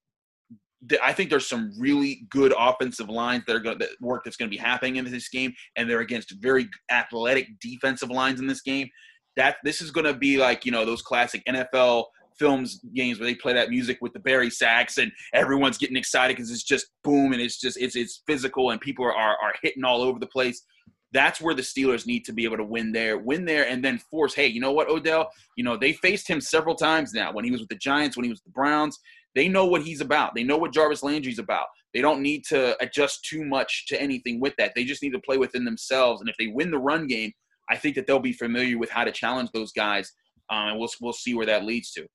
I 1.03 1.12
think 1.12 1.31
there's 1.31 1.49
some 1.49 1.73
really 1.79 2.27
good 2.31 2.53
offensive 2.59 3.09
lines 3.09 3.45
that 3.47 3.55
are 3.55 3.61
going 3.61 3.79
to 3.79 3.88
work 4.01 4.25
that's 4.25 4.37
going 4.37 4.51
to 4.51 4.57
be 4.57 4.61
happening 4.61 4.97
in 4.97 5.11
this 5.11 5.29
game, 5.29 5.53
and 5.77 5.88
they're 5.88 6.01
against 6.01 6.33
very 6.40 6.68
athletic 6.90 7.49
defensive 7.61 8.11
lines 8.11 8.40
in 8.40 8.47
this 8.47 8.62
game. 8.62 8.88
That 9.37 9.57
this 9.64 9.81
is 9.81 9.90
going 9.90 10.07
to 10.07 10.14
be 10.14 10.38
like 10.38 10.66
you 10.66 10.73
know 10.73 10.85
those 10.85 11.03
classic 11.03 11.42
NFL 11.49 12.07
films 12.38 12.81
games 12.95 13.18
where 13.18 13.29
they 13.29 13.35
play 13.35 13.53
that 13.53 13.71
music 13.71 13.99
with 14.01 14.12
the 14.12 14.18
Barry 14.18 14.51
Sacks 14.51 14.99
and 14.99 15.12
everyone's 15.33 15.79
getting 15.79 15.97
excited 15.97 16.37
because 16.37 16.51
it's 16.51 16.64
just 16.64 16.87
boom 17.05 17.33
and 17.33 17.40
it's 17.40 17.61
just 17.61 17.77
it's 17.81 17.97
it's 17.97 18.23
physical 18.27 18.71
and 18.71 18.81
people 18.81 19.05
are, 19.05 19.14
are, 19.14 19.37
are 19.42 19.53
hitting 19.62 19.85
all 19.85 20.03
over 20.03 20.18
the 20.18 20.27
place. 20.27 20.64
That's 21.12 21.42
where 21.42 21.55
the 21.55 21.62
Steelers 21.62 22.07
need 22.07 22.25
to 22.25 22.33
be 22.33 22.45
able 22.45 22.57
to 22.57 22.64
win 22.64 22.90
there, 22.90 23.18
win 23.18 23.45
there, 23.45 23.68
and 23.68 23.85
then 23.85 23.99
force. 23.99 24.35
Hey, 24.35 24.47
you 24.47 24.61
know 24.61 24.73
what, 24.73 24.88
Odell? 24.88 25.31
You 25.57 25.64
know 25.64 25.77
they 25.77 25.92
faced 25.92 26.27
him 26.27 26.40
several 26.40 26.75
times 26.75 27.12
now. 27.12 27.33
When 27.33 27.45
he 27.45 27.51
was 27.51 27.61
with 27.61 27.68
the 27.68 27.77
Giants, 27.77 28.16
when 28.16 28.25
he 28.25 28.31
was 28.31 28.38
with 28.38 28.53
the 28.53 28.59
Browns, 28.59 28.99
they 29.35 29.49
know 29.49 29.66
what 29.66 29.83
he's 29.83 30.01
about. 30.01 30.35
They 30.35 30.45
know 30.45 30.59
what 30.59 30.73
Jarvis 30.73 31.03
Landry's 31.03 31.38
about. 31.38 31.66
They 31.95 32.01
don't 32.01 32.23
need 32.23 32.45
to 32.47 32.77
adjust 32.83 33.25
too 33.25 33.45
much 33.45 33.87
to 33.88 34.01
anything 34.01 34.40
with 34.40 34.55
that. 34.57 34.73
They 34.75 34.85
just 34.85 35.03
need 35.03 35.12
to 35.12 35.21
play 35.21 35.38
within 35.38 35.64
themselves. 35.64 36.21
And 36.21 36.31
if 36.31 36.37
they 36.38 36.49
win 36.49 36.71
the 36.71 36.79
run 36.79 37.07
game, 37.07 37.33
I 37.71 37.77
think 37.77 37.95
that 37.97 38.07
they'll 38.07 38.18
be 38.18 38.33
familiar 38.33 38.79
with 38.79 38.90
how 38.90 39.05
to 39.05 39.12
challenge 39.12 39.51
those 39.53 39.73
guys, 39.73 40.12
um, 40.51 40.68
and 40.68 40.79
we'll 40.79 40.90
we'll 41.01 41.12
see 41.12 41.35
where 41.35 41.47
that 41.47 41.64
leads 41.64 41.92
to. 41.92 42.07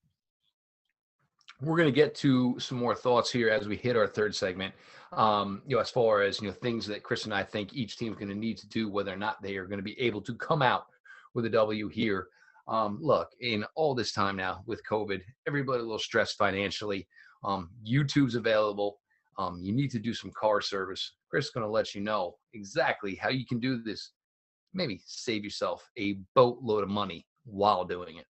We're 1.62 1.77
going 1.77 1.89
to 1.89 1.95
get 1.95 2.13
to 2.15 2.60
some 2.60 2.77
more 2.77 2.93
thoughts 2.93 3.32
here 3.32 3.49
as 3.49 3.67
we 3.67 3.75
hit 3.75 3.95
our 3.95 4.08
third 4.08 4.36
segment 4.36 4.75
um, 5.13 5.62
you 5.65 5.75
know, 5.75 5.82
as 5.82 5.89
far 5.89 6.21
as 6.21 6.41
you 6.41 6.47
know, 6.47 6.53
things 6.53 6.86
that 6.88 7.03
Chris 7.03 7.25
and 7.25 7.34
I 7.34 7.43
think 7.43 7.73
each 7.73 7.97
team 7.97 8.12
is 8.12 8.17
going 8.17 8.30
to 8.30 8.36
need 8.36 8.58
to 8.58 8.67
do, 8.67 8.89
whether 8.89 9.13
or 9.13 9.17
not 9.17 9.41
they 9.41 9.56
are 9.58 9.65
going 9.65 9.80
to 9.80 9.84
be 9.84 9.99
able 9.99 10.21
to 10.21 10.36
come 10.36 10.62
out 10.62 10.86
with 11.34 11.45
a 11.45 11.49
W 11.49 11.88
here. 11.88 12.27
Um, 12.67 12.99
look, 13.01 13.30
in 13.41 13.63
all 13.75 13.95
this 13.95 14.12
time 14.12 14.36
now 14.36 14.63
with 14.65 14.82
COVID, 14.89 15.21
everybody 15.47 15.80
a 15.80 15.84
little 15.84 15.99
stressed 15.99 16.38
financially. 16.38 17.08
Um, 17.43 17.69
YouTube's 17.88 18.36
available. 18.36 18.99
Um, 19.38 19.60
you 19.62 19.73
need 19.73 19.91
to 19.91 19.99
do 19.99 20.13
some 20.13 20.32
car 20.32 20.62
service. 20.62 21.13
Chris 21.30 21.45
is 21.45 21.51
going 21.51 21.65
to 21.65 21.71
let 21.71 21.93
you 21.93 22.01
know 22.01 22.38
exactly 22.53 23.15
how 23.15 23.30
you 23.30 23.45
can 23.45 23.60
do 23.60 23.82
this. 23.82 24.12
Maybe 24.73 24.99
save 25.06 25.43
yourself 25.43 25.89
a 25.97 26.19
boatload 26.36 26.84
of 26.84 26.89
money 26.89 27.25
while 27.45 27.86
doing 27.86 28.17
it. 28.17 28.25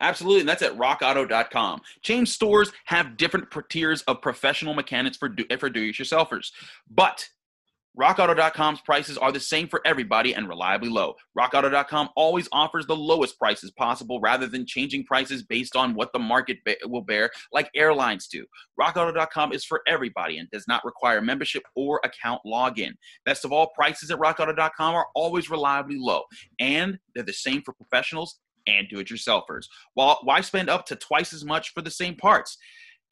Absolutely, 0.00 0.40
and 0.40 0.48
that's 0.48 0.62
at 0.62 0.76
rockauto.com. 0.76 1.80
Chain 2.02 2.26
stores 2.26 2.72
have 2.86 3.16
different 3.16 3.46
tiers 3.70 4.02
of 4.02 4.20
professional 4.20 4.74
mechanics 4.74 5.16
for 5.16 5.28
do, 5.28 5.44
for 5.58 5.70
do-it-yourselfers, 5.70 6.50
but 6.90 7.28
RockAuto.com's 8.00 8.80
prices 8.80 9.18
are 9.18 9.32
the 9.32 9.38
same 9.38 9.68
for 9.68 9.82
everybody 9.84 10.34
and 10.34 10.48
reliably 10.48 10.88
low. 10.88 11.14
RockAuto.com 11.38 12.08
always 12.16 12.48
offers 12.50 12.86
the 12.86 12.96
lowest 12.96 13.38
prices 13.38 13.70
possible 13.70 14.18
rather 14.20 14.46
than 14.46 14.66
changing 14.66 15.04
prices 15.04 15.42
based 15.42 15.76
on 15.76 15.94
what 15.94 16.10
the 16.14 16.18
market 16.18 16.56
will 16.86 17.02
bear, 17.02 17.30
like 17.52 17.70
airlines 17.76 18.28
do. 18.28 18.46
RockAuto.com 18.80 19.52
is 19.52 19.64
for 19.64 19.82
everybody 19.86 20.38
and 20.38 20.50
does 20.50 20.66
not 20.66 20.84
require 20.86 21.20
membership 21.20 21.64
or 21.76 22.00
account 22.02 22.40
login. 22.46 22.92
Best 23.26 23.44
of 23.44 23.52
all, 23.52 23.68
prices 23.74 24.10
at 24.10 24.18
RockAuto.com 24.18 24.94
are 24.94 25.08
always 25.14 25.50
reliably 25.50 25.96
low, 25.98 26.22
and 26.58 26.98
they're 27.14 27.24
the 27.24 27.32
same 27.32 27.60
for 27.60 27.74
professionals 27.74 28.38
and 28.66 28.88
do-it-yourselfers. 28.88 29.66
While 29.94 30.18
why 30.22 30.40
spend 30.40 30.70
up 30.70 30.86
to 30.86 30.96
twice 30.96 31.32
as 31.32 31.44
much 31.44 31.72
for 31.74 31.82
the 31.82 31.90
same 31.90 32.16
parts? 32.16 32.56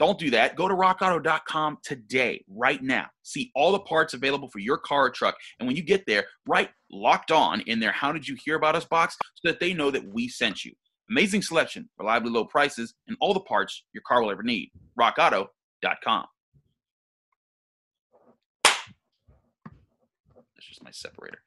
Don't 0.00 0.18
do 0.18 0.30
that. 0.30 0.56
Go 0.56 0.66
to 0.66 0.74
rockauto.com 0.74 1.76
today, 1.84 2.42
right 2.48 2.82
now. 2.82 3.08
See 3.22 3.52
all 3.54 3.70
the 3.70 3.80
parts 3.80 4.14
available 4.14 4.48
for 4.48 4.58
your 4.58 4.78
car 4.78 5.04
or 5.04 5.10
truck. 5.10 5.36
And 5.58 5.66
when 5.66 5.76
you 5.76 5.82
get 5.82 6.06
there, 6.06 6.24
write 6.48 6.70
locked 6.90 7.30
on 7.30 7.60
in 7.60 7.80
their 7.80 7.92
How 7.92 8.10
Did 8.10 8.26
You 8.26 8.34
Hear 8.42 8.56
About 8.56 8.74
Us 8.74 8.86
box 8.86 9.18
so 9.34 9.50
that 9.50 9.60
they 9.60 9.74
know 9.74 9.90
that 9.90 10.02
we 10.02 10.26
sent 10.26 10.64
you. 10.64 10.72
Amazing 11.10 11.42
selection, 11.42 11.90
reliably 11.98 12.30
low 12.30 12.46
prices, 12.46 12.94
and 13.08 13.16
all 13.20 13.34
the 13.34 13.40
parts 13.40 13.84
your 13.92 14.02
car 14.08 14.22
will 14.22 14.30
ever 14.30 14.42
need. 14.42 14.70
RockAuto.com. 14.98 16.24
That's 18.64 20.66
just 20.66 20.82
my 20.82 20.92
separator. 20.92 21.42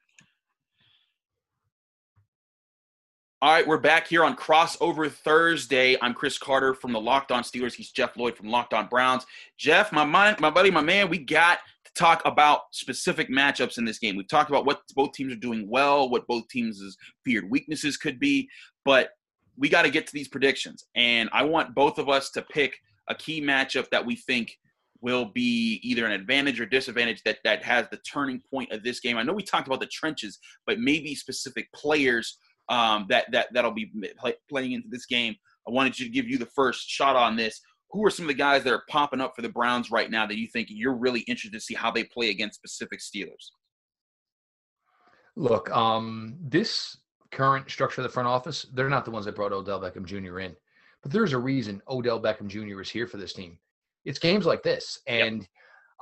All 3.44 3.50
right, 3.50 3.66
we're 3.66 3.76
back 3.76 4.06
here 4.06 4.24
on 4.24 4.36
Crossover 4.36 5.12
Thursday. 5.12 5.98
I'm 6.00 6.14
Chris 6.14 6.38
Carter 6.38 6.72
from 6.72 6.94
the 6.94 7.00
Locked 7.00 7.30
On 7.30 7.42
Steelers. 7.42 7.74
He's 7.74 7.90
Jeff 7.90 8.16
Lloyd 8.16 8.38
from 8.38 8.48
Locked 8.48 8.72
On 8.72 8.86
Browns. 8.86 9.26
Jeff, 9.58 9.92
my 9.92 10.02
mind, 10.02 10.40
my 10.40 10.48
buddy, 10.48 10.70
my 10.70 10.80
man, 10.80 11.10
we 11.10 11.18
got 11.18 11.58
to 11.84 11.92
talk 11.92 12.22
about 12.24 12.60
specific 12.70 13.28
matchups 13.28 13.76
in 13.76 13.84
this 13.84 13.98
game. 13.98 14.16
We've 14.16 14.26
talked 14.26 14.48
about 14.48 14.64
what 14.64 14.80
both 14.96 15.12
teams 15.12 15.30
are 15.34 15.36
doing 15.36 15.68
well, 15.68 16.08
what 16.08 16.26
both 16.26 16.48
teams' 16.48 16.96
feared 17.22 17.50
weaknesses 17.50 17.98
could 17.98 18.18
be, 18.18 18.48
but 18.82 19.10
we 19.58 19.68
got 19.68 19.82
to 19.82 19.90
get 19.90 20.06
to 20.06 20.14
these 20.14 20.28
predictions. 20.28 20.86
And 20.96 21.28
I 21.30 21.42
want 21.42 21.74
both 21.74 21.98
of 21.98 22.08
us 22.08 22.30
to 22.30 22.40
pick 22.40 22.78
a 23.10 23.14
key 23.14 23.42
matchup 23.42 23.90
that 23.90 24.06
we 24.06 24.16
think 24.16 24.56
will 25.02 25.26
be 25.26 25.80
either 25.82 26.06
an 26.06 26.12
advantage 26.12 26.58
or 26.62 26.64
disadvantage 26.64 27.22
that 27.24 27.40
that 27.44 27.62
has 27.62 27.86
the 27.90 27.98
turning 28.10 28.40
point 28.50 28.72
of 28.72 28.82
this 28.82 29.00
game. 29.00 29.18
I 29.18 29.22
know 29.22 29.34
we 29.34 29.42
talked 29.42 29.66
about 29.66 29.80
the 29.80 29.86
trenches, 29.86 30.38
but 30.66 30.80
maybe 30.80 31.14
specific 31.14 31.70
players 31.74 32.38
um, 32.68 33.06
that 33.08 33.30
that 33.32 33.48
that'll 33.52 33.70
be 33.70 33.90
play, 34.18 34.34
playing 34.48 34.72
into 34.72 34.88
this 34.88 35.06
game. 35.06 35.34
I 35.66 35.70
wanted 35.70 35.98
you 35.98 36.06
to 36.06 36.12
give 36.12 36.28
you 36.28 36.38
the 36.38 36.46
first 36.46 36.88
shot 36.88 37.16
on 37.16 37.36
this. 37.36 37.60
Who 37.90 38.04
are 38.04 38.10
some 38.10 38.24
of 38.24 38.28
the 38.28 38.34
guys 38.34 38.64
that 38.64 38.72
are 38.72 38.82
popping 38.88 39.20
up 39.20 39.34
for 39.36 39.42
the 39.42 39.48
Browns 39.48 39.90
right 39.90 40.10
now 40.10 40.26
that 40.26 40.38
you 40.38 40.48
think 40.48 40.68
you're 40.70 40.96
really 40.96 41.20
interested 41.20 41.52
to 41.52 41.60
see 41.60 41.74
how 41.74 41.90
they 41.90 42.04
play 42.04 42.30
against 42.30 42.56
specific 42.56 43.00
Steelers? 43.00 43.50
Look, 45.36 45.70
um, 45.70 46.36
this 46.40 46.96
current 47.30 47.70
structure 47.70 48.00
of 48.00 48.04
the 48.04 48.12
front 48.12 48.28
office, 48.28 48.66
they're 48.72 48.88
not 48.88 49.04
the 49.04 49.10
ones 49.10 49.26
that 49.26 49.36
brought 49.36 49.52
Odell 49.52 49.80
Beckham 49.80 50.04
Jr. 50.04 50.40
in, 50.40 50.56
but 51.02 51.12
there's 51.12 51.32
a 51.32 51.38
reason 51.38 51.82
Odell 51.88 52.20
Beckham 52.20 52.48
Jr. 52.48 52.80
is 52.80 52.90
here 52.90 53.06
for 53.06 53.16
this 53.16 53.32
team. 53.32 53.58
It's 54.04 54.18
games 54.18 54.46
like 54.46 54.62
this, 54.62 55.00
and 55.06 55.40
yep. 55.40 55.48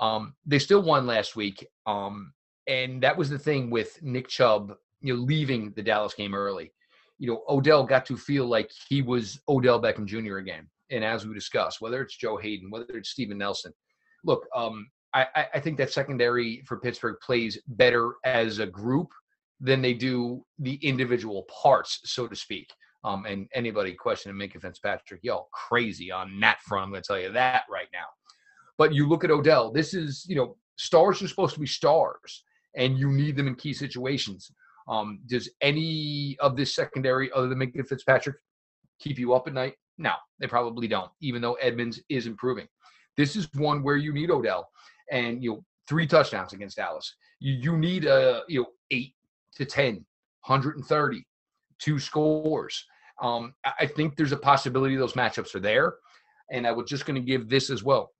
um, 0.01 0.35
they 0.47 0.59
still 0.59 0.83
won 0.83 1.07
last 1.07 1.37
week. 1.37 1.67
Um, 1.87 2.33
and 2.67 3.03
that 3.03 3.17
was 3.17 3.29
the 3.29 3.39
thing 3.39 3.71
with 3.71 4.03
Nick 4.03 4.29
Chubb 4.29 4.75
you 5.03 5.15
know, 5.15 5.23
leaving 5.23 5.73
the 5.77 5.83
Dallas 5.83 6.15
game 6.15 6.35
early, 6.35 6.73
you 7.19 7.29
know, 7.29 7.43
Odell 7.49 7.85
got 7.85 8.07
to 8.07 8.17
feel 8.17 8.47
like 8.47 8.71
he 8.89 9.03
was 9.03 9.41
Odell 9.49 9.81
Beckham 9.81 10.07
Jr. 10.07 10.39
again. 10.39 10.69
And 10.91 11.05
as 11.05 11.27
we 11.27 11.35
discussed, 11.35 11.81
whether 11.81 12.03
it's 12.03 12.17
Joe 12.17 12.37
Haden, 12.37 12.71
whether 12.71 12.97
it's 12.97 13.11
Steven 13.11 13.39
Nelson, 13.39 13.73
look, 14.25 14.47
um, 14.55 14.87
I, 15.15 15.47
I 15.55 15.61
think 15.61 15.77
that 15.79 15.93
secondary 15.93 16.63
for 16.67 16.79
Pittsburgh 16.79 17.17
plays 17.23 17.59
better 17.67 18.15
as 18.25 18.59
a 18.61 18.67
group 18.67 19.09
than 19.61 19.83
they 19.83 19.95
do 19.95 20.45
the 20.59 20.75
individual 20.77 21.45
parts, 21.63 22.01
so 22.05 22.27
to 22.27 22.35
speak. 22.35 22.69
Um, 23.05 23.27
and 23.27 23.49
anybody 23.55 23.95
questioning 23.95 24.37
Minkah 24.37 24.61
Fitzpatrick, 24.61 25.21
y'all 25.23 25.49
crazy 25.53 26.11
on 26.11 26.39
that 26.41 26.61
front. 26.63 26.85
I'm 26.85 26.91
going 26.91 27.03
to 27.03 27.07
tell 27.07 27.21
you 27.21 27.33
that 27.33 27.63
right 27.71 27.89
now. 27.93 28.07
But 28.79 28.95
you 28.95 29.09
look 29.09 29.25
at 29.25 29.31
Odell. 29.31 29.71
This 29.71 29.93
is, 29.93 30.25
you 30.29 30.37
know, 30.37 30.57
stars 30.77 31.21
are 31.21 31.29
supposed 31.29 31.55
to 31.55 31.61
be 31.61 31.67
stars, 31.67 32.45
and 32.77 32.99
you 32.99 33.11
need 33.11 33.37
them 33.37 33.49
in 33.49 33.55
key 33.55 33.73
situations. 33.73 34.51
Um, 34.89 35.21
does 35.27 35.51
any 35.61 36.37
of 36.41 36.57
this 36.57 36.75
secondary, 36.75 37.31
other 37.33 37.49
than 37.49 37.59
Minkah 37.59 37.87
Fitzpatrick, 37.87 38.37
keep 38.99 39.19
you 39.19 39.35
up 39.35 39.47
at 39.47 39.55
night? 39.55 39.75
No, 39.99 40.13
they 40.39 40.47
probably 40.47 40.89
don't, 40.89 41.11
even 41.21 41.43
though 41.43 41.55
Edmunds 41.55 42.01
is 42.09 42.27
improving. 42.27 42.67
This 43.17 43.37
is 43.37 43.49
one 43.55 43.83
where 43.83 43.97
you 43.97 44.13
need 44.13 44.31
Odell 44.31 44.69
and, 45.11 45.43
you 45.43 45.51
know, 45.51 45.65
three 45.89 46.07
touchdowns 46.07 46.53
against 46.53 46.77
Dallas. 46.77 47.15
You, 47.41 47.53
you 47.55 47.77
need, 47.77 48.05
a 48.07 48.39
uh, 48.39 48.41
you 48.49 48.61
know, 48.61 48.67
eight 48.91 49.15
to 49.57 49.65
10, 49.65 49.95
130, 50.47 51.27
two 51.79 51.99
scores. 51.99 52.85
Um, 53.21 53.55
I 53.79 53.87
think 53.87 54.17
there's 54.17 54.33
a 54.33 54.37
possibility 54.37 54.97
those 54.97 55.13
matchups 55.13 55.55
are 55.55 55.61
there. 55.61 55.95
And 56.51 56.67
I 56.67 56.73
was 56.73 56.89
just 56.89 57.07
going 57.07 57.21
to 57.21 57.27
give 57.27 57.49
this 57.49 57.71
as 57.71 57.83
well. 57.83 58.11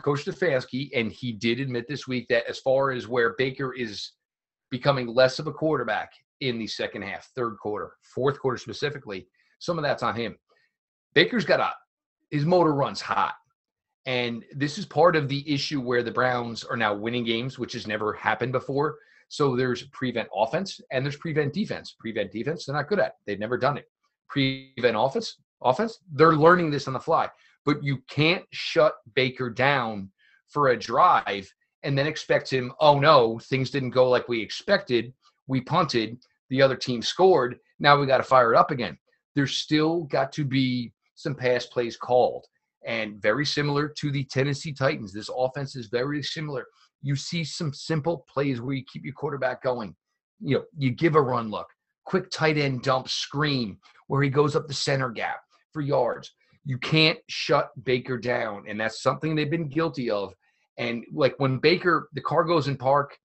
Coach 0.00 0.24
Stefanski, 0.24 0.90
and 0.94 1.12
he 1.12 1.32
did 1.32 1.60
admit 1.60 1.86
this 1.88 2.08
week 2.08 2.26
that 2.28 2.48
as 2.48 2.58
far 2.58 2.92
as 2.92 3.06
where 3.06 3.34
Baker 3.36 3.74
is 3.74 4.12
becoming 4.72 5.06
less 5.06 5.38
of 5.38 5.46
a 5.46 5.52
quarterback 5.52 6.12
in 6.40 6.58
the 6.58 6.66
second 6.66 7.02
half, 7.02 7.30
third 7.36 7.56
quarter, 7.58 7.92
fourth 8.00 8.40
quarter 8.40 8.58
specifically. 8.58 9.28
Some 9.60 9.78
of 9.78 9.84
that's 9.84 10.02
on 10.02 10.16
him. 10.16 10.36
Baker's 11.14 11.44
got 11.44 11.60
a 11.60 11.72
his 12.32 12.46
motor 12.46 12.74
runs 12.74 13.00
hot. 13.00 13.34
And 14.06 14.42
this 14.52 14.78
is 14.78 14.86
part 14.86 15.14
of 15.14 15.28
the 15.28 15.48
issue 15.48 15.80
where 15.80 16.02
the 16.02 16.10
Browns 16.10 16.64
are 16.64 16.78
now 16.78 16.94
winning 16.94 17.24
games, 17.24 17.58
which 17.58 17.74
has 17.74 17.86
never 17.86 18.14
happened 18.14 18.50
before. 18.50 18.96
So 19.28 19.54
there's 19.54 19.84
prevent 19.88 20.28
offense 20.34 20.80
and 20.90 21.04
there's 21.04 21.16
prevent 21.16 21.52
defense. 21.52 21.94
Prevent 22.00 22.32
defense, 22.32 22.64
they're 22.64 22.74
not 22.74 22.88
good 22.88 22.98
at. 22.98 23.16
They've 23.26 23.38
never 23.38 23.58
done 23.58 23.76
it. 23.76 23.88
Prevent 24.28 24.96
offense, 24.98 25.36
offense, 25.60 25.98
they're 26.10 26.34
learning 26.34 26.70
this 26.70 26.88
on 26.88 26.94
the 26.94 27.00
fly. 27.00 27.28
But 27.64 27.84
you 27.84 27.98
can't 28.08 28.44
shut 28.50 28.94
Baker 29.14 29.50
down 29.50 30.10
for 30.48 30.68
a 30.68 30.78
drive 30.78 31.52
and 31.82 31.96
then 31.96 32.06
expect 32.06 32.52
him, 32.52 32.72
oh 32.80 32.98
no, 32.98 33.38
things 33.40 33.70
didn't 33.70 33.90
go 33.90 34.08
like 34.08 34.28
we 34.28 34.40
expected. 34.40 35.12
We 35.46 35.60
punted, 35.60 36.18
the 36.50 36.62
other 36.62 36.76
team 36.76 37.02
scored. 37.02 37.58
Now 37.80 37.98
we 37.98 38.06
got 38.06 38.18
to 38.18 38.22
fire 38.22 38.52
it 38.52 38.58
up 38.58 38.70
again. 38.70 38.96
There's 39.34 39.56
still 39.56 40.04
got 40.04 40.32
to 40.32 40.44
be 40.44 40.92
some 41.14 41.34
pass 41.34 41.66
plays 41.66 41.96
called. 41.96 42.46
And 42.84 43.20
very 43.20 43.46
similar 43.46 43.88
to 43.98 44.10
the 44.10 44.24
Tennessee 44.24 44.72
Titans, 44.72 45.12
this 45.12 45.30
offense 45.34 45.76
is 45.76 45.86
very 45.86 46.22
similar. 46.22 46.66
You 47.02 47.16
see 47.16 47.44
some 47.44 47.72
simple 47.72 48.24
plays 48.32 48.60
where 48.60 48.74
you 48.74 48.84
keep 48.84 49.04
your 49.04 49.14
quarterback 49.14 49.62
going. 49.62 49.94
You 50.40 50.56
know, 50.56 50.64
you 50.76 50.90
give 50.90 51.14
a 51.14 51.20
run 51.20 51.50
look, 51.50 51.68
quick 52.04 52.30
tight 52.30 52.58
end 52.58 52.82
dump 52.82 53.08
screen 53.08 53.78
where 54.08 54.22
he 54.22 54.28
goes 54.28 54.56
up 54.56 54.66
the 54.66 54.74
center 54.74 55.10
gap 55.10 55.40
for 55.72 55.80
yards. 55.80 56.32
You 56.64 56.78
can't 56.78 57.18
shut 57.28 57.70
Baker 57.84 58.18
down. 58.18 58.64
And 58.68 58.80
that's 58.80 59.02
something 59.02 59.34
they've 59.34 59.50
been 59.50 59.68
guilty 59.68 60.10
of 60.10 60.34
and 60.78 61.04
like 61.12 61.34
when 61.38 61.58
Baker, 61.58 62.08
the 62.12 62.20
car 62.20 62.44
goes 62.44 62.68
in 62.68 62.76
park, 62.76 63.16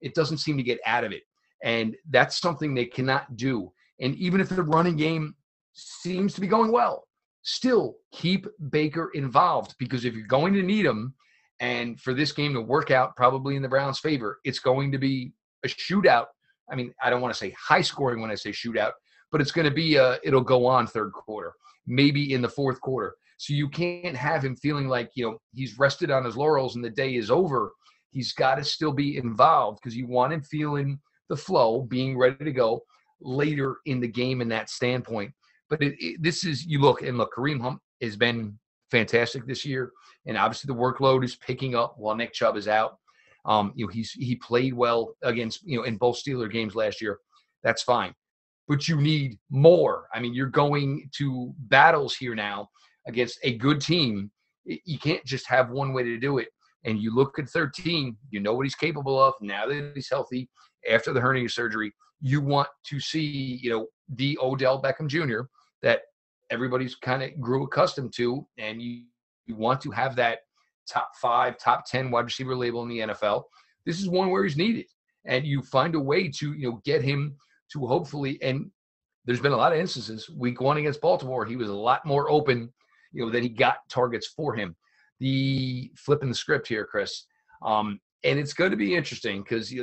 it 0.00 0.14
doesn't 0.14 0.38
seem 0.38 0.56
to 0.56 0.62
get 0.62 0.78
out 0.86 1.04
of 1.04 1.12
it. 1.12 1.22
And 1.62 1.96
that's 2.10 2.40
something 2.40 2.74
they 2.74 2.84
cannot 2.84 3.36
do. 3.36 3.72
And 4.00 4.14
even 4.16 4.40
if 4.40 4.48
the 4.48 4.62
running 4.62 4.96
game 4.96 5.34
seems 5.72 6.34
to 6.34 6.40
be 6.40 6.46
going 6.46 6.72
well, 6.72 7.06
still 7.42 7.96
keep 8.12 8.46
Baker 8.70 9.10
involved 9.14 9.74
because 9.78 10.04
if 10.04 10.14
you're 10.14 10.26
going 10.26 10.52
to 10.54 10.62
need 10.62 10.84
him, 10.84 11.14
and 11.60 11.98
for 12.00 12.12
this 12.12 12.32
game 12.32 12.52
to 12.52 12.60
work 12.60 12.90
out 12.90 13.16
probably 13.16 13.56
in 13.56 13.62
the 13.62 13.68
Browns' 13.68 13.98
favor, 13.98 14.40
it's 14.44 14.58
going 14.58 14.92
to 14.92 14.98
be 14.98 15.32
a 15.64 15.68
shootout. 15.68 16.26
I 16.70 16.74
mean, 16.74 16.92
I 17.02 17.08
don't 17.08 17.22
want 17.22 17.32
to 17.32 17.38
say 17.38 17.54
high 17.58 17.80
scoring 17.80 18.20
when 18.20 18.30
I 18.30 18.34
say 18.34 18.50
shootout, 18.50 18.92
but 19.32 19.40
it's 19.40 19.52
going 19.52 19.64
to 19.64 19.74
be 19.74 19.96
a, 19.96 20.18
it'll 20.22 20.42
go 20.42 20.66
on 20.66 20.86
third 20.86 21.12
quarter, 21.12 21.52
maybe 21.86 22.34
in 22.34 22.42
the 22.42 22.48
fourth 22.48 22.80
quarter. 22.80 23.14
So 23.38 23.52
you 23.52 23.68
can't 23.68 24.16
have 24.16 24.44
him 24.44 24.56
feeling 24.56 24.88
like, 24.88 25.10
you 25.14 25.26
know, 25.26 25.38
he's 25.54 25.78
rested 25.78 26.10
on 26.10 26.24
his 26.24 26.36
laurels 26.36 26.76
and 26.76 26.84
the 26.84 26.90
day 26.90 27.16
is 27.16 27.30
over. 27.30 27.72
He's 28.10 28.32
got 28.32 28.54
to 28.54 28.64
still 28.64 28.92
be 28.92 29.18
involved 29.18 29.80
because 29.82 29.96
you 29.96 30.06
want 30.06 30.32
him 30.32 30.42
feeling 30.42 30.98
the 31.28 31.36
flow, 31.36 31.82
being 31.82 32.16
ready 32.16 32.44
to 32.44 32.52
go 32.52 32.80
later 33.20 33.76
in 33.86 34.00
the 34.00 34.08
game 34.08 34.40
in 34.40 34.48
that 34.48 34.70
standpoint. 34.70 35.32
But 35.68 35.82
it, 35.82 35.96
it, 35.98 36.22
this 36.22 36.44
is, 36.44 36.64
you 36.64 36.80
look 36.80 37.02
and 37.02 37.18
look, 37.18 37.34
Kareem 37.36 37.60
Hunt 37.60 37.78
has 38.00 38.16
been 38.16 38.58
fantastic 38.90 39.46
this 39.46 39.64
year. 39.64 39.92
And 40.26 40.38
obviously 40.38 40.68
the 40.68 40.80
workload 40.80 41.24
is 41.24 41.36
picking 41.36 41.74
up 41.74 41.96
while 41.98 42.14
Nick 42.14 42.32
Chubb 42.32 42.56
is 42.56 42.68
out. 42.68 42.98
Um, 43.44 43.72
you 43.76 43.86
know, 43.86 43.92
he's 43.92 44.10
he 44.10 44.34
played 44.36 44.74
well 44.74 45.14
against, 45.22 45.62
you 45.64 45.78
know, 45.78 45.84
in 45.84 45.96
both 45.96 46.20
Steeler 46.20 46.50
games 46.50 46.74
last 46.74 47.00
year. 47.00 47.18
That's 47.62 47.82
fine. 47.82 48.12
But 48.66 48.88
you 48.88 49.00
need 49.00 49.38
more. 49.50 50.08
I 50.12 50.20
mean, 50.20 50.34
you're 50.34 50.46
going 50.46 51.08
to 51.18 51.54
battles 51.58 52.16
here 52.16 52.34
now 52.34 52.68
against 53.06 53.38
a 53.42 53.56
good 53.56 53.80
team, 53.80 54.30
you 54.64 54.98
can't 54.98 55.24
just 55.24 55.46
have 55.48 55.70
one 55.70 55.92
way 55.92 56.02
to 56.02 56.18
do 56.18 56.38
it. 56.38 56.48
And 56.84 56.98
you 56.98 57.14
look 57.14 57.38
at 57.38 57.48
13, 57.48 58.16
you 58.30 58.40
know 58.40 58.54
what 58.54 58.64
he's 58.64 58.74
capable 58.74 59.20
of 59.20 59.34
now 59.40 59.66
that 59.66 59.92
he's 59.94 60.08
healthy 60.08 60.48
after 60.90 61.12
the 61.12 61.20
hernia 61.20 61.48
surgery. 61.48 61.92
You 62.20 62.40
want 62.40 62.68
to 62.86 63.00
see, 63.00 63.58
you 63.62 63.70
know, 63.70 63.86
the 64.14 64.38
Odell 64.40 64.80
Beckham 64.80 65.08
Jr. 65.08 65.48
that 65.82 66.02
everybody's 66.50 66.94
kind 66.94 67.22
of 67.22 67.40
grew 67.40 67.64
accustomed 67.64 68.12
to, 68.16 68.46
and 68.58 68.80
you, 68.80 69.02
you 69.46 69.56
want 69.56 69.80
to 69.82 69.90
have 69.90 70.16
that 70.16 70.38
top 70.88 71.10
five, 71.20 71.58
top 71.58 71.84
10 71.86 72.10
wide 72.10 72.24
receiver 72.24 72.56
label 72.56 72.82
in 72.82 72.88
the 72.88 72.98
NFL. 73.00 73.44
this 73.84 74.00
is 74.00 74.08
one 74.08 74.30
where 74.30 74.44
he's 74.44 74.56
needed, 74.56 74.86
and 75.24 75.46
you 75.46 75.62
find 75.62 75.94
a 75.94 76.00
way 76.00 76.28
to 76.28 76.52
you 76.54 76.70
know 76.70 76.80
get 76.84 77.02
him 77.02 77.36
to 77.72 77.86
hopefully. 77.86 78.38
And 78.42 78.70
there's 79.24 79.40
been 79.40 79.52
a 79.52 79.56
lot 79.56 79.72
of 79.72 79.78
instances. 79.78 80.30
Week 80.30 80.60
one 80.60 80.76
against 80.76 81.00
Baltimore, 81.00 81.44
he 81.44 81.56
was 81.56 81.68
a 81.68 81.74
lot 81.74 82.06
more 82.06 82.30
open, 82.30 82.72
you 83.16 83.24
know, 83.24 83.30
that 83.30 83.42
he 83.42 83.48
got 83.48 83.78
targets 83.88 84.26
for 84.26 84.54
him. 84.54 84.76
The 85.20 85.90
flipping 85.96 86.28
the 86.28 86.34
script 86.34 86.68
here, 86.68 86.84
Chris, 86.84 87.24
um, 87.62 87.98
and 88.22 88.38
it's 88.38 88.52
going 88.52 88.70
to 88.70 88.76
be 88.76 88.94
interesting 88.94 89.42
because 89.42 89.74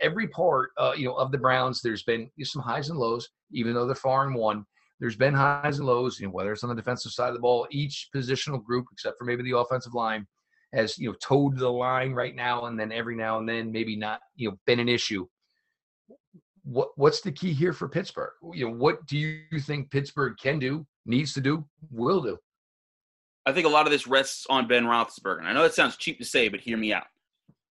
every 0.00 0.26
part, 0.26 0.70
uh, 0.76 0.92
you 0.96 1.06
know, 1.06 1.14
of 1.14 1.30
the 1.30 1.38
Browns, 1.38 1.80
there's 1.80 2.02
been 2.02 2.28
some 2.42 2.62
highs 2.62 2.90
and 2.90 2.98
lows, 2.98 3.28
even 3.52 3.74
though 3.74 3.86
they're 3.86 3.94
far 3.94 4.26
and 4.26 4.34
one. 4.34 4.64
There's 4.98 5.16
been 5.16 5.34
highs 5.34 5.78
and 5.78 5.86
lows, 5.86 6.18
you 6.18 6.26
know, 6.26 6.32
whether 6.32 6.52
it's 6.52 6.64
on 6.64 6.70
the 6.70 6.74
defensive 6.74 7.12
side 7.12 7.28
of 7.28 7.34
the 7.34 7.40
ball, 7.40 7.66
each 7.70 8.08
positional 8.14 8.62
group, 8.62 8.86
except 8.92 9.16
for 9.18 9.24
maybe 9.24 9.42
the 9.44 9.56
offensive 9.56 9.94
line, 9.94 10.26
has 10.72 10.98
you 10.98 11.08
know 11.08 11.16
towed 11.20 11.56
the 11.56 11.68
line 11.68 12.12
right 12.12 12.34
now 12.34 12.66
and 12.66 12.78
then 12.78 12.92
every 12.92 13.16
now 13.16 13.38
and 13.38 13.48
then 13.48 13.72
maybe 13.72 13.96
not 13.96 14.20
you 14.36 14.48
know 14.48 14.56
been 14.66 14.80
an 14.80 14.88
issue. 14.88 15.26
What 16.64 16.90
what's 16.96 17.20
the 17.20 17.32
key 17.32 17.52
here 17.52 17.72
for 17.72 17.88
Pittsburgh? 17.88 18.32
You 18.52 18.68
know, 18.68 18.74
what 18.74 19.06
do 19.06 19.16
you 19.16 19.60
think 19.60 19.90
Pittsburgh 19.90 20.36
can 20.40 20.58
do, 20.58 20.86
needs 21.06 21.32
to 21.34 21.40
do, 21.40 21.64
will 21.90 22.22
do? 22.22 22.38
I 23.46 23.52
think 23.52 23.66
a 23.66 23.70
lot 23.70 23.86
of 23.86 23.92
this 23.92 24.06
rests 24.06 24.46
on 24.48 24.68
Ben 24.68 24.84
Roethlisberger. 24.84 25.38
And 25.38 25.48
I 25.48 25.52
know 25.52 25.62
that 25.62 25.74
sounds 25.74 25.96
cheap 25.96 26.18
to 26.18 26.24
say, 26.24 26.48
but 26.48 26.60
hear 26.60 26.76
me 26.76 26.92
out. 26.92 27.06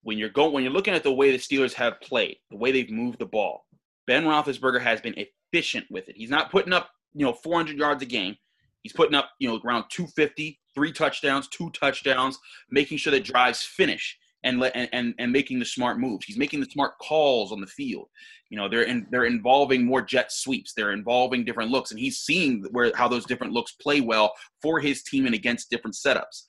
When 0.03 0.17
you're 0.17 0.29
going, 0.29 0.53
when 0.53 0.63
you're 0.63 0.73
looking 0.73 0.95
at 0.95 1.03
the 1.03 1.13
way 1.13 1.31
the 1.31 1.37
Steelers 1.37 1.73
have 1.73 2.01
played, 2.01 2.37
the 2.49 2.57
way 2.57 2.71
they've 2.71 2.89
moved 2.89 3.19
the 3.19 3.25
ball, 3.25 3.65
Ben 4.07 4.23
Roethlisberger 4.23 4.81
has 4.81 4.99
been 4.99 5.15
efficient 5.15 5.85
with 5.91 6.09
it. 6.09 6.17
He's 6.17 6.31
not 6.31 6.51
putting 6.51 6.73
up, 6.73 6.89
you 7.13 7.25
know, 7.25 7.33
400 7.33 7.77
yards 7.77 8.01
a 8.01 8.07
game. 8.07 8.35
He's 8.81 8.93
putting 8.93 9.13
up, 9.13 9.29
you 9.37 9.47
know, 9.47 9.59
around 9.63 9.85
250, 9.89 10.59
three 10.73 10.91
touchdowns, 10.91 11.47
two 11.47 11.69
touchdowns, 11.69 12.39
making 12.71 12.97
sure 12.97 13.11
that 13.11 13.23
drives 13.23 13.61
finish 13.61 14.17
and 14.43 14.63
and, 14.63 15.13
and 15.17 15.31
making 15.31 15.59
the 15.59 15.65
smart 15.65 15.99
moves. 15.99 16.25
He's 16.25 16.37
making 16.37 16.59
the 16.59 16.69
smart 16.69 16.93
calls 16.99 17.51
on 17.51 17.61
the 17.61 17.67
field. 17.67 18.07
You 18.49 18.57
know, 18.57 18.67
they're 18.67 18.83
in, 18.83 19.07
they're 19.11 19.25
involving 19.25 19.85
more 19.85 20.01
jet 20.01 20.31
sweeps. 20.31 20.73
They're 20.73 20.91
involving 20.91 21.45
different 21.45 21.71
looks, 21.71 21.91
and 21.91 21.99
he's 21.99 22.19
seeing 22.19 22.65
where 22.71 22.91
how 22.95 23.07
those 23.07 23.25
different 23.25 23.53
looks 23.53 23.73
play 23.73 24.01
well 24.01 24.33
for 24.61 24.79
his 24.79 25.03
team 25.03 25.25
and 25.25 25.35
against 25.35 25.69
different 25.69 25.95
setups. 25.95 26.43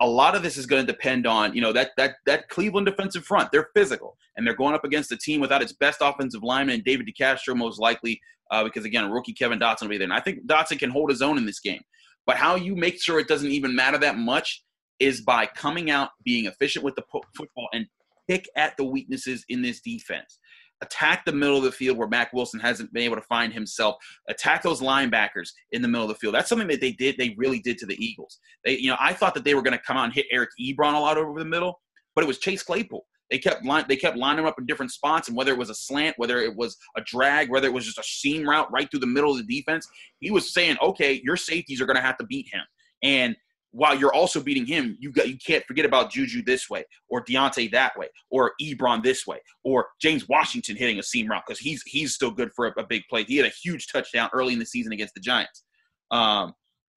A 0.00 0.06
lot 0.06 0.34
of 0.34 0.42
this 0.42 0.56
is 0.56 0.66
going 0.66 0.84
to 0.84 0.92
depend 0.92 1.26
on, 1.26 1.54
you 1.54 1.60
know, 1.60 1.72
that 1.72 1.90
that 1.96 2.16
that 2.26 2.48
Cleveland 2.48 2.86
defensive 2.86 3.24
front. 3.24 3.52
They're 3.52 3.68
physical, 3.74 4.16
and 4.36 4.46
they're 4.46 4.56
going 4.56 4.74
up 4.74 4.84
against 4.84 5.12
a 5.12 5.16
team 5.16 5.40
without 5.40 5.62
its 5.62 5.72
best 5.72 5.98
offensive 6.00 6.42
lineman, 6.42 6.76
and 6.76 6.84
David 6.84 7.08
DeCastro, 7.08 7.56
most 7.56 7.78
likely, 7.78 8.20
uh, 8.50 8.64
because 8.64 8.84
again, 8.84 9.10
rookie 9.10 9.32
Kevin 9.32 9.58
Dotson 9.58 9.82
will 9.82 9.90
be 9.90 9.98
there. 9.98 10.06
And 10.06 10.14
I 10.14 10.20
think 10.20 10.46
Dotson 10.46 10.78
can 10.78 10.90
hold 10.90 11.10
his 11.10 11.22
own 11.22 11.38
in 11.38 11.46
this 11.46 11.60
game. 11.60 11.82
But 12.26 12.36
how 12.36 12.54
you 12.56 12.74
make 12.74 13.02
sure 13.02 13.20
it 13.20 13.28
doesn't 13.28 13.50
even 13.50 13.74
matter 13.74 13.98
that 13.98 14.16
much 14.16 14.63
is 15.00 15.20
by 15.20 15.46
coming 15.46 15.90
out, 15.90 16.10
being 16.24 16.46
efficient 16.46 16.84
with 16.84 16.94
the 16.94 17.04
football, 17.36 17.68
and 17.72 17.86
pick 18.28 18.48
at 18.56 18.76
the 18.76 18.84
weaknesses 18.84 19.44
in 19.48 19.62
this 19.62 19.80
defense. 19.80 20.38
Attack 20.80 21.24
the 21.24 21.32
middle 21.32 21.56
of 21.56 21.62
the 21.62 21.72
field 21.72 21.96
where 21.96 22.08
Mack 22.08 22.32
Wilson 22.32 22.60
hasn't 22.60 22.92
been 22.92 23.04
able 23.04 23.16
to 23.16 23.22
find 23.22 23.52
himself. 23.52 23.96
Attack 24.28 24.62
those 24.62 24.80
linebackers 24.80 25.50
in 25.72 25.82
the 25.82 25.88
middle 25.88 26.04
of 26.04 26.08
the 26.08 26.18
field. 26.18 26.34
That's 26.34 26.48
something 26.48 26.68
that 26.68 26.80
they 26.80 26.92
did. 26.92 27.16
They 27.16 27.34
really 27.38 27.60
did 27.60 27.78
to 27.78 27.86
the 27.86 28.04
Eagles. 28.04 28.38
They, 28.64 28.78
you 28.78 28.90
know, 28.90 28.96
I 29.00 29.12
thought 29.14 29.34
that 29.34 29.44
they 29.44 29.54
were 29.54 29.62
going 29.62 29.76
to 29.76 29.84
come 29.84 29.96
out 29.96 30.04
and 30.04 30.12
hit 30.12 30.26
Eric 30.30 30.50
Ebron 30.60 30.94
a 30.94 30.98
lot 30.98 31.16
over 31.16 31.38
the 31.38 31.44
middle, 31.44 31.80
but 32.14 32.24
it 32.24 32.26
was 32.26 32.38
Chase 32.38 32.62
Claypool. 32.62 33.04
They 33.30 33.38
kept 33.38 33.64
line, 33.64 33.84
they 33.88 33.96
kept 33.96 34.18
lining 34.18 34.44
up 34.46 34.58
in 34.58 34.66
different 34.66 34.92
spots, 34.92 35.28
and 35.28 35.36
whether 35.36 35.52
it 35.52 35.58
was 35.58 35.70
a 35.70 35.74
slant, 35.74 36.18
whether 36.18 36.40
it 36.40 36.54
was 36.54 36.76
a 36.96 37.00
drag, 37.00 37.50
whether 37.50 37.66
it 37.66 37.72
was 37.72 37.86
just 37.86 37.98
a 37.98 38.02
seam 38.02 38.48
route 38.48 38.70
right 38.70 38.90
through 38.90 39.00
the 39.00 39.06
middle 39.06 39.30
of 39.30 39.38
the 39.38 39.56
defense, 39.56 39.88
he 40.20 40.30
was 40.30 40.52
saying, 40.52 40.76
"Okay, 40.82 41.20
your 41.24 41.36
safeties 41.36 41.80
are 41.80 41.86
going 41.86 41.96
to 41.96 42.02
have 42.02 42.18
to 42.18 42.26
beat 42.26 42.48
him." 42.52 42.62
And 43.02 43.36
while 43.74 43.98
you're 43.98 44.14
also 44.14 44.40
beating 44.40 44.64
him, 44.64 44.96
you 45.00 45.10
got 45.10 45.28
you 45.28 45.36
can't 45.36 45.64
forget 45.66 45.84
about 45.84 46.12
Juju 46.12 46.44
this 46.44 46.70
way, 46.70 46.84
or 47.08 47.24
Diontae 47.24 47.72
that 47.72 47.98
way, 47.98 48.06
or 48.30 48.52
Ebron 48.62 49.02
this 49.02 49.26
way, 49.26 49.38
or 49.64 49.88
James 50.00 50.28
Washington 50.28 50.76
hitting 50.76 51.00
a 51.00 51.02
seam 51.02 51.26
route 51.26 51.42
because 51.44 51.58
he's 51.58 51.82
he's 51.82 52.14
still 52.14 52.30
good 52.30 52.52
for 52.54 52.68
a, 52.68 52.72
a, 52.78 52.86
big 52.86 53.02
play. 53.10 53.24
He 53.24 53.36
had 53.36 53.46
a 53.46 53.52
huge 53.62 53.88
touchdown 53.88 54.30
early 54.32 54.52
in 54.52 54.60
the 54.60 54.66
season 54.66 54.92
against 54.92 55.14
the 55.14 55.20
Giants. 55.20 55.64
Um, 56.12 56.52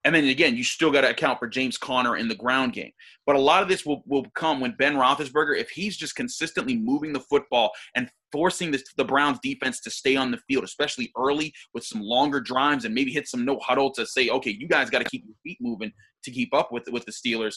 and 0.08 0.16
then 0.16 0.24
again, 0.24 0.55
you 0.55 0.64
still 0.64 0.89
got 0.89 1.01
to 1.01 1.10
account 1.10 1.38
for 1.38 1.49
James 1.49 1.78
Conner 1.78 2.16
in 2.16 2.30
the 2.30 2.36
ground 2.36 2.72
game. 2.72 2.93
But 3.26 3.36
a 3.36 3.41
lot 3.41 3.62
of 3.62 3.68
this 3.68 3.86
will, 3.86 4.03
will 4.05 4.24
come 4.36 4.62
when 4.62 4.74
Ben 4.80 4.95
Roethlisberger, 4.95 5.60
if 5.60 5.70
he's 5.70 5.97
just 5.97 6.16
consistently 6.16 6.78
moving 6.78 7.12
the 7.12 7.20
football 7.20 7.72
and 7.93 8.10
forcing 8.32 8.72
the, 8.72 8.82
the 8.95 9.03
Browns 9.03 9.38
defense 9.43 9.82
to 9.82 9.89
stay 9.89 10.16
on 10.16 10.32
the 10.32 10.39
field, 10.47 10.64
especially 10.64 11.12
early 11.18 11.53
with 11.74 11.84
some 11.84 11.99
longer 11.99 12.39
drives 12.39 12.86
and 12.86 12.95
maybe 12.95 13.12
hit 13.12 13.28
some 13.28 13.43
no 13.43 13.60
huddle 13.60 13.91
to 13.95 14.05
say, 14.05 14.30
okay, 14.30 14.51
you 14.58 14.70
guys 14.70 14.89
got 14.89 14.99
to 14.99 15.10
keep 15.10 15.26
your 15.26 15.36
feet 15.43 15.58
moving 15.60 15.91
to 16.24 16.32
keep 16.32 16.53
up 16.53 16.72
with, 16.72 16.88
with 16.89 17.03
the 17.03 17.12
Steelers. 17.12 17.55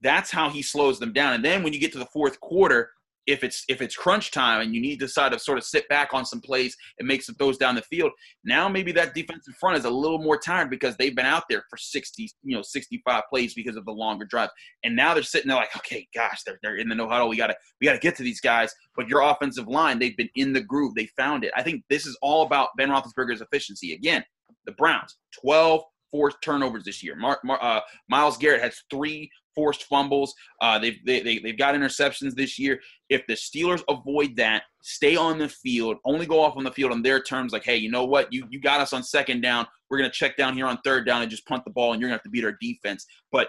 That's 0.00 0.30
how 0.30 0.50
he 0.50 0.62
slows 0.62 1.00
them 1.00 1.12
down. 1.12 1.34
And 1.34 1.44
then 1.44 1.64
when 1.64 1.72
you 1.72 1.80
get 1.80 1.90
to 1.94 1.98
the 1.98 2.06
fourth 2.06 2.38
quarter, 2.38 2.92
if 3.28 3.44
it's 3.44 3.62
if 3.68 3.82
it's 3.82 3.94
crunch 3.94 4.30
time 4.30 4.62
and 4.62 4.74
you 4.74 4.80
need 4.80 4.98
to 4.98 5.04
decide 5.04 5.32
to 5.32 5.38
sort 5.38 5.58
of 5.58 5.64
sit 5.64 5.86
back 5.90 6.14
on 6.14 6.24
some 6.24 6.40
plays 6.40 6.74
and 6.98 7.06
make 7.06 7.22
some 7.22 7.34
throws 7.34 7.58
down 7.58 7.74
the 7.74 7.82
field, 7.82 8.10
now 8.42 8.68
maybe 8.68 8.90
that 8.92 9.14
defensive 9.14 9.54
front 9.60 9.76
is 9.76 9.84
a 9.84 9.90
little 9.90 10.18
more 10.18 10.38
tired 10.38 10.70
because 10.70 10.96
they've 10.96 11.14
been 11.14 11.26
out 11.26 11.44
there 11.50 11.62
for 11.68 11.76
60, 11.76 12.30
you 12.42 12.56
know, 12.56 12.62
65 12.62 13.22
plays 13.28 13.52
because 13.52 13.76
of 13.76 13.84
the 13.84 13.92
longer 13.92 14.24
drive. 14.24 14.48
And 14.82 14.96
now 14.96 15.12
they're 15.12 15.22
sitting 15.22 15.48
there 15.48 15.58
like, 15.58 15.76
okay, 15.76 16.08
gosh, 16.14 16.42
they're, 16.44 16.58
they're 16.62 16.76
in 16.76 16.88
the 16.88 16.94
no 16.94 17.06
huddle. 17.06 17.28
We 17.28 17.36
gotta 17.36 17.56
we 17.80 17.86
gotta 17.86 17.98
get 17.98 18.16
to 18.16 18.22
these 18.22 18.40
guys. 18.40 18.74
But 18.96 19.08
your 19.08 19.20
offensive 19.20 19.68
line, 19.68 19.98
they've 19.98 20.16
been 20.16 20.30
in 20.34 20.54
the 20.54 20.62
groove. 20.62 20.94
They 20.94 21.06
found 21.18 21.44
it. 21.44 21.52
I 21.54 21.62
think 21.62 21.84
this 21.90 22.06
is 22.06 22.16
all 22.22 22.46
about 22.46 22.70
Ben 22.78 22.88
Roethlisberger's 22.88 23.42
efficiency. 23.42 23.92
Again, 23.92 24.24
the 24.64 24.72
Browns, 24.72 25.18
12 25.42 25.82
forced 26.10 26.38
turnovers 26.42 26.84
this 26.84 27.02
year. 27.02 27.14
Mar- 27.14 27.40
Mar- 27.44 27.62
uh, 27.62 27.80
Myles 28.08 28.38
Garrett 28.38 28.62
has 28.62 28.80
three 28.90 29.30
forced 29.58 29.84
fumbles. 29.84 30.32
Uh, 30.60 30.78
they've 30.78 31.04
they, 31.04 31.20
they, 31.20 31.38
they've 31.40 31.58
got 31.58 31.74
interceptions 31.74 32.34
this 32.36 32.60
year. 32.60 32.78
If 33.08 33.26
the 33.26 33.34
Steelers 33.34 33.82
avoid 33.88 34.36
that, 34.36 34.62
stay 34.82 35.16
on 35.16 35.36
the 35.36 35.48
field, 35.48 35.96
only 36.04 36.26
go 36.26 36.40
off 36.40 36.56
on 36.56 36.62
the 36.62 36.70
field 36.70 36.92
on 36.92 37.02
their 37.02 37.20
terms, 37.20 37.52
like, 37.52 37.64
hey, 37.64 37.76
you 37.76 37.90
know 37.90 38.04
what, 38.04 38.32
you 38.32 38.46
you 38.50 38.60
got 38.60 38.80
us 38.80 38.92
on 38.92 39.02
second 39.02 39.40
down. 39.40 39.66
We're 39.90 39.98
gonna 39.98 40.10
check 40.10 40.36
down 40.36 40.54
here 40.54 40.66
on 40.66 40.78
third 40.84 41.06
down 41.06 41.22
and 41.22 41.30
just 41.30 41.44
punt 41.46 41.64
the 41.64 41.72
ball, 41.72 41.92
and 41.92 42.00
you're 42.00 42.08
gonna 42.08 42.18
have 42.18 42.22
to 42.22 42.30
beat 42.30 42.44
our 42.44 42.56
defense. 42.60 43.04
But 43.32 43.48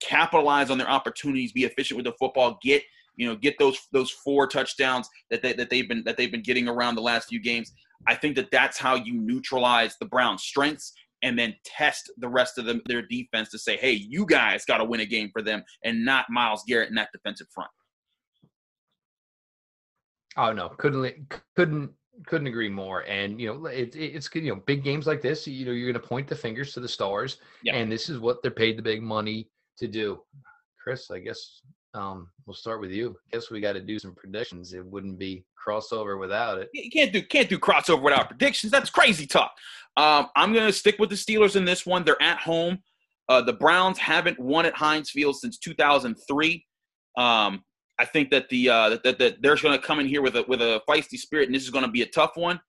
capitalize 0.00 0.70
on 0.70 0.78
their 0.78 0.88
opportunities, 0.88 1.52
be 1.52 1.64
efficient 1.64 1.96
with 1.96 2.06
the 2.06 2.14
football, 2.18 2.58
get 2.62 2.82
you 3.16 3.28
know 3.28 3.36
get 3.36 3.58
those 3.58 3.78
those 3.92 4.10
four 4.10 4.46
touchdowns 4.46 5.10
that 5.30 5.42
they, 5.42 5.52
that 5.52 5.68
they've 5.68 5.88
been 5.88 6.04
that 6.04 6.16
they've 6.16 6.32
been 6.32 6.42
getting 6.42 6.68
around 6.68 6.94
the 6.94 7.02
last 7.02 7.28
few 7.28 7.42
games. 7.42 7.70
I 8.06 8.14
think 8.14 8.36
that 8.36 8.50
that's 8.50 8.78
how 8.78 8.94
you 8.94 9.14
neutralize 9.14 9.96
the 9.98 10.06
Browns' 10.06 10.42
strengths 10.42 10.94
and 11.24 11.38
then 11.38 11.56
test 11.64 12.12
the 12.18 12.28
rest 12.28 12.58
of 12.58 12.66
them, 12.66 12.82
their 12.86 13.02
defense 13.02 13.50
to 13.50 13.58
say, 13.58 13.76
hey, 13.76 13.92
you 13.92 14.26
guys 14.26 14.64
got 14.64 14.78
to 14.78 14.84
win 14.84 15.00
a 15.00 15.06
game 15.06 15.30
for 15.32 15.42
them 15.42 15.64
and 15.82 16.04
not 16.04 16.26
Myles 16.28 16.62
Garrett 16.68 16.90
in 16.90 16.94
that 16.94 17.08
defensive 17.12 17.48
front. 17.52 17.70
Oh 20.36 20.52
no, 20.52 20.68
couldn't 20.68 21.14
couldn't 21.56 21.90
couldn't 22.26 22.46
agree 22.46 22.68
more. 22.68 23.00
And 23.02 23.40
you 23.40 23.54
know, 23.54 23.66
it, 23.66 23.96
it's 23.96 24.28
you 24.34 24.54
know, 24.54 24.60
big 24.66 24.84
games 24.84 25.06
like 25.06 25.22
this, 25.22 25.46
you 25.46 25.64
know, 25.64 25.72
you're 25.72 25.90
going 25.90 26.00
to 26.00 26.08
point 26.08 26.28
the 26.28 26.36
fingers 26.36 26.72
to 26.74 26.80
the 26.80 26.88
stars, 26.88 27.38
yeah. 27.62 27.74
and 27.74 27.90
this 27.90 28.08
is 28.08 28.18
what 28.18 28.42
they're 28.42 28.50
paid 28.50 28.76
the 28.76 28.82
big 28.82 29.02
money 29.02 29.48
to 29.78 29.88
do. 29.88 30.20
Chris, 30.82 31.10
I 31.10 31.20
guess 31.20 31.62
um, 31.94 32.28
we'll 32.46 32.54
start 32.54 32.80
with 32.80 32.90
you. 32.90 33.10
I 33.10 33.36
guess 33.36 33.50
we 33.50 33.60
got 33.60 33.74
to 33.74 33.80
do 33.80 33.98
some 33.98 34.14
predictions. 34.14 34.72
It 34.72 34.84
wouldn't 34.84 35.18
be 35.18 35.44
crossover 35.66 36.18
without 36.18 36.58
it. 36.58 36.68
You 36.74 36.90
can't 36.90 37.12
do 37.12 37.22
can't 37.22 37.48
do 37.48 37.58
crossover 37.58 38.02
without 38.02 38.28
predictions. 38.28 38.72
That's 38.72 38.90
crazy 38.90 39.26
talk. 39.26 39.52
Um, 39.96 40.28
I'm 40.36 40.52
to 40.52 40.72
stick 40.72 40.96
with 40.98 41.10
the 41.10 41.16
Steelers 41.16 41.56
in 41.56 41.64
this 41.64 41.86
one. 41.86 42.04
They're 42.04 42.20
at 42.20 42.38
home. 42.38 42.78
Uh, 43.28 43.40
the 43.40 43.52
Browns 43.52 43.98
haven't 43.98 44.38
won 44.38 44.66
at 44.66 44.74
Heinz 44.74 45.10
Field 45.10 45.36
since 45.36 45.56
2003. 45.58 46.66
Um, 47.16 47.62
I 47.98 48.04
think 48.04 48.30
that 48.30 48.48
the 48.48 48.68
uh, 48.68 48.98
that, 49.04 49.18
that 49.18 49.36
they're 49.40 49.56
going 49.56 49.78
to 49.78 49.86
come 49.86 50.00
in 50.00 50.06
here 50.06 50.20
with 50.20 50.36
a 50.36 50.44
with 50.48 50.60
a 50.60 50.82
feisty 50.88 51.16
spirit, 51.16 51.46
and 51.46 51.54
this 51.54 51.62
is 51.62 51.70
going 51.70 51.84
to 51.84 51.90
be 51.90 52.02
a 52.02 52.06
tough 52.06 52.32
one. 52.34 52.60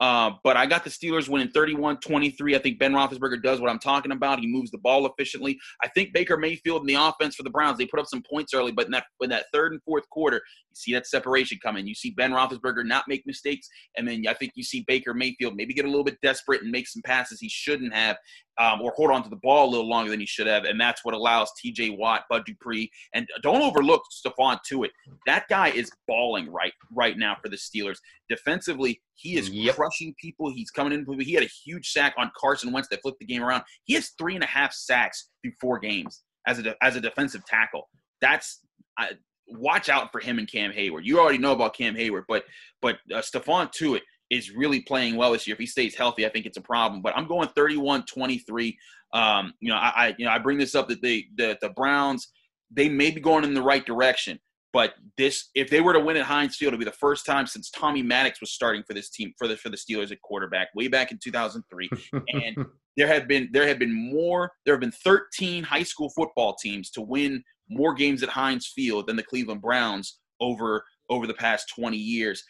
Uh, 0.00 0.32
but 0.44 0.56
I 0.56 0.66
got 0.66 0.84
the 0.84 0.90
Steelers 0.90 1.28
winning 1.28 1.48
31-23. 1.48 2.54
I 2.54 2.58
think 2.58 2.78
Ben 2.78 2.92
Roethlisberger 2.92 3.42
does 3.42 3.60
what 3.60 3.68
I'm 3.68 3.80
talking 3.80 4.12
about. 4.12 4.38
He 4.38 4.46
moves 4.46 4.70
the 4.70 4.78
ball 4.78 5.06
efficiently. 5.06 5.58
I 5.82 5.88
think 5.88 6.12
Baker 6.12 6.36
Mayfield 6.36 6.82
and 6.82 6.88
the 6.88 6.94
offense 6.94 7.34
for 7.34 7.42
the 7.42 7.50
Browns, 7.50 7.78
they 7.78 7.86
put 7.86 7.98
up 7.98 8.06
some 8.06 8.22
points 8.22 8.54
early, 8.54 8.70
but 8.70 8.86
in 8.86 8.92
that 8.92 9.04
in 9.20 9.30
that 9.30 9.46
third 9.52 9.72
and 9.72 9.82
fourth 9.82 10.08
quarter, 10.10 10.36
you 10.36 10.74
see 10.74 10.92
that 10.94 11.06
separation 11.06 11.58
coming. 11.62 11.86
You 11.86 11.94
see 11.94 12.10
Ben 12.10 12.32
Roethlisberger 12.32 12.86
not 12.86 13.04
make 13.08 13.26
mistakes, 13.26 13.68
and 13.96 14.06
then 14.06 14.24
I 14.28 14.34
think 14.34 14.52
you 14.54 14.62
see 14.62 14.84
Baker 14.86 15.14
Mayfield 15.14 15.56
maybe 15.56 15.74
get 15.74 15.84
a 15.84 15.88
little 15.88 16.04
bit 16.04 16.20
desperate 16.22 16.62
and 16.62 16.70
make 16.70 16.86
some 16.86 17.02
passes 17.02 17.40
he 17.40 17.48
shouldn't 17.48 17.92
have, 17.92 18.16
um, 18.58 18.80
or 18.80 18.92
hold 18.96 19.10
on 19.10 19.22
to 19.22 19.30
the 19.30 19.36
ball 19.36 19.68
a 19.68 19.70
little 19.70 19.88
longer 19.88 20.10
than 20.10 20.20
he 20.20 20.26
should 20.26 20.46
have, 20.46 20.64
and 20.64 20.80
that's 20.80 21.04
what 21.04 21.14
allows 21.14 21.50
T.J. 21.58 21.90
Watt, 21.90 22.24
Bud 22.28 22.44
Dupree, 22.44 22.90
and 23.14 23.26
don't 23.42 23.62
overlook 23.62 24.02
Stephon 24.12 24.58
Tuitt. 24.70 24.90
That 25.26 25.46
guy 25.48 25.68
is 25.68 25.90
balling 26.06 26.50
right 26.50 26.72
right 26.92 27.16
now 27.16 27.36
for 27.42 27.48
the 27.48 27.56
Steelers. 27.56 27.98
Defensively, 28.28 29.00
he 29.14 29.36
is 29.36 29.48
yep. 29.48 29.76
crushing 29.76 30.14
people. 30.20 30.50
He's 30.52 30.70
coming 30.70 30.92
in. 30.92 31.20
He 31.20 31.34
had 31.34 31.44
a 31.44 31.50
huge 31.64 31.90
sack 31.90 32.14
on 32.18 32.30
Carson 32.38 32.72
Wentz 32.72 32.88
that 32.88 33.00
flipped 33.02 33.20
the 33.20 33.26
game 33.26 33.42
around. 33.42 33.62
He 33.84 33.94
has 33.94 34.10
three 34.18 34.34
and 34.34 34.44
a 34.44 34.48
half 34.48 34.72
sacks 34.72 35.30
through 35.42 35.52
four 35.60 35.78
games 35.78 36.22
as 36.46 36.58
a 36.58 36.74
as 36.82 36.96
a 36.96 37.00
defensive 37.00 37.44
tackle. 37.46 37.88
That's 38.20 38.60
uh, 39.00 39.06
watch 39.48 39.88
out 39.88 40.12
for 40.12 40.20
him 40.20 40.38
and 40.38 40.50
Cam 40.50 40.72
Heyward. 40.72 41.04
You 41.04 41.20
already 41.20 41.38
know 41.38 41.52
about 41.52 41.76
Cam 41.76 41.94
Heyward, 41.94 42.24
but 42.28 42.44
but 42.82 42.96
uh, 43.12 43.18
Stephon 43.18 43.70
Tuitt 43.72 44.00
is 44.30 44.50
really 44.54 44.80
playing 44.80 45.16
well 45.16 45.32
this 45.32 45.46
year. 45.46 45.54
If 45.54 45.60
he 45.60 45.66
stays 45.66 45.94
healthy, 45.94 46.26
I 46.26 46.28
think 46.28 46.46
it's 46.46 46.58
a 46.58 46.62
problem. 46.62 47.02
But 47.02 47.16
I'm 47.16 47.26
going 47.26 47.48
31-23. 47.48 48.76
Um, 49.14 49.54
you 49.60 49.70
know, 49.70 49.76
I, 49.76 49.92
I, 49.96 50.14
you 50.18 50.26
know 50.26 50.30
I 50.30 50.38
bring 50.38 50.58
this 50.58 50.74
up 50.74 50.88
that 50.88 51.00
they 51.00 51.26
the 51.36 51.56
the 51.60 51.70
Browns 51.70 52.28
they 52.70 52.88
may 52.88 53.10
be 53.10 53.20
going 53.20 53.44
in 53.44 53.54
the 53.54 53.62
right 53.62 53.84
direction, 53.84 54.38
But 54.72 54.94
this, 55.16 55.48
if 55.54 55.70
they 55.70 55.80
were 55.80 55.94
to 55.94 56.00
win 56.00 56.16
at 56.16 56.24
Heinz 56.24 56.56
Field, 56.56 56.70
it'd 56.70 56.80
be 56.80 56.84
the 56.84 56.92
first 56.92 57.24
time 57.24 57.46
since 57.46 57.70
Tommy 57.70 58.02
Maddox 58.02 58.40
was 58.40 58.52
starting 58.52 58.82
for 58.86 58.94
this 58.94 59.08
team 59.08 59.32
for 59.38 59.48
the 59.48 59.56
for 59.56 59.70
the 59.70 59.76
Steelers 59.76 60.12
at 60.12 60.20
quarterback 60.22 60.68
way 60.74 60.88
back 60.88 61.10
in 61.10 61.18
2003. 61.18 61.88
and 62.12 62.66
there 62.96 63.06
have 63.06 63.26
been 63.26 63.48
there 63.52 63.66
have 63.66 63.78
been 63.78 63.94
more. 63.94 64.52
There 64.64 64.74
have 64.74 64.80
been 64.80 64.92
13 64.92 65.64
high 65.64 65.82
school 65.82 66.10
football 66.10 66.54
teams 66.54 66.90
to 66.92 67.00
win 67.00 67.42
more 67.70 67.94
games 67.94 68.22
at 68.22 68.28
Heinz 68.28 68.66
Field 68.74 69.06
than 69.06 69.16
the 69.16 69.22
Cleveland 69.22 69.62
Browns 69.62 70.18
over 70.40 70.84
over 71.10 71.26
the 71.26 71.34
past 71.34 71.72
20 71.74 71.96
years. 71.96 72.44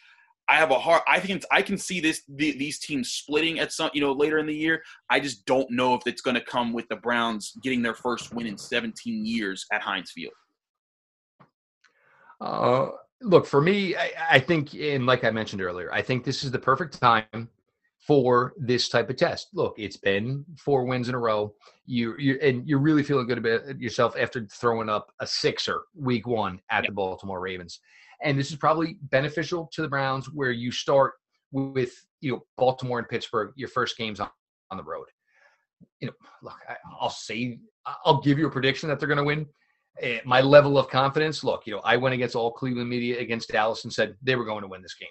I 0.49 0.55
have 0.55 0.71
a 0.71 0.79
hard. 0.79 1.03
I 1.07 1.19
think 1.19 1.43
I 1.51 1.61
can 1.61 1.77
see 1.77 1.99
this 1.99 2.23
the, 2.27 2.57
these 2.57 2.79
teams 2.79 3.11
splitting 3.11 3.59
at 3.59 3.71
some 3.71 3.91
you 3.93 4.01
know 4.01 4.11
later 4.11 4.39
in 4.39 4.47
the 4.47 4.55
year. 4.55 4.81
I 5.09 5.19
just 5.19 5.45
don't 5.45 5.69
know 5.69 5.93
if 5.93 6.01
it's 6.07 6.21
going 6.21 6.35
to 6.35 6.41
come 6.41 6.73
with 6.73 6.87
the 6.89 6.95
Browns 6.95 7.53
getting 7.61 7.81
their 7.81 7.93
first 7.93 8.33
win 8.33 8.47
in 8.47 8.57
17 8.57 9.25
years 9.25 9.65
at 9.71 9.81
Heinz 9.81 10.11
Field. 10.11 10.33
Uh, 12.41 12.87
look 13.21 13.45
for 13.45 13.61
me, 13.61 13.95
I, 13.95 14.11
I 14.31 14.39
think, 14.39 14.73
and 14.73 15.05
like 15.05 15.23
I 15.23 15.31
mentioned 15.31 15.61
earlier, 15.61 15.91
I 15.91 16.01
think 16.01 16.23
this 16.23 16.43
is 16.43 16.51
the 16.51 16.59
perfect 16.59 16.99
time 16.99 17.49
for 17.99 18.53
this 18.57 18.89
type 18.89 19.09
of 19.09 19.17
test. 19.17 19.49
Look, 19.53 19.75
it's 19.77 19.97
been 19.97 20.45
four 20.57 20.85
wins 20.85 21.09
in 21.09 21.15
a 21.15 21.19
row. 21.19 21.53
You 21.85 22.15
you 22.17 22.39
and 22.41 22.67
you're 22.67 22.79
really 22.79 23.03
feeling 23.03 23.27
good 23.27 23.37
about 23.37 23.79
yourself 23.79 24.15
after 24.17 24.47
throwing 24.47 24.89
up 24.89 25.11
a 25.19 25.27
sixer 25.27 25.81
week 25.95 26.25
one 26.25 26.59
at 26.71 26.85
the 26.85 26.91
Baltimore 26.91 27.39
Ravens. 27.39 27.79
And 28.23 28.37
this 28.37 28.51
is 28.51 28.57
probably 28.57 28.97
beneficial 29.03 29.69
to 29.73 29.81
the 29.81 29.87
Browns 29.87 30.27
where 30.27 30.51
you 30.51 30.71
start 30.71 31.13
with 31.51 31.93
you 32.21 32.31
know 32.31 32.43
Baltimore 32.57 32.99
and 32.99 33.07
Pittsburgh, 33.07 33.53
your 33.55 33.69
first 33.69 33.97
games 33.97 34.19
on, 34.19 34.29
on 34.71 34.77
the 34.77 34.83
road. 34.83 35.05
You 36.01 36.07
know, 36.07 36.13
look, 36.43 36.57
I, 36.67 36.75
I'll 36.99 37.09
say 37.09 37.59
I'll 38.05 38.21
give 38.21 38.37
you 38.37 38.47
a 38.47 38.51
prediction 38.51 38.89
that 38.89 38.99
they're 38.99 39.07
going 39.07 39.17
to 39.17 39.23
win. 39.23 39.45
Uh, 40.03 40.19
my 40.25 40.41
level 40.41 40.77
of 40.77 40.89
confidence, 40.89 41.43
look, 41.43 41.65
you 41.65 41.73
know, 41.73 41.81
I 41.83 41.97
went 41.97 42.13
against 42.13 42.35
all 42.35 42.51
Cleveland 42.51 42.89
media 42.89 43.19
against 43.19 43.49
Dallas 43.49 43.83
and 43.83 43.91
said 43.91 44.15
they 44.21 44.35
were 44.35 44.45
going 44.45 44.61
to 44.61 44.67
win 44.67 44.81
this 44.81 44.95
game. 44.95 45.09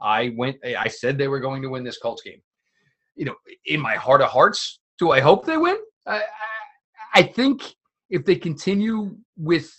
I 0.00 0.32
went, 0.36 0.56
I 0.64 0.88
said 0.88 1.18
they 1.18 1.28
were 1.28 1.40
going 1.40 1.62
to 1.62 1.68
win 1.68 1.84
this 1.84 1.98
Colts 1.98 2.22
game. 2.22 2.40
You 3.16 3.26
know, 3.26 3.34
in 3.66 3.80
my 3.80 3.96
heart 3.96 4.22
of 4.22 4.28
hearts, 4.28 4.80
do 4.98 5.10
I 5.10 5.20
hope 5.20 5.44
they 5.44 5.58
win? 5.58 5.76
I, 6.06 6.22
I 7.14 7.22
think 7.22 7.74
if 8.08 8.24
they 8.24 8.36
continue 8.36 9.16
with 9.36 9.70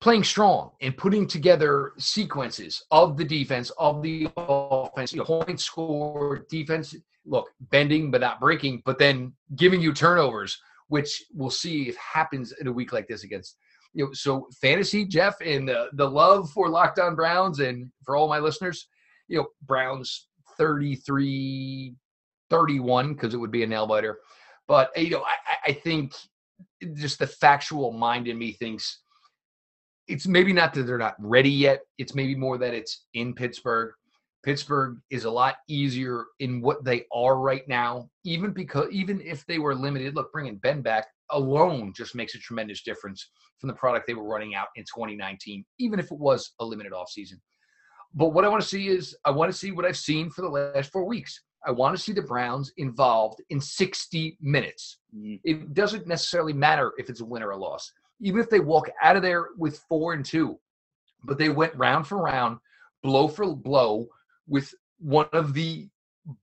playing 0.00 0.24
strong 0.24 0.70
and 0.80 0.96
putting 0.96 1.26
together 1.26 1.92
sequences 1.98 2.84
of 2.90 3.16
the 3.16 3.24
defense, 3.24 3.70
of 3.78 4.02
the 4.02 4.28
offense, 4.36 5.12
you 5.12 5.18
know, 5.18 5.24
point 5.24 5.60
score, 5.60 6.46
defense, 6.50 6.94
look, 7.26 7.50
bending 7.70 8.10
but 8.10 8.20
not 8.20 8.40
breaking, 8.40 8.82
but 8.84 8.98
then 8.98 9.32
giving 9.56 9.80
you 9.80 9.92
turnovers, 9.92 10.60
which 10.88 11.24
we'll 11.34 11.50
see 11.50 11.88
if 11.88 11.96
happens 11.96 12.52
in 12.60 12.66
a 12.68 12.72
week 12.72 12.92
like 12.92 13.08
this 13.08 13.24
against 13.24 13.56
you 13.94 14.04
know, 14.04 14.12
so 14.12 14.48
fantasy, 14.60 15.04
Jeff, 15.04 15.36
and 15.44 15.68
the, 15.68 15.88
the 15.94 16.08
love 16.08 16.50
for 16.50 16.68
Locked 16.68 16.98
On 16.98 17.14
Browns 17.14 17.60
and 17.60 17.90
for 18.04 18.16
all 18.16 18.28
my 18.28 18.38
listeners, 18.38 18.86
you 19.28 19.38
know, 19.38 19.46
Browns 19.66 20.28
33 20.56 21.94
31 22.50 23.12
because 23.12 23.34
it 23.34 23.36
would 23.36 23.50
be 23.50 23.62
a 23.62 23.66
nail 23.66 23.86
biter. 23.86 24.18
But, 24.66 24.96
you 24.96 25.10
know, 25.10 25.22
I, 25.22 25.70
I 25.70 25.72
think 25.72 26.14
just 26.94 27.18
the 27.18 27.26
factual 27.26 27.92
mind 27.92 28.28
in 28.28 28.38
me 28.38 28.52
thinks 28.52 29.00
it's 30.08 30.26
maybe 30.26 30.52
not 30.52 30.74
that 30.74 30.84
they're 30.84 30.98
not 30.98 31.14
ready 31.18 31.50
yet. 31.50 31.80
It's 31.98 32.14
maybe 32.14 32.34
more 32.34 32.58
that 32.58 32.74
it's 32.74 33.06
in 33.14 33.34
Pittsburgh. 33.34 33.92
Pittsburgh 34.42 34.98
is 35.10 35.24
a 35.24 35.30
lot 35.30 35.56
easier 35.68 36.26
in 36.40 36.60
what 36.60 36.84
they 36.84 37.04
are 37.12 37.38
right 37.38 37.66
now, 37.68 38.08
even 38.24 38.52
because 38.52 38.88
even 38.90 39.20
if 39.20 39.44
they 39.46 39.58
were 39.58 39.74
limited. 39.74 40.14
Look, 40.14 40.32
bringing 40.32 40.56
Ben 40.56 40.80
back 40.80 41.06
alone 41.30 41.92
just 41.94 42.14
makes 42.14 42.34
a 42.34 42.38
tremendous 42.38 42.82
difference 42.82 43.30
from 43.58 43.68
the 43.68 43.74
product 43.74 44.06
they 44.06 44.14
were 44.14 44.26
running 44.26 44.54
out 44.54 44.68
in 44.76 44.84
2019, 44.84 45.64
even 45.78 45.98
if 45.98 46.10
it 46.10 46.18
was 46.18 46.52
a 46.60 46.64
limited 46.64 46.92
offseason. 46.92 47.34
But 48.14 48.28
what 48.28 48.44
I 48.44 48.48
want 48.48 48.62
to 48.62 48.68
see 48.68 48.88
is 48.88 49.16
I 49.24 49.30
want 49.30 49.52
to 49.52 49.58
see 49.58 49.70
what 49.70 49.84
I've 49.84 49.96
seen 49.96 50.30
for 50.30 50.42
the 50.42 50.48
last 50.48 50.92
four 50.92 51.04
weeks. 51.04 51.42
I 51.66 51.72
want 51.72 51.94
to 51.94 52.02
see 52.02 52.12
the 52.12 52.22
Browns 52.22 52.72
involved 52.78 53.42
in 53.50 53.60
60 53.60 54.38
minutes. 54.40 54.98
Mm-hmm. 55.14 55.34
It 55.44 55.74
doesn't 55.74 56.06
necessarily 56.06 56.52
matter 56.52 56.92
if 56.96 57.10
it's 57.10 57.20
a 57.20 57.24
win 57.24 57.42
or 57.42 57.50
a 57.50 57.56
loss 57.56 57.92
even 58.20 58.40
if 58.40 58.50
they 58.50 58.60
walk 58.60 58.90
out 59.02 59.16
of 59.16 59.22
there 59.22 59.48
with 59.56 59.78
four 59.88 60.12
and 60.12 60.24
two, 60.24 60.58
but 61.24 61.38
they 61.38 61.48
went 61.48 61.74
round 61.74 62.06
for 62.06 62.22
round, 62.22 62.58
blow 63.02 63.28
for 63.28 63.54
blow 63.54 64.08
with 64.46 64.74
one 64.98 65.28
of 65.32 65.54
the 65.54 65.88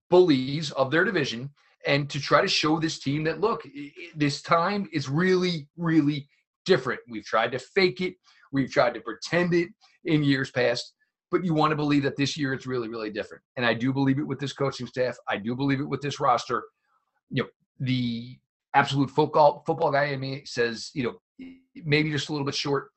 bullies 0.09 0.71
of 0.71 0.91
their 0.91 1.03
division 1.03 1.49
and 1.85 2.09
to 2.09 2.19
try 2.19 2.41
to 2.41 2.47
show 2.47 2.79
this 2.79 2.99
team 2.99 3.23
that 3.23 3.39
look 3.39 3.61
this 4.15 4.41
time 4.41 4.87
is 4.91 5.09
really 5.09 5.67
really 5.77 6.27
different. 6.65 6.99
We've 7.07 7.25
tried 7.25 7.51
to 7.51 7.59
fake 7.59 8.01
it. 8.01 8.15
We've 8.51 8.71
tried 8.71 8.95
to 8.95 9.01
pretend 9.01 9.53
it 9.53 9.69
in 10.05 10.23
years 10.23 10.51
past 10.51 10.93
but 11.31 11.43
you 11.43 11.53
want 11.53 11.71
to 11.71 11.75
believe 11.75 12.03
that 12.03 12.15
this 12.15 12.37
year 12.37 12.53
it's 12.53 12.65
really 12.65 12.87
really 12.87 13.09
different. 13.09 13.43
And 13.57 13.65
i 13.65 13.73
do 13.73 13.91
believe 13.91 14.19
it 14.19 14.27
with 14.27 14.39
this 14.39 14.53
coaching 14.53 14.87
staff. 14.87 15.17
I 15.27 15.37
do 15.37 15.55
believe 15.55 15.79
it 15.79 15.89
with 15.89 16.01
this 16.01 16.19
roster. 16.19 16.63
You 17.29 17.43
know 17.43 17.49
the 17.79 18.37
absolute 18.73 19.09
football 19.09 19.63
football 19.65 19.91
guy 19.91 20.05
in 20.05 20.19
me 20.19 20.43
says 20.45 20.91
you 20.93 21.03
know 21.03 21.15
maybe 21.75 22.11
just 22.11 22.29
a 22.29 22.31
little 22.31 22.45
bit 22.45 22.55
short, 22.55 22.89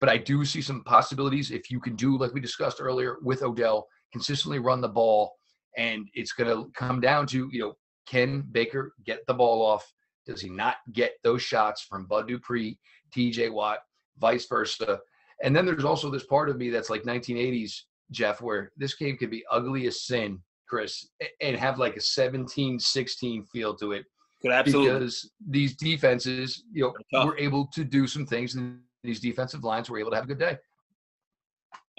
but 0.00 0.08
I 0.08 0.18
do 0.18 0.44
see 0.44 0.60
some 0.60 0.84
possibilities 0.84 1.50
if 1.50 1.70
you 1.70 1.80
can 1.80 1.96
do 1.96 2.18
like 2.18 2.34
we 2.34 2.40
discussed 2.40 2.80
earlier 2.80 3.16
with 3.22 3.42
Odell, 3.42 3.86
consistently 4.12 4.58
run 4.58 4.80
the 4.80 4.88
ball, 4.88 5.34
and 5.76 6.06
it's 6.14 6.32
going 6.32 6.50
to 6.50 6.70
come 6.72 7.00
down 7.00 7.26
to 7.28 7.48
you 7.52 7.60
know 7.60 7.74
can 8.06 8.42
Baker 8.52 8.92
get 9.04 9.20
the 9.26 9.34
ball 9.34 9.64
off? 9.64 9.90
Does 10.26 10.40
he 10.40 10.48
not 10.48 10.76
get 10.92 11.14
those 11.22 11.42
shots 11.42 11.82
from 11.82 12.06
Bud 12.06 12.28
Dupree, 12.28 12.78
T.J. 13.12 13.50
Watt, 13.50 13.78
vice 14.18 14.46
versa? 14.46 14.98
And 15.42 15.54
then 15.54 15.66
there's 15.66 15.84
also 15.84 16.10
this 16.10 16.24
part 16.24 16.48
of 16.48 16.56
me 16.56 16.70
that's 16.70 16.90
like 16.90 17.02
1980s 17.02 17.82
Jeff, 18.10 18.40
where 18.40 18.72
this 18.76 18.94
game 18.94 19.16
could 19.16 19.30
be 19.30 19.44
ugly 19.50 19.86
as 19.86 20.04
sin, 20.04 20.40
Chris, 20.68 21.08
and 21.40 21.56
have 21.56 21.78
like 21.78 21.96
a 21.96 22.00
17-16 22.00 23.46
feel 23.48 23.74
to 23.76 23.92
it 23.92 24.04
could 24.46 24.54
absolutely 24.54 24.92
because 24.92 25.30
these 25.48 25.76
defenses, 25.76 26.64
you 26.72 26.92
know, 27.12 27.26
were 27.26 27.38
able 27.38 27.66
to 27.68 27.84
do 27.84 28.06
some 28.06 28.26
things, 28.26 28.54
and 28.54 28.80
these 29.02 29.20
defensive 29.20 29.64
lines 29.64 29.90
were 29.90 29.98
able 29.98 30.10
to 30.10 30.16
have 30.16 30.24
a 30.24 30.28
good 30.28 30.38
day. 30.38 30.58